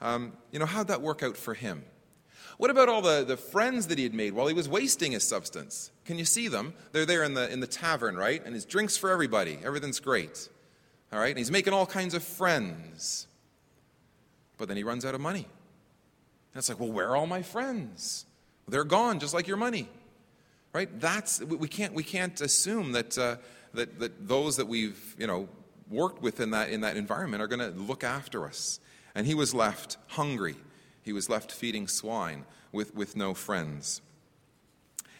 Um, 0.00 0.32
you 0.50 0.58
know, 0.58 0.66
how'd 0.66 0.88
that 0.88 1.02
work 1.02 1.22
out 1.22 1.36
for 1.36 1.54
him? 1.54 1.84
What 2.56 2.70
about 2.70 2.88
all 2.88 3.00
the, 3.00 3.24
the 3.24 3.36
friends 3.36 3.86
that 3.86 3.96
he 3.96 4.04
had 4.04 4.12
made 4.12 4.34
while 4.34 4.46
he 4.46 4.54
was 4.54 4.68
wasting 4.68 5.12
his 5.12 5.26
substance? 5.26 5.90
Can 6.04 6.18
you 6.18 6.24
see 6.24 6.48
them? 6.48 6.74
They're 6.92 7.06
there 7.06 7.24
in 7.24 7.34
the, 7.34 7.50
in 7.50 7.60
the 7.60 7.66
tavern, 7.66 8.16
right? 8.16 8.44
And 8.44 8.54
his 8.54 8.64
drinks 8.64 8.96
for 8.96 9.10
everybody. 9.10 9.58
Everything's 9.64 10.00
great. 10.00 10.48
All 11.12 11.18
right? 11.18 11.30
And 11.30 11.38
he's 11.38 11.50
making 11.50 11.72
all 11.72 11.86
kinds 11.86 12.12
of 12.12 12.22
friends. 12.22 13.26
But 14.58 14.68
then 14.68 14.76
he 14.76 14.82
runs 14.82 15.06
out 15.06 15.14
of 15.14 15.22
money. 15.22 15.46
And 16.52 16.58
it's 16.58 16.68
like, 16.68 16.78
well, 16.78 16.92
where 16.92 17.08
are 17.08 17.16
all 17.16 17.26
my 17.26 17.42
friends? 17.42 18.26
They're 18.68 18.84
gone, 18.84 19.20
just 19.20 19.32
like 19.32 19.46
your 19.46 19.56
money. 19.56 19.88
Right? 20.72 21.00
That's, 21.00 21.40
we 21.40 21.66
can't, 21.66 21.94
we 21.94 22.02
can't 22.02 22.38
assume 22.40 22.92
that, 22.92 23.16
uh, 23.16 23.36
that, 23.74 23.98
that 24.00 24.28
those 24.28 24.56
that 24.58 24.68
we've, 24.68 25.16
you 25.18 25.26
know, 25.26 25.48
worked 25.90 26.22
with 26.22 26.40
in 26.40 26.50
that, 26.50 26.70
in 26.70 26.80
that 26.82 26.96
environment 26.96 27.42
are 27.42 27.48
going 27.48 27.60
to 27.60 27.78
look 27.78 28.04
after 28.04 28.46
us. 28.46 28.80
And 29.14 29.26
he 29.26 29.34
was 29.34 29.52
left 29.52 29.96
hungry. 30.08 30.56
He 31.02 31.12
was 31.12 31.28
left 31.28 31.50
feeding 31.50 31.88
swine 31.88 32.44
with, 32.72 32.94
with 32.94 33.16
no 33.16 33.34
friends. 33.34 34.00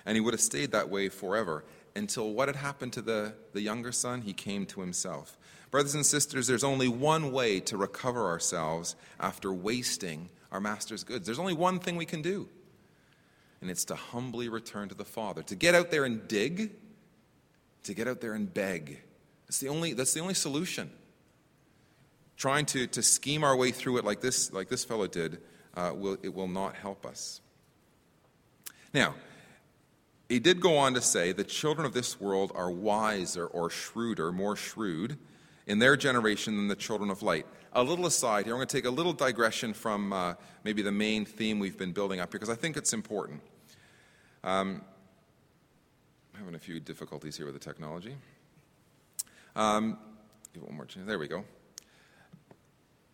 And 0.06 0.16
he 0.16 0.20
would 0.20 0.34
have 0.34 0.40
stayed 0.40 0.72
that 0.72 0.88
way 0.88 1.08
forever 1.08 1.64
until 1.96 2.32
what 2.32 2.48
had 2.48 2.56
happened 2.56 2.92
to 2.94 3.02
the, 3.02 3.34
the 3.52 3.60
younger 3.60 3.92
son? 3.92 4.22
He 4.22 4.32
came 4.32 4.66
to 4.66 4.80
himself. 4.80 5.36
Brothers 5.70 5.94
and 5.94 6.04
sisters, 6.04 6.46
there's 6.46 6.64
only 6.64 6.88
one 6.88 7.32
way 7.32 7.60
to 7.60 7.76
recover 7.76 8.26
ourselves 8.26 8.96
after 9.18 9.52
wasting 9.52 10.28
our 10.50 10.60
master's 10.60 11.04
goods. 11.04 11.26
There's 11.26 11.38
only 11.38 11.54
one 11.54 11.78
thing 11.78 11.96
we 11.96 12.06
can 12.06 12.22
do, 12.22 12.48
and 13.60 13.70
it's 13.70 13.84
to 13.86 13.94
humbly 13.94 14.48
return 14.48 14.88
to 14.88 14.94
the 14.94 15.04
Father, 15.04 15.42
to 15.44 15.54
get 15.54 15.74
out 15.74 15.90
there 15.90 16.04
and 16.04 16.26
dig, 16.26 16.72
to 17.84 17.94
get 17.94 18.08
out 18.08 18.20
there 18.20 18.34
and 18.34 18.52
beg. 18.52 19.00
That's 19.50 19.58
the 19.58 19.68
only, 19.68 19.94
that's 19.94 20.14
the 20.14 20.20
only 20.20 20.34
solution. 20.34 20.92
Trying 22.36 22.66
to, 22.66 22.86
to 22.86 23.02
scheme 23.02 23.42
our 23.42 23.56
way 23.56 23.72
through 23.72 23.96
it 23.96 24.04
like 24.04 24.20
this, 24.20 24.52
like 24.52 24.68
this 24.68 24.84
fellow 24.84 25.08
did, 25.08 25.38
uh, 25.74 25.90
will, 25.92 26.18
it 26.22 26.32
will 26.32 26.46
not 26.46 26.76
help 26.76 27.04
us. 27.04 27.40
Now, 28.94 29.16
he 30.28 30.38
did 30.38 30.60
go 30.60 30.76
on 30.76 30.94
to 30.94 31.00
say 31.00 31.32
the 31.32 31.42
children 31.42 31.84
of 31.84 31.92
this 31.92 32.20
world 32.20 32.52
are 32.54 32.70
wiser 32.70 33.44
or 33.44 33.70
shrewder, 33.70 34.30
more 34.30 34.54
shrewd 34.54 35.18
in 35.66 35.80
their 35.80 35.96
generation 35.96 36.56
than 36.56 36.68
the 36.68 36.76
children 36.76 37.10
of 37.10 37.20
light. 37.20 37.44
A 37.72 37.82
little 37.82 38.06
aside 38.06 38.44
here, 38.44 38.54
I'm 38.54 38.58
going 38.58 38.68
to 38.68 38.76
take 38.76 38.84
a 38.84 38.90
little 38.90 39.12
digression 39.12 39.74
from 39.74 40.12
uh, 40.12 40.34
maybe 40.62 40.80
the 40.80 40.92
main 40.92 41.24
theme 41.24 41.58
we've 41.58 41.76
been 41.76 41.90
building 41.90 42.20
up 42.20 42.32
here 42.32 42.38
because 42.38 42.50
I 42.50 42.54
think 42.54 42.76
it's 42.76 42.92
important. 42.92 43.40
Um, 44.44 44.82
I'm 46.34 46.38
having 46.38 46.54
a 46.54 46.60
few 46.60 46.78
difficulties 46.78 47.36
here 47.36 47.46
with 47.46 47.54
the 47.54 47.60
technology. 47.60 48.14
Um, 49.56 49.98
one 50.58 50.76
more. 50.76 50.86
There 50.94 51.18
we 51.18 51.28
go. 51.28 51.44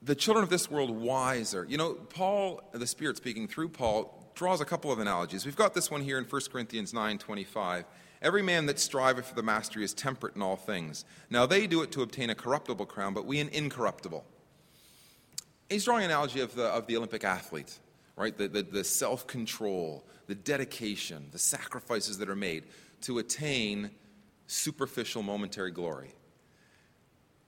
The 0.03 0.15
children 0.15 0.45
of 0.45 0.51
this 0.51 0.71
world 0.71 0.91
wiser. 0.91 1.67
You 1.69 1.79
know, 1.79 1.95
Paul, 1.95 2.63
the 2.73 2.87
Spirit 2.87 3.17
speaking 3.17 3.49
through 3.49 3.71
Paul, 3.71 4.33
draws 4.35 4.61
a 4.61 4.65
couple 4.65 4.93
of 4.93 4.99
analogies. 4.99 5.45
We've 5.45 5.57
got 5.57 5.75
this 5.75 5.91
one 5.91 6.03
here 6.03 6.19
in 6.19 6.25
1 6.25 6.43
Corinthians 6.51 6.95
9 6.95 7.19
25. 7.19 7.85
Every 8.23 8.43
man 8.43 8.67
that 8.67 8.79
striveth 8.79 9.27
for 9.27 9.35
the 9.35 9.43
mastery 9.43 9.85
is 9.85 9.93
temperate 9.93 10.37
in 10.37 10.43
all 10.43 10.57
things. 10.57 11.05
Now 11.29 11.47
they 11.47 11.67
do 11.67 11.83
it 11.83 11.93
to 11.93 12.03
obtain 12.03 12.31
a 12.31 12.35
corruptible 12.35 12.87
crown, 12.87 13.15
but 13.15 13.27
we 13.27 13.41
an 13.41 13.49
incorruptible. 13.49 14.25
He's 15.69 15.85
drawing 15.85 16.05
an 16.05 16.11
analogy 16.11 16.41
of 16.41 16.55
the, 16.55 16.67
of 16.67 16.87
the 16.87 16.97
Olympic 16.97 17.25
athlete, 17.25 17.79
right? 18.17 18.37
The, 18.37 18.49
the, 18.49 18.63
the 18.63 18.85
self 18.85 19.27
control, 19.27 20.05
the 20.27 20.35
dedication, 20.35 21.27
the 21.33 21.39
sacrifices 21.39 22.19
that 22.19 22.29
are 22.29 22.37
made 22.37 22.65
to 23.03 23.19
attain 23.19 23.91
superficial 24.47 25.23
momentary 25.23 25.71
glory. 25.71 26.15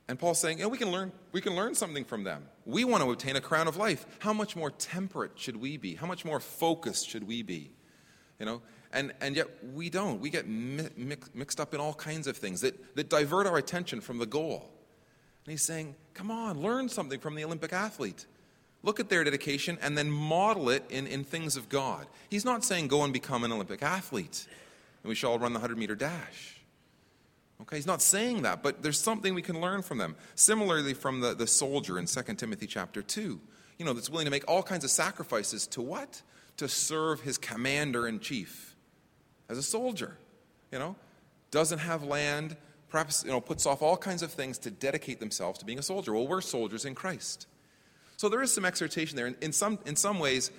And 0.09 0.19
Paul's 0.19 0.41
saying, 0.41 0.59
know, 0.59 0.69
we 0.69 0.79
can 0.79 0.91
learn, 0.91 1.13
we 1.33 1.41
can 1.41 1.55
learn 1.55 1.75
something 1.75 2.05
from 2.05 2.25
them. 2.25 2.45
We 2.65 2.85
want 2.85 3.03
to 3.03 3.11
obtain 3.11 3.37
a 3.37 3.41
crown 3.41 3.69
of 3.69 3.77
life. 3.77 4.07
How 4.21 4.33
much 4.33 4.57
more 4.57 4.71
temperate 4.71 5.33
should 5.35 5.57
we 5.57 5.77
be? 5.77 5.95
How 5.95 6.07
much 6.07 6.25
more 6.25 6.41
focused 6.41 7.09
should 7.09 7.27
we 7.27 7.43
be? 7.43 7.73
You 8.39 8.47
know, 8.47 8.63
and, 8.93 9.13
and 9.21 9.37
yet 9.37 9.49
we 9.75 9.91
don't. 9.91 10.21
We 10.21 10.31
get 10.31 10.49
mi- 10.49 10.89
mix, 10.97 11.29
mixed 11.35 11.61
up 11.61 11.75
in 11.75 11.81
all 11.81 11.93
kinds 11.93 12.27
of 12.27 12.37
things 12.37 12.63
that, 12.63 12.97
that 12.97 13.11
divert 13.11 13.47
our 13.47 13.59
attention 13.59 14.01
from 14.01 14.19
the 14.19 14.27
goal. 14.27 14.71
And 15.45 15.51
he's 15.51 15.63
saying, 15.63 15.95
come 16.15 16.31
on, 16.31 16.63
learn 16.63 16.89
something 16.89 17.21
from 17.21 17.35
the 17.35 17.45
Olympic 17.45 17.73
athlete. 17.73 18.27
Look 18.83 19.01
at 19.01 19.11
their 19.11 19.25
dedication 19.25 19.77
and 19.83 19.99
then 19.99 20.11
model 20.11 20.71
it 20.71 20.85
in, 20.89 21.07
in 21.07 21.25
things 21.25 21.57
of 21.57 21.69
God. 21.69 22.07
He's 22.31 22.45
not 22.45 22.65
saying 22.65 22.89
go 22.89 23.03
and 23.03 23.13
become 23.13 23.45
an 23.45 23.53
Olympic 23.53 23.83
athlete 23.83 24.47
and 25.03 25.09
we 25.09 25.15
shall 25.15 25.33
all 25.33 25.39
run 25.39 25.53
the 25.53 25.59
100 25.59 25.79
meter 25.79 25.95
dash. 25.95 26.58
Okay, 27.63 27.77
he's 27.77 27.87
not 27.87 28.01
saying 28.01 28.43
that, 28.43 28.63
but 28.63 28.83
there's 28.83 29.01
something 29.01 29.35
we 29.35 29.43
can 29.43 29.61
learn 29.61 29.83
from 29.83 29.99
them. 29.99 30.15
Similarly, 30.37 30.95
from 30.95 31.21
the, 31.21 31.35
the 31.35 31.47
soldier 31.47 31.99
in 31.99 32.07
2 32.07 32.35
Timothy 32.35 32.67
chapter 32.67 33.03
2, 33.03 33.41
you 33.79 33.85
know, 33.85 33.93
that's 33.93 34.11
willing 34.11 34.27
to 34.27 34.31
make 34.31 34.45
all 34.49 34.63
kinds 34.63 34.85
of 34.85 34.91
sacrifices 34.91 35.67
to 35.69 35.83
what? 35.83 36.23
To 36.59 36.69
serve 36.69 37.21
his 37.21 37.37
commander 37.39 38.07
in 38.07 38.21
chief 38.21 38.77
as 39.49 39.59
a 39.59 39.63
soldier, 39.63 40.17
you 40.71 40.79
know, 40.79 40.97
doesn't 41.51 41.79
have 41.79 42.03
land, 42.03 42.57
perhaps, 42.89 43.25
you 43.25 43.31
know, 43.31 43.41
puts 43.41 43.67
off 43.67 43.83
all 43.83 43.97
kinds 43.97 44.23
of 44.23 44.31
things 44.31 44.59
to 44.59 44.71
dedicate 44.71 45.21
themselves 45.21 45.59
to 45.61 45.65
being 45.65 45.79
a 45.79 45.83
soldier. 45.83 46.13
Well, 46.13 46.27
we're 46.27 46.41
soldiers 46.41 46.85
in 46.85 46.95
Christ. 46.95 47.47
So 48.17 48.29
there 48.29 48.43
is 48.43 48.53
some 48.53 48.65
exhortation 48.65 49.17
there. 49.17 49.35
In, 49.41 49.53
some, 49.53 49.79
in 49.87 49.97
some 49.97 50.19
ways, 50.19 50.51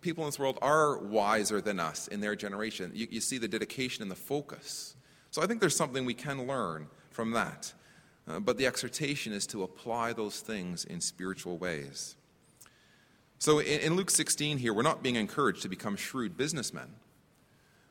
people 0.00 0.24
in 0.24 0.28
this 0.28 0.38
world 0.38 0.58
are 0.62 0.98
wiser 0.98 1.60
than 1.60 1.80
us 1.80 2.08
in 2.08 2.20
their 2.20 2.36
generation. 2.36 2.92
You, 2.94 3.08
you 3.10 3.20
see 3.20 3.38
the 3.38 3.48
dedication 3.48 4.02
and 4.02 4.10
the 4.10 4.16
focus. 4.16 4.94
So 5.30 5.42
I 5.42 5.46
think 5.46 5.60
there's 5.60 5.76
something 5.76 6.04
we 6.04 6.14
can 6.14 6.46
learn 6.46 6.88
from 7.10 7.32
that. 7.32 7.72
Uh, 8.26 8.40
but 8.40 8.58
the 8.58 8.66
exhortation 8.66 9.32
is 9.32 9.46
to 9.48 9.62
apply 9.62 10.12
those 10.12 10.40
things 10.40 10.84
in 10.84 11.00
spiritual 11.00 11.56
ways. 11.56 12.16
So 13.38 13.60
in, 13.60 13.80
in 13.80 13.96
Luke 13.96 14.10
16 14.10 14.58
here, 14.58 14.74
we're 14.74 14.82
not 14.82 15.02
being 15.02 15.16
encouraged 15.16 15.62
to 15.62 15.68
become 15.68 15.96
shrewd 15.96 16.36
businessmen. 16.36 16.88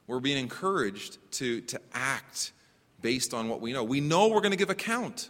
We're 0.05 0.19
being 0.19 0.37
encouraged 0.37 1.17
to, 1.33 1.61
to 1.61 1.81
act 1.93 2.53
based 3.01 3.33
on 3.33 3.49
what 3.49 3.61
we 3.61 3.73
know. 3.73 3.83
We 3.83 3.99
know 3.99 4.27
we're 4.27 4.41
going 4.41 4.51
to 4.51 4.57
give 4.57 4.69
account. 4.69 5.29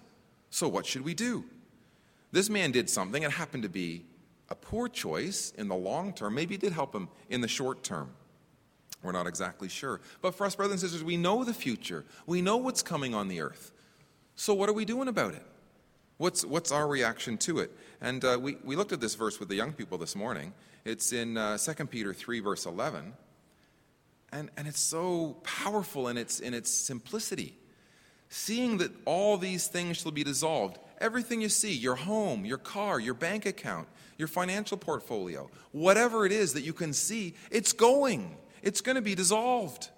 So 0.49 0.67
what 0.67 0.85
should 0.85 1.03
we 1.03 1.13
do? 1.13 1.45
This 2.31 2.49
man 2.49 2.71
did 2.71 2.89
something. 2.89 3.23
It 3.23 3.31
happened 3.31 3.63
to 3.63 3.69
be 3.69 4.05
a 4.49 4.55
poor 4.55 4.87
choice 4.87 5.51
in 5.57 5.67
the 5.67 5.75
long 5.75 6.13
term. 6.13 6.35
Maybe 6.35 6.55
it 6.55 6.61
did 6.61 6.73
help 6.73 6.93
him 6.93 7.09
in 7.29 7.41
the 7.41 7.47
short 7.47 7.83
term. 7.83 8.11
We're 9.03 9.11
not 9.11 9.27
exactly 9.27 9.69
sure. 9.69 10.01
But 10.21 10.35
for 10.35 10.45
us, 10.45 10.55
brothers 10.55 10.73
and 10.73 10.81
sisters, 10.81 11.03
we 11.03 11.17
know 11.17 11.43
the 11.43 11.53
future. 11.53 12.03
We 12.25 12.41
know 12.41 12.57
what's 12.57 12.81
coming 12.81 13.13
on 13.13 13.27
the 13.27 13.41
earth. 13.41 13.71
So 14.35 14.53
what 14.53 14.69
are 14.69 14.73
we 14.73 14.85
doing 14.85 15.07
about 15.07 15.33
it? 15.33 15.43
What's, 16.17 16.43
what's 16.43 16.71
our 16.71 16.87
reaction 16.87 17.37
to 17.39 17.59
it? 17.59 17.71
And 18.01 18.25
uh, 18.25 18.39
we, 18.41 18.57
we 18.63 18.75
looked 18.75 18.91
at 18.91 18.99
this 18.99 19.15
verse 19.15 19.39
with 19.39 19.49
the 19.49 19.55
young 19.55 19.71
people 19.71 19.97
this 19.97 20.15
morning. 20.15 20.53
It's 20.83 21.13
in 21.13 21.37
uh, 21.37 21.57
2 21.57 21.85
Peter 21.85 22.13
3, 22.13 22.39
verse 22.39 22.65
11. 22.65 23.13
And, 24.31 24.49
and 24.57 24.67
it's 24.67 24.79
so 24.79 25.37
powerful 25.43 26.07
in 26.07 26.17
its, 26.17 26.39
in 26.39 26.53
its 26.53 26.71
simplicity. 26.71 27.55
Seeing 28.29 28.77
that 28.79 28.91
all 29.05 29.37
these 29.37 29.67
things 29.67 29.97
shall 29.97 30.11
be 30.11 30.23
dissolved, 30.23 30.79
everything 30.99 31.39
you 31.39 31.49
see, 31.49 31.73
your 31.73 31.95
home, 31.95 32.45
your 32.45 32.57
car, 32.57 32.99
your 32.99 33.13
bank 33.13 33.45
account, 33.45 33.87
your 34.17 34.27
financial 34.27 34.77
portfolio, 34.77 35.49
whatever 35.71 36.25
it 36.25 36.31
is 36.31 36.53
that 36.53 36.63
you 36.63 36.73
can 36.73 36.93
see, 36.93 37.35
it's 37.51 37.71
going. 37.71 38.35
It's 38.63 38.81
going 38.81 38.95
to 38.95 39.01
be 39.01 39.15
dissolved. 39.15 39.89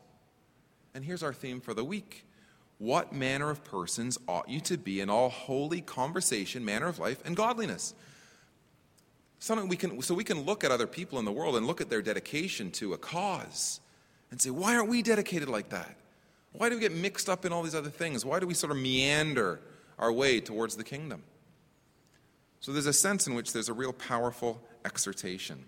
And 0.93 1.03
here's 1.03 1.23
our 1.23 1.33
theme 1.33 1.61
for 1.61 1.73
the 1.73 1.83
week 1.83 2.25
What 2.77 3.13
manner 3.13 3.49
of 3.49 3.63
persons 3.63 4.17
ought 4.27 4.49
you 4.49 4.59
to 4.61 4.77
be 4.77 5.01
in 5.01 5.09
all 5.09 5.29
holy 5.29 5.81
conversation, 5.81 6.63
manner 6.65 6.87
of 6.87 6.99
life, 6.99 7.21
and 7.25 7.35
godliness? 7.35 7.93
Something 9.39 9.69
we 9.69 9.77
can, 9.77 10.01
so 10.01 10.13
we 10.13 10.25
can 10.25 10.41
look 10.41 10.63
at 10.63 10.71
other 10.71 10.87
people 10.87 11.17
in 11.17 11.25
the 11.25 11.31
world 11.31 11.55
and 11.55 11.65
look 11.65 11.79
at 11.79 11.89
their 11.89 12.01
dedication 12.01 12.71
to 12.71 12.93
a 12.93 12.97
cause 12.97 13.79
and 14.31 14.41
say, 14.41 14.49
why 14.49 14.75
aren't 14.75 14.89
we 14.89 15.01
dedicated 15.01 15.47
like 15.47 15.69
that? 15.69 15.95
Why 16.51 16.69
do 16.69 16.75
we 16.75 16.81
get 16.81 16.91
mixed 16.91 17.29
up 17.29 17.45
in 17.45 17.53
all 17.53 17.63
these 17.63 17.75
other 17.75 17.89
things? 17.89 18.25
Why 18.25 18.39
do 18.39 18.47
we 18.47 18.53
sort 18.53 18.71
of 18.71 18.77
meander 18.77 19.61
our 19.97 20.11
way 20.11 20.41
towards 20.41 20.75
the 20.75 20.83
kingdom? 20.83 21.23
So 22.59 22.73
there's 22.73 22.85
a 22.85 22.93
sense 22.93 23.27
in 23.27 23.33
which 23.33 23.53
there's 23.53 23.69
a 23.69 23.73
real 23.73 23.93
powerful 23.93 24.61
exhortation. 24.83 25.65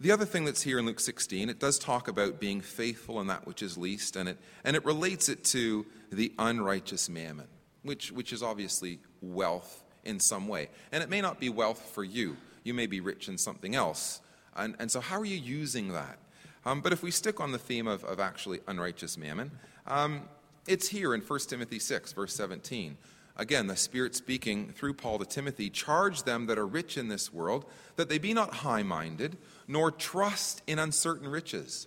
The 0.00 0.12
other 0.12 0.24
thing 0.24 0.46
that's 0.46 0.62
here 0.62 0.78
in 0.78 0.86
Luke 0.86 0.98
16, 0.98 1.50
it 1.50 1.60
does 1.60 1.78
talk 1.78 2.08
about 2.08 2.40
being 2.40 2.62
faithful 2.62 3.20
in 3.20 3.26
that 3.26 3.46
which 3.46 3.62
is 3.62 3.76
least, 3.76 4.16
and 4.16 4.30
it, 4.30 4.38
and 4.64 4.74
it 4.74 4.82
relates 4.86 5.28
it 5.28 5.44
to 5.44 5.84
the 6.10 6.32
unrighteous 6.38 7.10
mammon, 7.10 7.48
which, 7.82 8.10
which 8.10 8.32
is 8.32 8.42
obviously 8.42 8.98
wealth 9.20 9.84
in 10.02 10.18
some 10.18 10.48
way. 10.48 10.70
And 10.90 11.02
it 11.02 11.10
may 11.10 11.20
not 11.20 11.38
be 11.38 11.50
wealth 11.50 11.90
for 11.92 12.02
you, 12.02 12.38
you 12.64 12.72
may 12.72 12.86
be 12.86 13.00
rich 13.00 13.28
in 13.28 13.36
something 13.36 13.74
else. 13.74 14.22
And, 14.56 14.74
and 14.78 14.90
so, 14.90 15.00
how 15.00 15.20
are 15.20 15.24
you 15.24 15.36
using 15.36 15.88
that? 15.92 16.18
Um, 16.64 16.80
but 16.80 16.94
if 16.94 17.02
we 17.02 17.10
stick 17.10 17.38
on 17.38 17.52
the 17.52 17.58
theme 17.58 17.86
of, 17.86 18.02
of 18.04 18.20
actually 18.20 18.60
unrighteous 18.66 19.18
mammon, 19.18 19.50
um, 19.86 20.22
it's 20.66 20.88
here 20.88 21.14
in 21.14 21.20
1 21.20 21.40
Timothy 21.40 21.78
6, 21.78 22.14
verse 22.14 22.34
17. 22.34 22.96
Again, 23.40 23.68
the 23.68 23.76
Spirit 23.76 24.14
speaking 24.14 24.70
through 24.76 24.92
Paul 24.92 25.18
to 25.18 25.24
Timothy, 25.24 25.70
charge 25.70 26.24
them 26.24 26.44
that 26.44 26.58
are 26.58 26.66
rich 26.66 26.98
in 26.98 27.08
this 27.08 27.32
world, 27.32 27.64
that 27.96 28.10
they 28.10 28.18
be 28.18 28.34
not 28.34 28.56
high 28.56 28.82
minded, 28.82 29.38
nor 29.66 29.90
trust 29.90 30.60
in 30.66 30.78
uncertain 30.78 31.26
riches. 31.26 31.86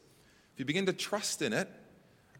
If 0.53 0.59
you 0.59 0.65
begin 0.65 0.87
to 0.87 0.93
trust 0.93 1.43
in 1.43 1.53
it, 1.53 1.69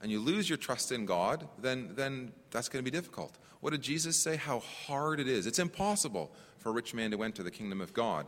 and 0.01 0.11
you 0.11 0.20
lose 0.20 0.49
your 0.49 0.57
trust 0.57 0.91
in 0.91 1.05
God, 1.05 1.47
then, 1.59 1.91
then 1.95 2.32
that's 2.49 2.70
going 2.70 2.84
to 2.84 2.91
be 2.91 2.95
difficult. 2.95 3.38
What 3.61 3.70
did 3.70 3.84
Jesus 3.84 4.18
say? 4.18 4.36
How 4.36 4.61
hard 4.61 5.20
it 5.20 5.28
is. 5.28 5.45
It's 5.45 5.59
impossible 5.59 6.32
for 6.57 6.70
a 6.70 6.72
rich 6.72 6.95
man 6.95 7.11
to 7.11 7.22
enter 7.22 7.43
the 7.43 7.51
kingdom 7.51 7.82
of 7.82 7.93
God, 7.93 8.26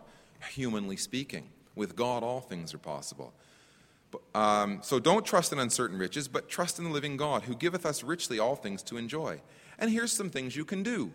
humanly 0.51 0.97
speaking. 0.97 1.49
With 1.73 1.95
God, 1.95 2.21
all 2.21 2.41
things 2.41 2.75
are 2.75 2.77
possible. 2.77 3.33
Um, 4.35 4.81
so 4.83 4.99
don't 4.99 5.25
trust 5.25 5.51
in 5.51 5.57
uncertain 5.57 5.97
riches, 5.97 6.27
but 6.27 6.47
trust 6.47 6.77
in 6.77 6.85
the 6.85 6.91
living 6.91 7.17
God, 7.17 7.43
who 7.43 7.55
giveth 7.55 7.87
us 7.87 8.03
richly 8.03 8.37
all 8.37 8.55
things 8.55 8.83
to 8.83 8.97
enjoy. 8.97 9.41
And 9.79 9.89
here's 9.89 10.11
some 10.11 10.29
things 10.29 10.55
you 10.55 10.65
can 10.65 10.83
do. 10.83 11.11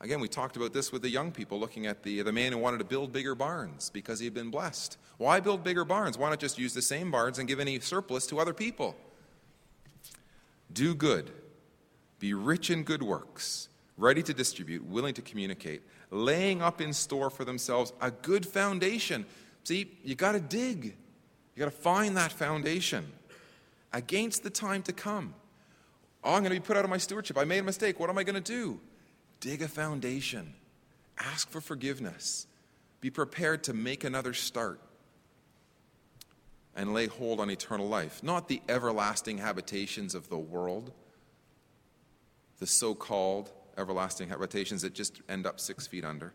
Again, 0.00 0.20
we 0.20 0.28
talked 0.28 0.56
about 0.56 0.72
this 0.72 0.92
with 0.92 1.02
the 1.02 1.10
young 1.10 1.32
people 1.32 1.58
looking 1.58 1.86
at 1.86 2.04
the, 2.04 2.22
the 2.22 2.32
man 2.32 2.52
who 2.52 2.58
wanted 2.58 2.78
to 2.78 2.84
build 2.84 3.12
bigger 3.12 3.34
barns 3.34 3.90
because 3.90 4.20
he 4.20 4.26
had 4.26 4.34
been 4.34 4.50
blessed. 4.50 4.96
Why 5.16 5.40
build 5.40 5.64
bigger 5.64 5.84
barns? 5.84 6.16
Why 6.16 6.30
not 6.30 6.38
just 6.38 6.58
use 6.58 6.72
the 6.72 6.82
same 6.82 7.10
barns 7.10 7.38
and 7.38 7.48
give 7.48 7.58
any 7.58 7.80
surplus 7.80 8.26
to 8.28 8.38
other 8.38 8.54
people? 8.54 8.96
Do 10.72 10.94
good, 10.94 11.32
be 12.20 12.32
rich 12.32 12.70
in 12.70 12.84
good 12.84 13.02
works, 13.02 13.68
ready 13.96 14.22
to 14.22 14.32
distribute, 14.32 14.84
willing 14.84 15.14
to 15.14 15.22
communicate, 15.22 15.82
laying 16.10 16.62
up 16.62 16.80
in 16.80 16.92
store 16.92 17.28
for 17.30 17.44
themselves 17.44 17.92
a 18.00 18.12
good 18.12 18.46
foundation. 18.46 19.26
See, 19.64 19.98
you 20.04 20.14
got 20.14 20.32
to 20.32 20.40
dig, 20.40 20.84
you 20.84 21.58
got 21.58 21.64
to 21.64 21.70
find 21.70 22.16
that 22.16 22.30
foundation 22.30 23.10
against 23.92 24.44
the 24.44 24.50
time 24.50 24.82
to 24.82 24.92
come. 24.92 25.34
Oh, 26.28 26.34
I'm 26.34 26.42
going 26.42 26.54
to 26.54 26.60
be 26.60 26.66
put 26.66 26.76
out 26.76 26.84
of 26.84 26.90
my 26.90 26.98
stewardship. 26.98 27.38
I 27.38 27.44
made 27.44 27.60
a 27.60 27.62
mistake. 27.62 27.98
What 27.98 28.10
am 28.10 28.18
I 28.18 28.22
going 28.22 28.34
to 28.34 28.40
do? 28.42 28.78
Dig 29.40 29.62
a 29.62 29.68
foundation, 29.68 30.52
ask 31.16 31.48
for 31.48 31.62
forgiveness, 31.62 32.46
be 33.00 33.08
prepared 33.08 33.64
to 33.64 33.72
make 33.72 34.04
another 34.04 34.34
start 34.34 34.78
and 36.76 36.92
lay 36.92 37.06
hold 37.06 37.40
on 37.40 37.50
eternal 37.50 37.88
life, 37.88 38.22
not 38.22 38.46
the 38.46 38.60
everlasting 38.68 39.38
habitations 39.38 40.14
of 40.14 40.28
the 40.28 40.36
world, 40.36 40.92
the 42.58 42.66
so 42.66 42.94
called 42.94 43.50
everlasting 43.78 44.28
habitations 44.28 44.82
that 44.82 44.92
just 44.92 45.22
end 45.30 45.46
up 45.46 45.58
six 45.58 45.86
feet 45.86 46.04
under. 46.04 46.34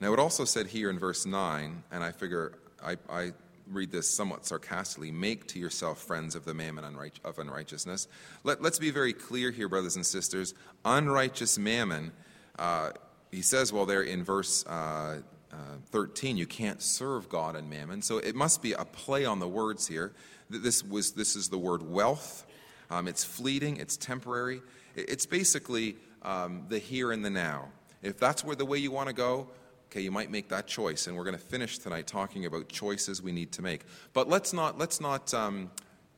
Now, 0.00 0.12
it 0.12 0.18
also 0.18 0.44
said 0.44 0.66
here 0.66 0.90
in 0.90 0.98
verse 0.98 1.24
9, 1.24 1.84
and 1.90 2.04
I 2.04 2.10
figure 2.10 2.58
I, 2.84 2.96
I 3.08 3.32
read 3.70 3.90
this 3.90 4.08
somewhat 4.08 4.44
sarcastically 4.44 5.10
make 5.10 5.46
to 5.48 5.58
yourself 5.58 5.98
friends 5.98 6.34
of 6.34 6.44
the 6.44 6.54
mammon 6.54 6.84
of 7.24 7.38
unrighteousness. 7.38 8.08
Let, 8.44 8.64
us 8.64 8.78
be 8.78 8.90
very 8.90 9.12
clear 9.12 9.50
here, 9.50 9.68
brothers 9.68 9.96
and 9.96 10.04
sisters. 10.04 10.54
Unrighteous 10.84 11.58
mammon. 11.58 12.12
Uh, 12.58 12.90
he 13.30 13.42
says, 13.42 13.72
well, 13.72 13.86
there 13.86 14.02
in 14.02 14.24
verse 14.24 14.66
uh, 14.66 15.20
uh, 15.52 15.56
13, 15.90 16.36
you 16.36 16.46
can't 16.46 16.82
serve 16.82 17.28
God 17.28 17.56
and 17.56 17.68
mammon. 17.68 18.02
So 18.02 18.18
it 18.18 18.34
must 18.34 18.62
be 18.62 18.72
a 18.72 18.84
play 18.84 19.24
on 19.24 19.38
the 19.38 19.48
words 19.48 19.86
here. 19.86 20.12
This, 20.50 20.84
was, 20.84 21.12
this 21.12 21.36
is 21.36 21.48
the 21.48 21.58
word 21.58 21.82
wealth. 21.82 22.46
Um, 22.90 23.08
it's 23.08 23.24
fleeting, 23.24 23.78
it's 23.78 23.96
temporary. 23.96 24.60
It's 24.94 25.24
basically 25.24 25.96
um, 26.22 26.64
the 26.68 26.78
here 26.78 27.12
and 27.12 27.24
the 27.24 27.30
now. 27.30 27.68
If 28.02 28.18
that's 28.18 28.44
where 28.44 28.56
the 28.56 28.66
way 28.66 28.78
you 28.78 28.90
want 28.90 29.08
to 29.08 29.14
go, 29.14 29.48
okay, 29.92 30.00
you 30.00 30.10
might 30.10 30.30
make 30.30 30.48
that 30.48 30.66
choice. 30.66 31.06
And 31.06 31.16
we're 31.16 31.24
going 31.24 31.36
to 31.36 31.42
finish 31.42 31.78
tonight 31.78 32.06
talking 32.06 32.46
about 32.46 32.68
choices 32.68 33.20
we 33.20 33.30
need 33.30 33.52
to 33.52 33.62
make. 33.62 33.82
But 34.14 34.26
let's 34.26 34.54
not, 34.54 34.78
let's 34.78 35.02
not 35.02 35.34
um, 35.34 35.70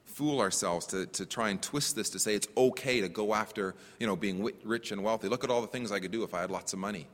fool 0.04 0.40
ourselves 0.40 0.86
to, 0.86 1.06
to 1.06 1.26
try 1.26 1.48
and 1.48 1.60
twist 1.60 1.96
this 1.96 2.10
to 2.10 2.20
say 2.20 2.36
it's 2.36 2.46
okay 2.56 3.00
to 3.00 3.08
go 3.08 3.34
after 3.34 3.74
you 3.98 4.06
know, 4.06 4.14
being 4.14 4.48
rich 4.62 4.92
and 4.92 5.02
wealthy. 5.02 5.28
Look 5.28 5.42
at 5.42 5.50
all 5.50 5.60
the 5.60 5.66
things 5.66 5.90
I 5.90 5.98
could 5.98 6.12
do 6.12 6.22
if 6.22 6.34
I 6.34 6.40
had 6.40 6.52
lots 6.52 6.72
of 6.72 6.78
money. 6.78 7.08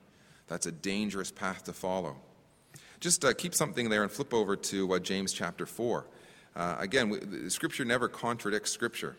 That's 0.48 0.66
a 0.66 0.72
dangerous 0.72 1.30
path 1.30 1.64
to 1.64 1.72
follow. 1.72 2.16
Just 2.98 3.24
uh, 3.24 3.32
keep 3.32 3.54
something 3.54 3.88
there 3.88 4.02
and 4.02 4.12
flip 4.12 4.34
over 4.34 4.54
to 4.54 4.92
uh, 4.92 4.98
James 4.98 5.32
chapter 5.32 5.64
4. 5.64 6.06
Uh, 6.54 6.76
again, 6.78 7.08
we, 7.08 7.48
Scripture 7.48 7.86
never 7.86 8.06
contradicts 8.06 8.70
Scripture. 8.70 9.16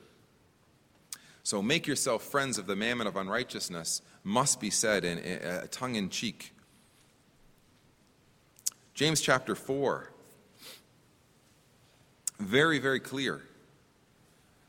So 1.41 1.63
make 1.63 1.87
yourself 1.87 2.21
friends 2.21 2.59
of 2.59 2.67
the 2.67 2.75
mammon 2.75 3.07
of 3.07 3.15
unrighteousness 3.15 4.03
must 4.23 4.59
be 4.59 4.69
said 4.69 5.03
in, 5.03 5.17
in 5.17 5.41
uh, 5.41 5.65
tongue 5.71 5.95
in 5.95 6.09
cheek. 6.09 6.53
James 8.93 9.21
chapter 9.21 9.55
4. 9.55 10.11
Very, 12.39 12.79
very 12.79 12.99
clear. 12.99 13.41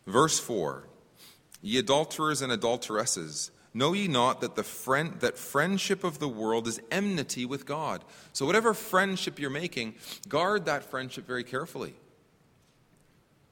Verse 0.06 0.38
4 0.38 0.84
Ye 1.62 1.78
adulterers 1.78 2.42
and 2.42 2.52
adulteresses, 2.52 3.50
know 3.72 3.92
ye 3.92 4.08
not 4.08 4.40
that, 4.40 4.56
the 4.56 4.64
friend, 4.64 5.20
that 5.20 5.38
friendship 5.38 6.02
of 6.04 6.18
the 6.18 6.28
world 6.28 6.66
is 6.66 6.80
enmity 6.90 7.46
with 7.46 7.66
God? 7.66 8.04
So, 8.32 8.44
whatever 8.44 8.74
friendship 8.74 9.38
you're 9.38 9.50
making, 9.50 9.94
guard 10.28 10.66
that 10.66 10.84
friendship 10.84 11.26
very 11.26 11.44
carefully. 11.44 11.94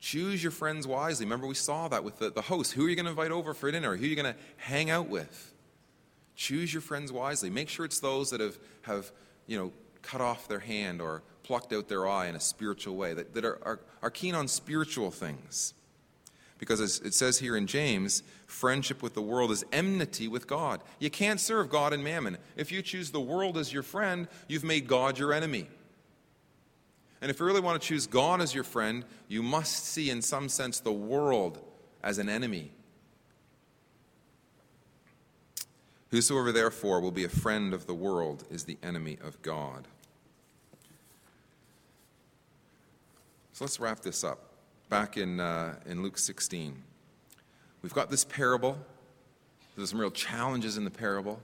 Choose 0.00 0.42
your 0.42 0.50
friends 0.50 0.86
wisely. 0.86 1.26
Remember, 1.26 1.46
we 1.46 1.54
saw 1.54 1.86
that 1.88 2.02
with 2.02 2.18
the, 2.18 2.30
the 2.30 2.40
host. 2.40 2.72
Who 2.72 2.86
are 2.86 2.88
you 2.88 2.96
going 2.96 3.04
to 3.04 3.10
invite 3.10 3.30
over 3.30 3.52
for 3.52 3.70
dinner? 3.70 3.96
Who 3.96 4.04
are 4.04 4.08
you 4.08 4.16
going 4.16 4.32
to 4.32 4.40
hang 4.56 4.88
out 4.88 5.08
with? 5.08 5.52
Choose 6.34 6.72
your 6.72 6.80
friends 6.80 7.12
wisely. 7.12 7.50
Make 7.50 7.68
sure 7.68 7.84
it's 7.84 8.00
those 8.00 8.30
that 8.30 8.40
have, 8.40 8.58
have 8.82 9.12
you 9.46 9.58
know, 9.58 9.72
cut 10.10 10.20
off 10.20 10.48
their 10.48 10.60
hand 10.60 11.00
or 11.00 11.22
plucked 11.44 11.72
out 11.72 11.88
their 11.88 12.08
eye 12.08 12.26
in 12.26 12.34
a 12.34 12.40
spiritual 12.40 12.96
way, 12.96 13.14
that, 13.14 13.32
that 13.34 13.44
are, 13.44 13.58
are, 13.62 13.80
are 14.02 14.10
keen 14.10 14.34
on 14.34 14.48
spiritual 14.48 15.10
things. 15.10 15.74
Because 16.58 16.80
as 16.80 16.98
it 17.00 17.14
says 17.14 17.38
here 17.38 17.56
in 17.56 17.66
James, 17.66 18.22
friendship 18.46 19.02
with 19.02 19.14
the 19.14 19.22
world 19.22 19.50
is 19.50 19.64
enmity 19.72 20.28
with 20.28 20.46
God. 20.46 20.82
You 20.98 21.10
can't 21.10 21.40
serve 21.40 21.70
God 21.70 21.92
and 21.92 22.02
mammon. 22.02 22.38
If 22.56 22.72
you 22.72 22.82
choose 22.82 23.10
the 23.10 23.20
world 23.20 23.56
as 23.56 23.72
your 23.72 23.82
friend, 23.82 24.28
you've 24.48 24.64
made 24.64 24.86
God 24.86 25.18
your 25.18 25.32
enemy. 25.32 25.68
And 27.22 27.30
if 27.30 27.38
you 27.38 27.46
really 27.46 27.60
want 27.60 27.80
to 27.80 27.86
choose 27.86 28.06
God 28.06 28.40
as 28.40 28.54
your 28.54 28.64
friend, 28.64 29.04
you 29.28 29.42
must 29.42 29.86
see, 29.86 30.10
in 30.10 30.22
some 30.22 30.48
sense, 30.48 30.80
the 30.80 30.92
world 30.92 31.58
as 32.02 32.18
an 32.18 32.28
enemy. 32.28 32.72
Whosoever 36.10 36.50
therefore 36.50 37.00
will 37.00 37.12
be 37.12 37.24
a 37.24 37.28
friend 37.28 37.72
of 37.72 37.86
the 37.86 37.94
world 37.94 38.44
is 38.50 38.64
the 38.64 38.78
enemy 38.82 39.16
of 39.22 39.40
God. 39.42 39.86
So 43.60 43.66
let's 43.66 43.78
wrap 43.78 44.00
this 44.00 44.24
up 44.24 44.38
back 44.88 45.18
in, 45.18 45.38
uh, 45.38 45.74
in 45.84 46.02
Luke 46.02 46.16
16. 46.16 46.82
We've 47.82 47.92
got 47.92 48.08
this 48.08 48.24
parable. 48.24 48.78
There's 49.76 49.90
some 49.90 50.00
real 50.00 50.10
challenges 50.10 50.78
in 50.78 50.84
the 50.84 50.90
parable. 50.90 51.42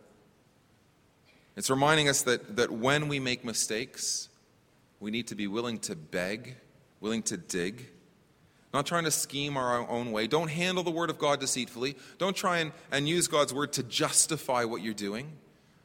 It's 1.56 1.68
reminding 1.68 2.08
us 2.08 2.22
that, 2.22 2.56
that 2.56 2.70
when 2.70 3.08
we 3.08 3.20
make 3.20 3.44
mistakes, 3.44 4.30
we 4.98 5.10
need 5.10 5.26
to 5.26 5.34
be 5.34 5.46
willing 5.46 5.78
to 5.80 5.94
beg, 5.94 6.56
willing 7.02 7.22
to 7.24 7.36
dig, 7.36 7.86
not 8.72 8.86
trying 8.86 9.04
to 9.04 9.10
scheme 9.10 9.58
our 9.58 9.86
own 9.86 10.10
way. 10.10 10.26
Don't 10.26 10.48
handle 10.48 10.82
the 10.82 10.90
Word 10.90 11.10
of 11.10 11.18
God 11.18 11.38
deceitfully. 11.38 11.96
Don't 12.16 12.34
try 12.34 12.60
and, 12.60 12.72
and 12.90 13.06
use 13.06 13.28
God's 13.28 13.52
Word 13.52 13.74
to 13.74 13.82
justify 13.82 14.64
what 14.64 14.80
you're 14.80 14.94
doing. 14.94 15.32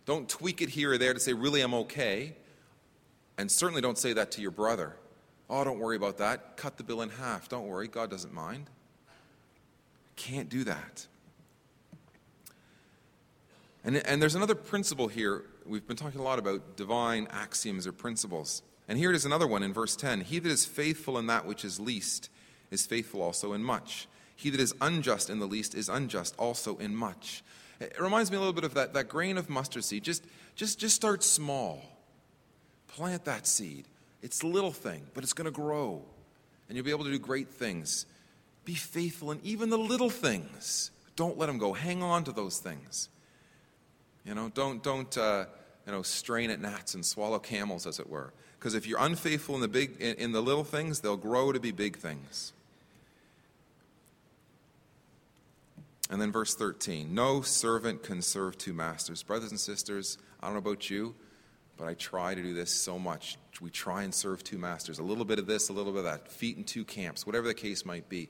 Don't 0.06 0.30
tweak 0.30 0.62
it 0.62 0.70
here 0.70 0.94
or 0.94 0.98
there 0.98 1.14
to 1.14 1.20
say, 1.20 1.34
really, 1.34 1.60
I'm 1.60 1.74
okay. 1.74 2.38
And 3.38 3.52
certainly 3.52 3.82
don't 3.82 3.98
say 3.98 4.14
that 4.14 4.32
to 4.32 4.42
your 4.42 4.52
brother. 4.52 4.96
Oh, 5.52 5.66
don't 5.66 5.80
worry 5.80 5.98
about 5.98 6.18
that. 6.20 6.56
Cut 6.56 6.78
the 6.78 6.84
bill 6.84 7.02
in 7.02 7.10
half. 7.10 7.50
Don't 7.50 7.68
worry, 7.68 7.90
God 7.90 8.10
doesn't 8.10 8.34
mind. 8.34 8.70
Can't 10.16 10.48
do 10.48 10.64
that. 10.64 11.08
And, 13.84 13.98
and 13.98 14.22
there's 14.22 14.36
another 14.36 14.56
principle 14.56 15.10
here. 15.10 15.44
We've 15.66 15.86
been 15.86 15.98
talking 15.98 16.22
a 16.22 16.24
lot 16.24 16.40
about 16.40 16.78
divine 16.78 17.28
axioms 17.32 17.86
or 17.86 17.92
principles. 17.92 18.64
And 18.88 18.98
here 18.98 19.12
it 19.12 19.16
is 19.16 19.26
another 19.26 19.46
one 19.46 19.62
in 19.62 19.74
verse 19.74 19.98
10 19.98 20.22
He 20.22 20.40
that 20.40 20.50
is 20.50 20.66
faithful 20.66 21.18
in 21.18 21.28
that 21.28 21.46
which 21.46 21.66
is 21.66 21.82
least 21.82 22.30
is 22.72 22.86
faithful 22.86 23.22
also 23.22 23.52
in 23.52 23.62
much. 23.62 24.08
He 24.38 24.52
that 24.52 24.60
is 24.62 24.74
unjust 24.80 25.30
in 25.30 25.40
the 25.40 25.48
least 25.48 25.76
is 25.76 25.90
unjust 25.90 26.34
also 26.40 26.78
in 26.78 26.96
much. 26.96 27.44
It 27.82 28.00
reminds 28.00 28.32
me 28.32 28.38
a 28.38 28.40
little 28.40 28.54
bit 28.54 28.64
of 28.64 28.74
that, 28.76 28.94
that 28.94 29.10
grain 29.10 29.38
of 29.38 29.50
mustard 29.50 29.84
seed. 29.84 30.04
Just, 30.04 30.24
just, 30.56 30.80
just 30.80 30.96
start 30.96 31.24
small. 31.24 31.84
Plant 32.88 33.26
that 33.26 33.46
seed. 33.46 33.88
It's 34.22 34.42
a 34.44 34.48
little 34.48 34.72
thing, 34.72 35.04
but 35.14 35.24
it's 35.24 35.34
going 35.34 35.46
to 35.46 35.52
grow. 35.52 36.04
And 36.68 36.76
you'll 36.76 36.86
be 36.86 36.92
able 36.92 37.06
to 37.06 37.12
do 37.12 37.20
great 37.20 37.50
things. 37.50 38.06
Be 38.64 38.76
faithful 38.76 39.32
in 39.32 39.40
even 39.44 39.70
the 39.70 39.78
little 39.78 40.10
things. 40.10 40.92
Don't 41.16 41.38
let 41.38 41.48
them 41.48 41.58
go. 41.58 41.74
Hang 41.74 42.04
on 42.04 42.24
to 42.26 42.32
those 42.32 42.60
things. 42.60 43.10
You 44.26 44.36
know, 44.36 44.50
don't, 44.54 44.84
don't 44.84 45.18
uh, 45.18 45.46
you 45.86 45.92
know, 45.92 46.04
strain 46.04 46.52
at 46.52 46.62
gnats 46.62 46.94
and 46.94 47.06
swallow 47.06 47.40
camels, 47.40 47.88
as 47.88 48.00
it 48.00 48.10
were. 48.10 48.34
Because 48.60 48.76
if 48.76 48.86
you're 48.86 49.00
unfaithful 49.00 49.56
in 49.56 49.62
the, 49.62 49.68
big, 49.68 50.00
in, 50.00 50.16
in 50.18 50.32
the 50.32 50.42
little 50.42 50.64
things, 50.64 51.00
they'll 51.00 51.18
grow 51.18 51.52
to 51.52 51.60
be 51.60 51.72
big 51.72 51.98
things. 51.98 52.54
And 56.12 56.22
then 56.22 56.32
verse 56.32 56.54
13 56.54 57.14
No 57.16 57.42
servant 57.42 58.04
can 58.04 58.22
serve 58.22 58.58
two 58.58 58.74
masters. 58.74 59.24
Brothers 59.24 59.50
and 59.52 59.60
sisters, 59.60 60.18
I 60.40 60.46
don't 60.46 60.54
know 60.54 60.60
about 60.60 60.90
you, 60.90 61.16
but 61.82 61.90
I 61.90 61.96
try 61.96 62.36
to 62.36 62.44
do 62.44 62.54
this 62.54 62.70
so 62.70 63.00
much. 63.00 63.40
We 63.60 63.72
try 63.72 64.04
and 64.04 64.14
serve 64.14 64.44
two 64.44 64.60
masters, 64.60 65.00
a 65.00 65.04
little 65.04 65.26
bit 65.26 65.40
of 65.40 65.48
this, 65.48 65.70
a 65.70 65.74
little 65.74 65.92
bit 65.92 65.98
of 65.98 66.06
that, 66.06 66.28
feet 66.28 66.56
in 66.56 66.64
two 66.64 66.86
camps, 66.86 67.26
whatever 67.26 67.48
the 67.48 67.56
case 67.56 67.86
might 67.86 68.08
be. 68.08 68.30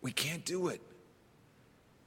We 0.00 0.10
can't 0.10 0.42
do 0.42 0.68
it. 0.68 0.80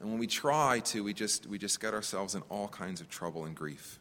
And 0.00 0.10
when 0.10 0.18
we 0.18 0.26
try 0.26 0.80
to, 0.86 1.04
we 1.04 1.14
just, 1.14 1.46
we 1.46 1.56
just 1.56 1.78
get 1.78 1.94
ourselves 1.94 2.34
in 2.34 2.42
all 2.48 2.66
kinds 2.66 3.00
of 3.00 3.08
trouble 3.08 3.44
and 3.44 3.54
grief. 3.54 4.00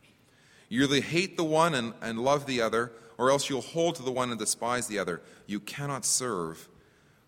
You 0.69 0.85
either 0.85 1.01
hate 1.01 1.37
the 1.37 1.43
one 1.43 1.75
and, 1.75 1.93
and 2.01 2.17
love 2.17 2.47
the 2.47 2.61
other, 2.61 2.93
or 3.19 3.29
else 3.29 3.47
you'll 3.47 3.61
hold 3.61 3.93
to 3.97 4.01
the 4.01 4.11
one 4.11 4.31
and 4.31 4.39
despise 4.39 4.87
the 4.87 4.97
other. 4.97 5.21
You 5.45 5.59
cannot 5.59 6.03
serve 6.03 6.67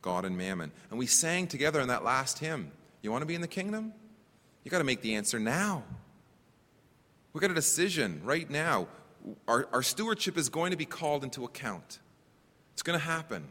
God 0.01 0.26
and 0.26 0.36
mammon. 0.36 0.72
And 0.89 0.97
we 0.97 1.05
sang 1.05 1.45
together 1.45 1.80
in 1.80 1.89
that 1.89 2.03
last 2.03 2.39
hymn 2.39 2.72
You 3.03 3.11
want 3.11 3.22
to 3.22 3.28
be 3.28 3.36
in 3.36 3.41
the 3.41 3.47
kingdom? 3.47 3.93
You 4.63 4.72
got 4.72 4.80
to 4.80 4.84
make 4.84 5.01
the 5.01 5.13
answer 5.13 5.38
now. 5.38 5.84
We 7.34 7.39
got 7.39 7.51
a 7.51 7.53
decision 7.53 8.22
right 8.24 8.49
now. 8.49 8.88
Our, 9.47 9.67
our 9.72 9.84
stewardship 9.84 10.38
is 10.38 10.49
going 10.49 10.72
to 10.72 10.78
be 10.78 10.86
called 10.86 11.24
into 11.24 11.45
account. 11.45 11.99
It's 12.74 12.84
going 12.84 12.97
to 12.97 13.05
happen. 13.05 13.47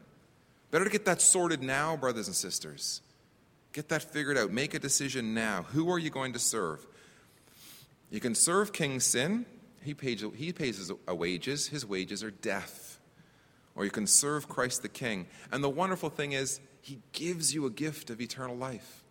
Better 0.71 0.85
to 0.85 0.91
get 0.91 1.05
that 1.05 1.21
sorted 1.21 1.63
now, 1.63 1.97
brothers 1.97 2.27
and 2.27 2.37
sisters. 2.37 3.03
Get 3.73 3.89
that 3.89 4.03
figured 4.03 4.37
out. 4.37 4.53
Make 4.53 4.75
a 4.75 4.79
decision 4.79 5.35
now. 5.35 5.63
Who 5.71 5.91
are 5.91 5.99
you 5.99 6.11
going 6.11 6.33
to 6.33 6.39
serve? 6.39 6.87
You 8.11 8.21
can 8.21 8.35
serve 8.35 8.73
King 8.73 9.01
Sin. 9.01 9.47
He 9.83 9.95
pays, 9.95 10.25
he 10.35 10.53
pays 10.53 10.79
his 10.79 10.91
uh, 10.91 11.15
wages. 11.15 11.69
His 11.69 11.87
wages 11.87 12.23
are 12.23 12.31
death. 12.31 13.01
Or 13.77 13.85
you 13.85 13.91
can 13.91 14.07
serve 14.07 14.49
Christ 14.49 14.83
the 14.83 14.89
King. 14.89 15.27
And 15.53 15.63
the 15.63 15.71
wonderful 15.71 16.11
thing 16.11 16.33
is, 16.33 16.61
he 16.83 16.99
gives 17.13 17.55
you 17.55 17.67
a 17.67 17.71
gift 17.71 18.11
of 18.11 18.21
eternal 18.21 18.57
life. 18.57 19.05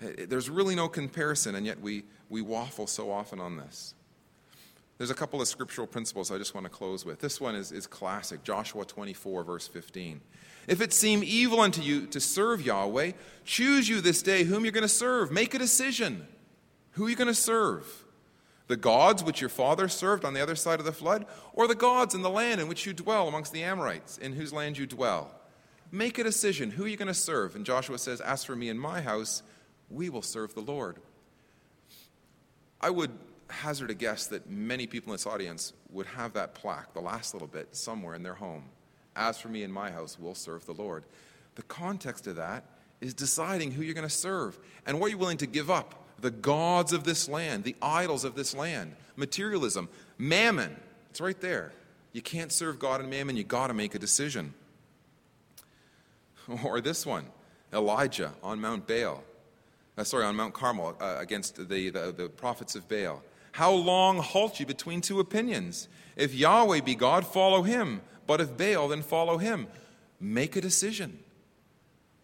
Eh, 0.00 0.06
eh, 0.18 0.26
there's 0.28 0.50
really 0.50 0.74
no 0.74 0.88
comparison, 0.88 1.54
and 1.54 1.64
yet 1.64 1.80
we, 1.80 2.04
we 2.28 2.42
waffle 2.42 2.86
so 2.86 3.10
often 3.10 3.40
on 3.40 3.56
this. 3.56 3.94
There's 4.98 5.10
a 5.10 5.14
couple 5.14 5.40
of 5.40 5.46
scriptural 5.46 5.86
principles 5.86 6.32
I 6.32 6.38
just 6.38 6.54
want 6.54 6.64
to 6.64 6.70
close 6.70 7.04
with. 7.04 7.20
This 7.20 7.40
one 7.40 7.54
is, 7.54 7.70
is 7.70 7.86
classic 7.86 8.42
Joshua 8.42 8.84
24, 8.84 9.44
verse 9.44 9.68
15. 9.68 10.20
If 10.66 10.80
it 10.80 10.92
seem 10.92 11.22
evil 11.24 11.60
unto 11.60 11.80
you 11.80 12.06
to 12.08 12.20
serve 12.20 12.60
Yahweh, 12.60 13.12
choose 13.44 13.88
you 13.88 14.00
this 14.00 14.22
day 14.22 14.42
whom 14.42 14.64
you're 14.64 14.72
going 14.72 14.82
to 14.82 14.88
serve. 14.88 15.30
Make 15.30 15.54
a 15.54 15.58
decision. 15.58 16.26
Who 16.92 17.06
are 17.06 17.10
you 17.10 17.16
going 17.16 17.28
to 17.28 17.34
serve? 17.34 18.04
The 18.66 18.76
gods 18.76 19.22
which 19.22 19.40
your 19.40 19.48
father 19.48 19.88
served 19.88 20.24
on 20.24 20.34
the 20.34 20.42
other 20.42 20.56
side 20.56 20.80
of 20.80 20.84
the 20.84 20.92
flood, 20.92 21.26
or 21.54 21.68
the 21.68 21.76
gods 21.76 22.14
in 22.14 22.22
the 22.22 22.28
land 22.28 22.60
in 22.60 22.68
which 22.68 22.84
you 22.84 22.92
dwell 22.92 23.28
amongst 23.28 23.52
the 23.52 23.62
Amorites, 23.62 24.18
in 24.18 24.32
whose 24.32 24.52
land 24.52 24.76
you 24.76 24.86
dwell? 24.86 25.30
Make 25.92 26.18
a 26.18 26.24
decision. 26.24 26.72
Who 26.72 26.84
are 26.84 26.88
you 26.88 26.96
going 26.96 27.08
to 27.08 27.14
serve? 27.14 27.54
And 27.56 27.64
Joshua 27.64 27.98
says, 27.98 28.20
As 28.20 28.44
for 28.44 28.56
me 28.56 28.68
and 28.68 28.80
my 28.80 29.00
house, 29.00 29.42
we 29.88 30.10
will 30.10 30.22
serve 30.22 30.54
the 30.54 30.60
Lord. 30.60 30.98
I 32.80 32.90
would 32.90 33.12
hazard 33.48 33.90
a 33.90 33.94
guess 33.94 34.26
that 34.28 34.48
many 34.48 34.86
people 34.86 35.12
in 35.12 35.14
this 35.14 35.26
audience 35.26 35.72
would 35.90 36.06
have 36.06 36.34
that 36.34 36.54
plaque, 36.54 36.92
the 36.94 37.00
last 37.00 37.34
little 37.34 37.48
bit, 37.48 37.74
somewhere 37.74 38.14
in 38.14 38.22
their 38.22 38.34
home. 38.34 38.64
As 39.16 39.40
for 39.40 39.48
me 39.48 39.62
and 39.62 39.72
my 39.72 39.90
house, 39.90 40.18
we'll 40.18 40.34
serve 40.34 40.64
the 40.66 40.74
Lord. 40.74 41.04
The 41.54 41.62
context 41.62 42.26
of 42.26 42.36
that 42.36 42.64
is 43.00 43.14
deciding 43.14 43.72
who 43.72 43.82
you're 43.82 43.94
going 43.94 44.06
to 44.06 44.14
serve 44.14 44.58
and 44.86 45.00
what 45.00 45.10
you're 45.10 45.18
willing 45.18 45.38
to 45.38 45.46
give 45.46 45.70
up 45.70 46.06
the 46.20 46.30
gods 46.30 46.92
of 46.92 47.04
this 47.04 47.28
land, 47.28 47.64
the 47.64 47.76
idols 47.80 48.24
of 48.24 48.34
this 48.34 48.54
land, 48.54 48.94
materialism, 49.16 49.88
mammon. 50.18 50.76
It's 51.10 51.20
right 51.20 51.40
there. 51.40 51.72
You 52.12 52.22
can't 52.22 52.50
serve 52.50 52.78
God 52.78 53.00
and 53.00 53.10
mammon, 53.10 53.36
you 53.36 53.44
got 53.44 53.68
to 53.68 53.74
make 53.74 53.94
a 53.94 53.98
decision. 53.98 54.54
Or 56.64 56.80
this 56.80 57.04
one 57.04 57.26
Elijah 57.74 58.32
on 58.42 58.58
Mount 58.58 58.86
Baal. 58.86 59.22
Uh, 59.98 60.04
sorry, 60.04 60.24
on 60.24 60.34
Mount 60.34 60.54
Carmel 60.54 60.96
uh, 60.98 61.16
against 61.18 61.56
the, 61.56 61.90
the, 61.90 62.14
the 62.16 62.28
prophets 62.30 62.74
of 62.74 62.88
Baal. 62.88 63.22
How 63.58 63.72
long 63.72 64.18
halt 64.18 64.60
you 64.60 64.66
between 64.66 65.00
two 65.00 65.18
opinions? 65.18 65.88
If 66.14 66.32
Yahweh 66.32 66.82
be 66.82 66.94
God, 66.94 67.26
follow 67.26 67.62
him. 67.62 68.02
But 68.24 68.40
if 68.40 68.56
Baal, 68.56 68.86
then 68.86 69.02
follow 69.02 69.38
him. 69.38 69.66
Make 70.20 70.54
a 70.54 70.60
decision. 70.60 71.18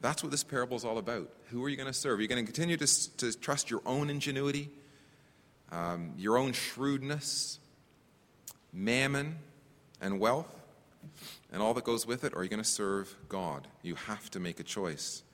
That's 0.01 0.23
what 0.23 0.31
this 0.31 0.45
parable 0.45 0.77
is 0.77 0.85
all 0.85 0.97
about. 0.97 1.29
Who 1.51 1.65
are 1.65 1.69
you 1.69 1.77
going 1.77 1.89
to 1.89 1.93
serve? 1.93 2.21
Are 2.21 2.23
you 2.23 2.29
going 2.29 2.47
to 2.47 2.53
continue 2.53 2.77
to, 2.77 3.17
to 3.17 3.37
trust 3.37 3.69
your 3.69 3.83
own 3.85 4.11
ingenuity, 4.11 4.71
um, 5.73 6.13
your 6.17 6.39
own 6.39 6.53
shrewdness, 6.53 7.59
mammon, 8.73 9.39
and 10.01 10.21
wealth, 10.21 10.55
and 11.53 11.61
all 11.61 11.75
that 11.75 11.83
goes 11.83 12.07
with 12.07 12.23
it? 12.23 12.33
Or 12.33 12.39
are 12.39 12.43
you 12.45 12.49
going 12.49 12.63
to 12.63 12.69
serve 12.69 13.13
God? 13.29 13.67
You 13.83 13.97
have 13.97 14.31
to 14.31 14.39
make 14.39 14.61
a 14.61 14.65
choice. 14.65 15.25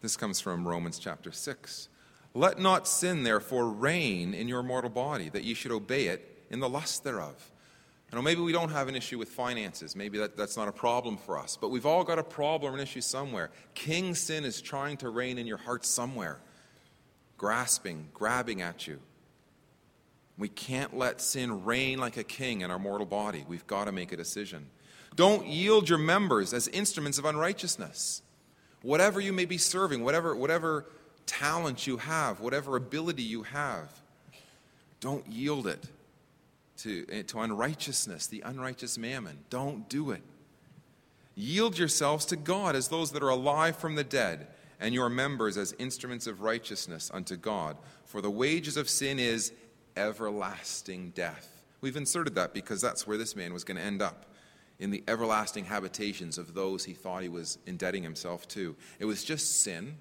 This 0.00 0.16
comes 0.16 0.40
from 0.40 0.66
Romans 0.66 0.98
chapter 0.98 1.30
6. 1.30 1.88
Let 2.32 2.58
not 2.58 2.88
sin, 2.88 3.22
therefore, 3.22 3.68
reign 3.68 4.34
in 4.34 4.48
your 4.48 4.62
mortal 4.62 4.90
body, 4.90 5.28
that 5.30 5.44
ye 5.44 5.54
should 5.54 5.72
obey 5.72 6.06
it 6.06 6.44
in 6.50 6.60
the 6.60 6.68
lust 6.68 7.04
thereof. 7.04 7.50
You 8.10 8.16
know, 8.16 8.22
maybe 8.22 8.40
we 8.40 8.52
don't 8.52 8.70
have 8.70 8.88
an 8.88 8.96
issue 8.96 9.18
with 9.18 9.28
finances. 9.28 9.94
Maybe 9.94 10.18
that, 10.18 10.36
that's 10.36 10.56
not 10.56 10.68
a 10.68 10.72
problem 10.72 11.16
for 11.16 11.38
us. 11.38 11.56
But 11.60 11.70
we've 11.70 11.86
all 11.86 12.02
got 12.02 12.18
a 12.18 12.24
problem 12.24 12.72
or 12.72 12.76
an 12.76 12.82
issue 12.82 13.00
somewhere. 13.00 13.50
King 13.74 14.14
sin 14.14 14.44
is 14.44 14.60
trying 14.60 14.96
to 14.98 15.10
reign 15.10 15.38
in 15.38 15.46
your 15.46 15.58
heart 15.58 15.84
somewhere, 15.84 16.40
grasping, 17.36 18.08
grabbing 18.12 18.62
at 18.62 18.86
you. 18.86 18.98
We 20.38 20.48
can't 20.48 20.96
let 20.96 21.20
sin 21.20 21.64
reign 21.64 21.98
like 21.98 22.16
a 22.16 22.24
king 22.24 22.62
in 22.62 22.70
our 22.70 22.78
mortal 22.78 23.06
body. 23.06 23.44
We've 23.46 23.66
got 23.66 23.84
to 23.84 23.92
make 23.92 24.10
a 24.10 24.16
decision. 24.16 24.66
Don't 25.14 25.46
yield 25.46 25.88
your 25.88 25.98
members 25.98 26.54
as 26.54 26.66
instruments 26.68 27.18
of 27.18 27.26
unrighteousness. 27.26 28.22
Whatever 28.82 29.20
you 29.20 29.32
may 29.32 29.44
be 29.44 29.58
serving, 29.58 30.02
whatever, 30.02 30.34
whatever 30.34 30.86
talent 31.26 31.86
you 31.86 31.98
have, 31.98 32.40
whatever 32.40 32.76
ability 32.76 33.22
you 33.22 33.42
have, 33.42 33.90
don't 35.00 35.26
yield 35.26 35.66
it 35.66 35.86
to, 36.78 37.06
eh, 37.10 37.22
to 37.22 37.40
unrighteousness, 37.40 38.26
the 38.26 38.42
unrighteous 38.42 38.96
mammon. 38.96 39.38
Don't 39.50 39.88
do 39.88 40.10
it. 40.10 40.22
Yield 41.34 41.78
yourselves 41.78 42.24
to 42.26 42.36
God 42.36 42.74
as 42.74 42.88
those 42.88 43.12
that 43.12 43.22
are 43.22 43.28
alive 43.28 43.76
from 43.76 43.94
the 43.94 44.04
dead, 44.04 44.48
and 44.78 44.94
your 44.94 45.10
members 45.10 45.56
as 45.58 45.74
instruments 45.78 46.26
of 46.26 46.40
righteousness 46.40 47.10
unto 47.12 47.36
God. 47.36 47.76
For 48.06 48.20
the 48.20 48.30
wages 48.30 48.76
of 48.76 48.88
sin 48.88 49.18
is 49.18 49.52
everlasting 49.96 51.10
death. 51.10 51.62
We've 51.82 51.96
inserted 51.96 52.34
that 52.34 52.54
because 52.54 52.80
that's 52.80 53.06
where 53.06 53.18
this 53.18 53.36
man 53.36 53.52
was 53.52 53.64
going 53.64 53.76
to 53.76 53.82
end 53.82 54.02
up 54.02 54.26
in 54.80 54.90
the 54.90 55.04
everlasting 55.06 55.66
habitations 55.66 56.38
of 56.38 56.54
those 56.54 56.84
he 56.84 56.94
thought 56.94 57.22
he 57.22 57.28
was 57.28 57.58
indebting 57.66 58.02
himself 58.02 58.48
to. 58.48 58.74
It 58.98 59.04
was 59.04 59.22
just 59.22 59.62
sin. 59.62 59.96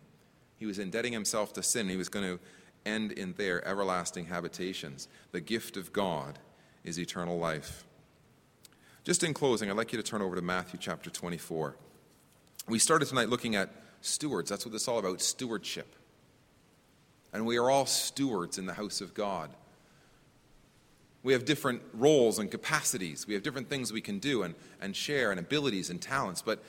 He 0.58 0.66
was 0.66 0.80
indebting 0.80 1.14
himself 1.14 1.54
to 1.54 1.64
sin. 1.64 1.90
He 1.90 1.98
was 1.98 2.10
going 2.10 2.26
to 2.26 2.40
end 2.86 3.12
in 3.12 3.34
their 3.34 3.66
everlasting 3.68 4.26
habitations. 4.26 5.10
The 5.32 5.42
gift 5.42 5.76
of 5.76 5.92
God 5.92 6.40
is 6.86 6.98
eternal 6.98 7.38
life. 7.38 7.86
Just 9.04 9.24
in 9.24 9.34
closing, 9.34 9.70
I'd 9.70 9.78
like 9.78 9.92
you 9.92 10.02
to 10.02 10.04
turn 10.04 10.22
over 10.22 10.36
to 10.36 10.42
Matthew 10.42 10.80
chapter 10.82 11.10
24. 11.10 11.76
We 12.68 12.80
started 12.80 13.08
tonight 13.08 13.30
looking 13.30 13.56
at 13.56 13.70
stewards. 14.02 14.50
That's 14.50 14.66
what 14.66 14.72
this 14.72 14.88
all 14.88 15.00
about 15.00 15.22
stewardship. 15.22 15.94
And 17.34 17.46
we 17.46 17.58
are 17.58 17.70
all 17.70 17.86
stewards 17.86 18.58
in 18.58 18.66
the 18.66 18.74
house 18.74 19.02
of 19.02 19.14
God. 19.14 19.50
We 21.24 21.34
have 21.34 21.46
different 21.46 21.82
roles 21.94 22.40
and 22.40 22.50
capacities. 22.50 23.28
We 23.28 23.34
have 23.34 23.44
different 23.44 23.70
things 23.70 23.92
we 23.92 24.02
can 24.02 24.20
do 24.20 24.44
and, 24.44 24.56
and 24.82 24.96
share 24.96 25.32
and 25.32 25.40
abilities 25.40 25.90
and 25.90 26.02
talents. 26.02 26.42
But 26.42 26.64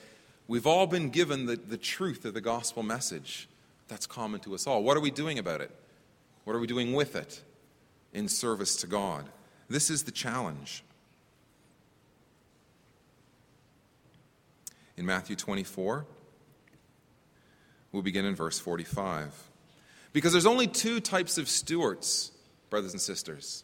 we've 0.47 0.67
all 0.67 0.87
been 0.87 1.09
given 1.09 1.45
the, 1.45 1.55
the 1.55 1.77
truth 1.77 2.25
of 2.25 2.33
the 2.33 2.41
gospel 2.41 2.83
message 2.83 3.47
that's 3.87 4.05
common 4.05 4.39
to 4.41 4.53
us 4.55 4.67
all. 4.67 4.83
What 4.83 4.97
are 4.97 5.01
we 5.01 5.11
doing 5.11 5.37
about 5.39 5.61
it? 5.61 5.71
What 6.43 6.55
are 6.55 6.59
we 6.59 6.67
doing 6.67 6.93
with 6.93 7.15
it 7.15 7.41
in 8.13 8.27
service 8.27 8.75
to 8.77 8.87
God? 8.87 9.25
This 9.69 9.89
is 9.89 10.03
the 10.03 10.11
challenge. 10.11 10.83
In 14.97 15.05
Matthew 15.05 15.35
24, 15.35 16.05
we'll 17.91 18.01
begin 18.01 18.25
in 18.25 18.35
verse 18.35 18.59
45. 18.59 19.33
Because 20.13 20.31
there's 20.33 20.45
only 20.45 20.67
two 20.67 20.99
types 20.99 21.37
of 21.37 21.47
stewards, 21.47 22.31
brothers 22.69 22.91
and 22.91 23.01
sisters. 23.01 23.63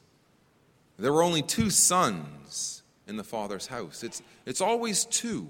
There 0.98 1.14
were 1.14 1.24
only 1.24 1.42
two 1.42 1.70
sons 1.70 2.84
in 3.08 3.18
the 3.18 3.24
Father's 3.24 3.68
house. 3.68 4.04
It's, 4.04 4.22
it's 4.46 4.62
always 4.62 5.06
two. 5.06 5.50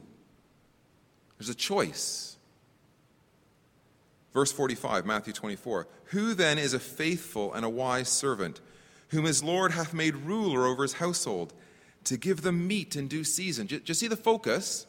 There's 1.37 1.49
a 1.49 1.55
choice. 1.55 2.37
Verse 4.33 4.51
45, 4.51 5.05
Matthew 5.05 5.33
24. 5.33 5.87
Who 6.05 6.33
then 6.33 6.57
is 6.57 6.73
a 6.73 6.79
faithful 6.79 7.53
and 7.53 7.65
a 7.65 7.69
wise 7.69 8.09
servant, 8.09 8.59
whom 9.09 9.25
his 9.25 9.43
Lord 9.43 9.71
hath 9.71 9.93
made 9.93 10.15
ruler 10.15 10.65
over 10.65 10.83
his 10.83 10.93
household, 10.93 11.53
to 12.03 12.17
give 12.17 12.41
them 12.41 12.67
meat 12.67 12.95
in 12.95 13.07
due 13.07 13.23
season? 13.23 13.67
Do 13.67 13.81
you 13.83 13.93
see 13.93 14.07
the 14.07 14.17
focus? 14.17 14.85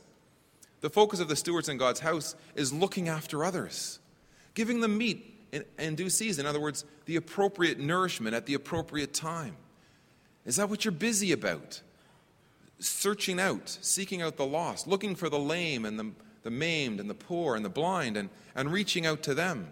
The 0.81 0.91
focus 0.91 1.21
of 1.21 1.29
the 1.29 1.37
stewards 1.37 1.69
in 1.69 1.77
God's 1.77 2.01
house 2.01 2.37
is 2.55 2.73
looking 2.73 3.09
after 3.09 3.45
others, 3.45 3.99
giving 4.55 4.81
them 4.81 4.99
meat 4.99 5.35
in, 5.53 5.65
in 5.79 5.95
due 5.95 6.11
season. 6.11 6.47
In 6.47 6.49
other 6.49 6.61
words, 6.61 6.85
the 7.07 7.17
appropriate 7.17 7.79
nourishment 7.79 8.35
at 8.35 8.47
the 8.47 8.55
appropriate 8.55 9.13
time. 9.13 9.57
Is 10.49 10.57
that 10.57 10.70
what 10.70 10.82
you're 10.84 10.92
busy 10.92 11.30
about? 11.30 11.82
Searching 12.80 13.38
out, 13.38 13.68
seeking 13.82 14.22
out 14.22 14.38
the 14.38 14.46
lost, 14.46 14.88
looking 14.88 15.14
for 15.14 15.28
the 15.28 15.38
lame 15.38 15.84
and 15.84 15.99
the, 15.99 16.11
the 16.42 16.51
maimed 16.51 17.01
and 17.01 17.11
the 17.11 17.14
poor 17.14 17.55
and 17.55 17.62
the 17.62 17.68
blind 17.68 18.16
and, 18.16 18.30
and 18.57 18.72
reaching 18.72 19.05
out 19.05 19.22
to 19.24 19.34
them. 19.34 19.68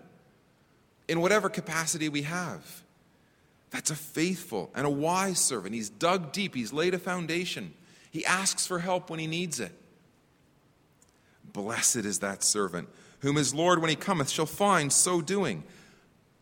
in 1.08 1.20
whatever 1.20 1.48
capacity 1.48 2.08
we 2.08 2.22
have. 2.22 2.82
That's 3.70 3.90
a 3.90 3.96
faithful 3.96 4.70
and 4.74 4.86
a 4.86 4.90
wise 4.90 5.38
servant. 5.38 5.74
He's 5.74 5.88
dug 5.88 6.32
deep, 6.32 6.54
he's 6.54 6.72
laid 6.72 6.94
a 6.94 6.98
foundation. 6.98 7.74
He 8.10 8.24
asks 8.24 8.66
for 8.66 8.78
help 8.78 9.10
when 9.10 9.18
he 9.18 9.26
needs 9.26 9.60
it. 9.60 9.72
Blessed 11.52 11.96
is 11.96 12.20
that 12.20 12.42
servant, 12.42 12.88
whom 13.20 13.36
his 13.36 13.54
Lord, 13.54 13.80
when 13.80 13.90
he 13.90 13.96
cometh, 13.96 14.30
shall 14.30 14.46
find 14.46 14.92
so 14.92 15.20
doing. 15.20 15.64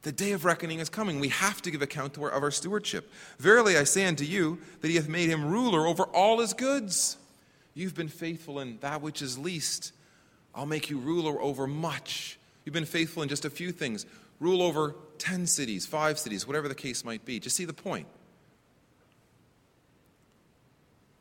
The 0.05 0.13
day 0.13 0.33
of 0.33 0.45
reckoning 0.45 0.81
is 0.81 0.91
coming. 0.91 1.19
We 1.19 1.31
have 1.31 1.63
to 1.63 1.71
give 1.71 1.81
account 1.81 2.19
of 2.19 2.23
our 2.23 2.51
stewardship. 2.51 3.11
Verily 3.39 3.79
I 3.79 3.85
say 3.85 4.05
unto 4.05 4.25
you 4.25 4.59
that 4.83 4.89
he 4.89 4.97
hath 4.97 5.09
made 5.09 5.31
him 5.31 5.47
ruler 5.51 5.87
over 5.87 6.05
all 6.05 6.41
his 6.41 6.53
goods. 6.53 7.17
You've 7.73 7.95
been 7.95 8.09
faithful 8.09 8.61
in 8.61 8.79
that 8.81 9.01
which 9.01 9.23
is 9.23 9.39
least. 9.39 9.93
I'll 10.55 10.67
make 10.67 10.91
you 10.91 10.99
ruler 10.99 11.41
over 11.41 11.67
much. 11.67 12.39
You've 12.65 12.75
been 12.75 12.85
faithful 12.85 13.23
in 13.23 13.31
just 13.31 13.47
a 13.47 13.51
few 13.51 13.73
things. 13.73 14.05
Rule 14.41 14.61
over 14.61 14.95
10 15.17 15.47
cities, 15.47 15.87
five 15.87 16.19
cities, 16.19 16.47
whatever 16.47 16.69
the 16.69 16.75
case 16.75 17.03
might 17.03 17.25
be. 17.25 17.41
Just 17.41 17.57
see 17.57 17.65
the 17.65 17.73
point. 17.73 18.07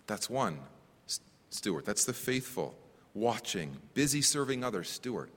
That's 0.08 0.30
one 0.30 0.60
steward. 1.52 1.86
That's 1.86 2.04
the 2.04 2.14
faithful, 2.14 2.76
watching, 3.14 3.78
busy 3.94 4.22
serving 4.22 4.62
others 4.62 4.90
steward. 4.90 5.30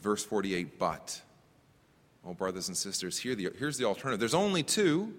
Verse 0.00 0.24
48, 0.24 0.78
but. 0.78 1.20
Oh, 2.24 2.34
brothers 2.34 2.68
and 2.68 2.76
sisters, 2.76 3.18
here 3.18 3.34
the, 3.34 3.50
here's 3.58 3.78
the 3.78 3.84
alternative. 3.84 4.20
There's 4.20 4.34
only 4.34 4.62
two 4.62 5.14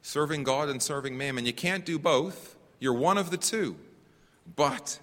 serving 0.00 0.42
God 0.42 0.68
and 0.68 0.82
serving 0.82 1.16
mammon. 1.16 1.46
You 1.46 1.52
can't 1.52 1.84
do 1.84 1.98
both. 1.98 2.56
You're 2.80 2.94
one 2.94 3.18
of 3.18 3.30
the 3.30 3.36
two. 3.36 3.76
But 4.56 4.98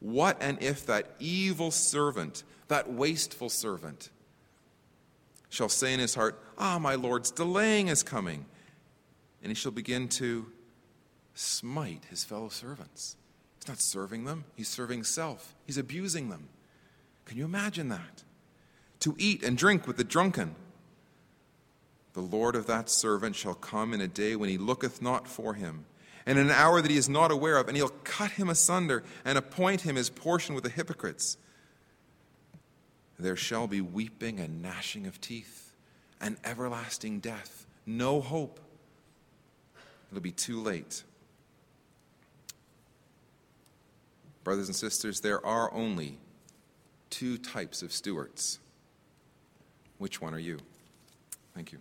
what 0.00 0.36
and 0.40 0.60
if 0.62 0.86
that 0.86 1.14
evil 1.20 1.70
servant, 1.70 2.44
that 2.68 2.92
wasteful 2.92 3.48
servant, 3.48 4.10
shall 5.48 5.68
say 5.68 5.92
in 5.92 6.00
his 6.00 6.14
heart, 6.14 6.42
Ah, 6.58 6.78
my 6.78 6.94
Lord's 6.94 7.30
delaying 7.30 7.88
is 7.88 8.02
coming, 8.02 8.46
and 9.42 9.50
he 9.50 9.54
shall 9.54 9.70
begin 9.70 10.08
to 10.08 10.46
smite 11.34 12.06
his 12.10 12.24
fellow 12.24 12.48
servants. 12.48 13.16
He's 13.58 13.68
not 13.68 13.80
serving 13.80 14.24
them, 14.24 14.44
he's 14.56 14.68
serving 14.68 15.04
self, 15.04 15.54
he's 15.66 15.78
abusing 15.78 16.30
them. 16.30 16.48
Can 17.24 17.38
you 17.38 17.44
imagine 17.44 17.88
that? 17.88 18.24
To 19.00 19.14
eat 19.18 19.42
and 19.42 19.56
drink 19.56 19.86
with 19.86 19.96
the 19.96 20.04
drunken. 20.04 20.54
The 22.12 22.20
Lord 22.20 22.54
of 22.54 22.66
that 22.66 22.90
servant 22.90 23.36
shall 23.36 23.54
come 23.54 23.94
in 23.94 24.00
a 24.00 24.08
day 24.08 24.36
when 24.36 24.48
he 24.48 24.58
looketh 24.58 25.00
not 25.00 25.26
for 25.26 25.54
him, 25.54 25.86
and 26.26 26.38
in 26.38 26.46
an 26.46 26.52
hour 26.52 26.82
that 26.82 26.90
he 26.90 26.96
is 26.96 27.08
not 27.08 27.30
aware 27.30 27.56
of, 27.56 27.68
and 27.68 27.76
he'll 27.76 27.88
cut 28.04 28.32
him 28.32 28.50
asunder 28.50 29.02
and 29.24 29.38
appoint 29.38 29.80
him 29.80 29.96
his 29.96 30.10
portion 30.10 30.54
with 30.54 30.64
the 30.64 30.70
hypocrites. 30.70 31.38
There 33.18 33.36
shall 33.36 33.66
be 33.66 33.80
weeping 33.80 34.40
and 34.40 34.60
gnashing 34.60 35.06
of 35.06 35.20
teeth, 35.20 35.74
and 36.20 36.36
everlasting 36.44 37.20
death, 37.20 37.66
no 37.86 38.20
hope. 38.20 38.60
It'll 40.10 40.20
be 40.20 40.32
too 40.32 40.60
late. 40.60 41.02
Brothers 44.44 44.68
and 44.68 44.76
sisters, 44.76 45.20
there 45.20 45.44
are 45.46 45.72
only 45.72 46.18
two 47.12 47.36
types 47.36 47.82
of 47.82 47.92
stewards. 47.92 48.58
Which 49.98 50.20
one 50.20 50.34
are 50.34 50.38
you? 50.38 50.58
Thank 51.54 51.70
you. 51.70 51.78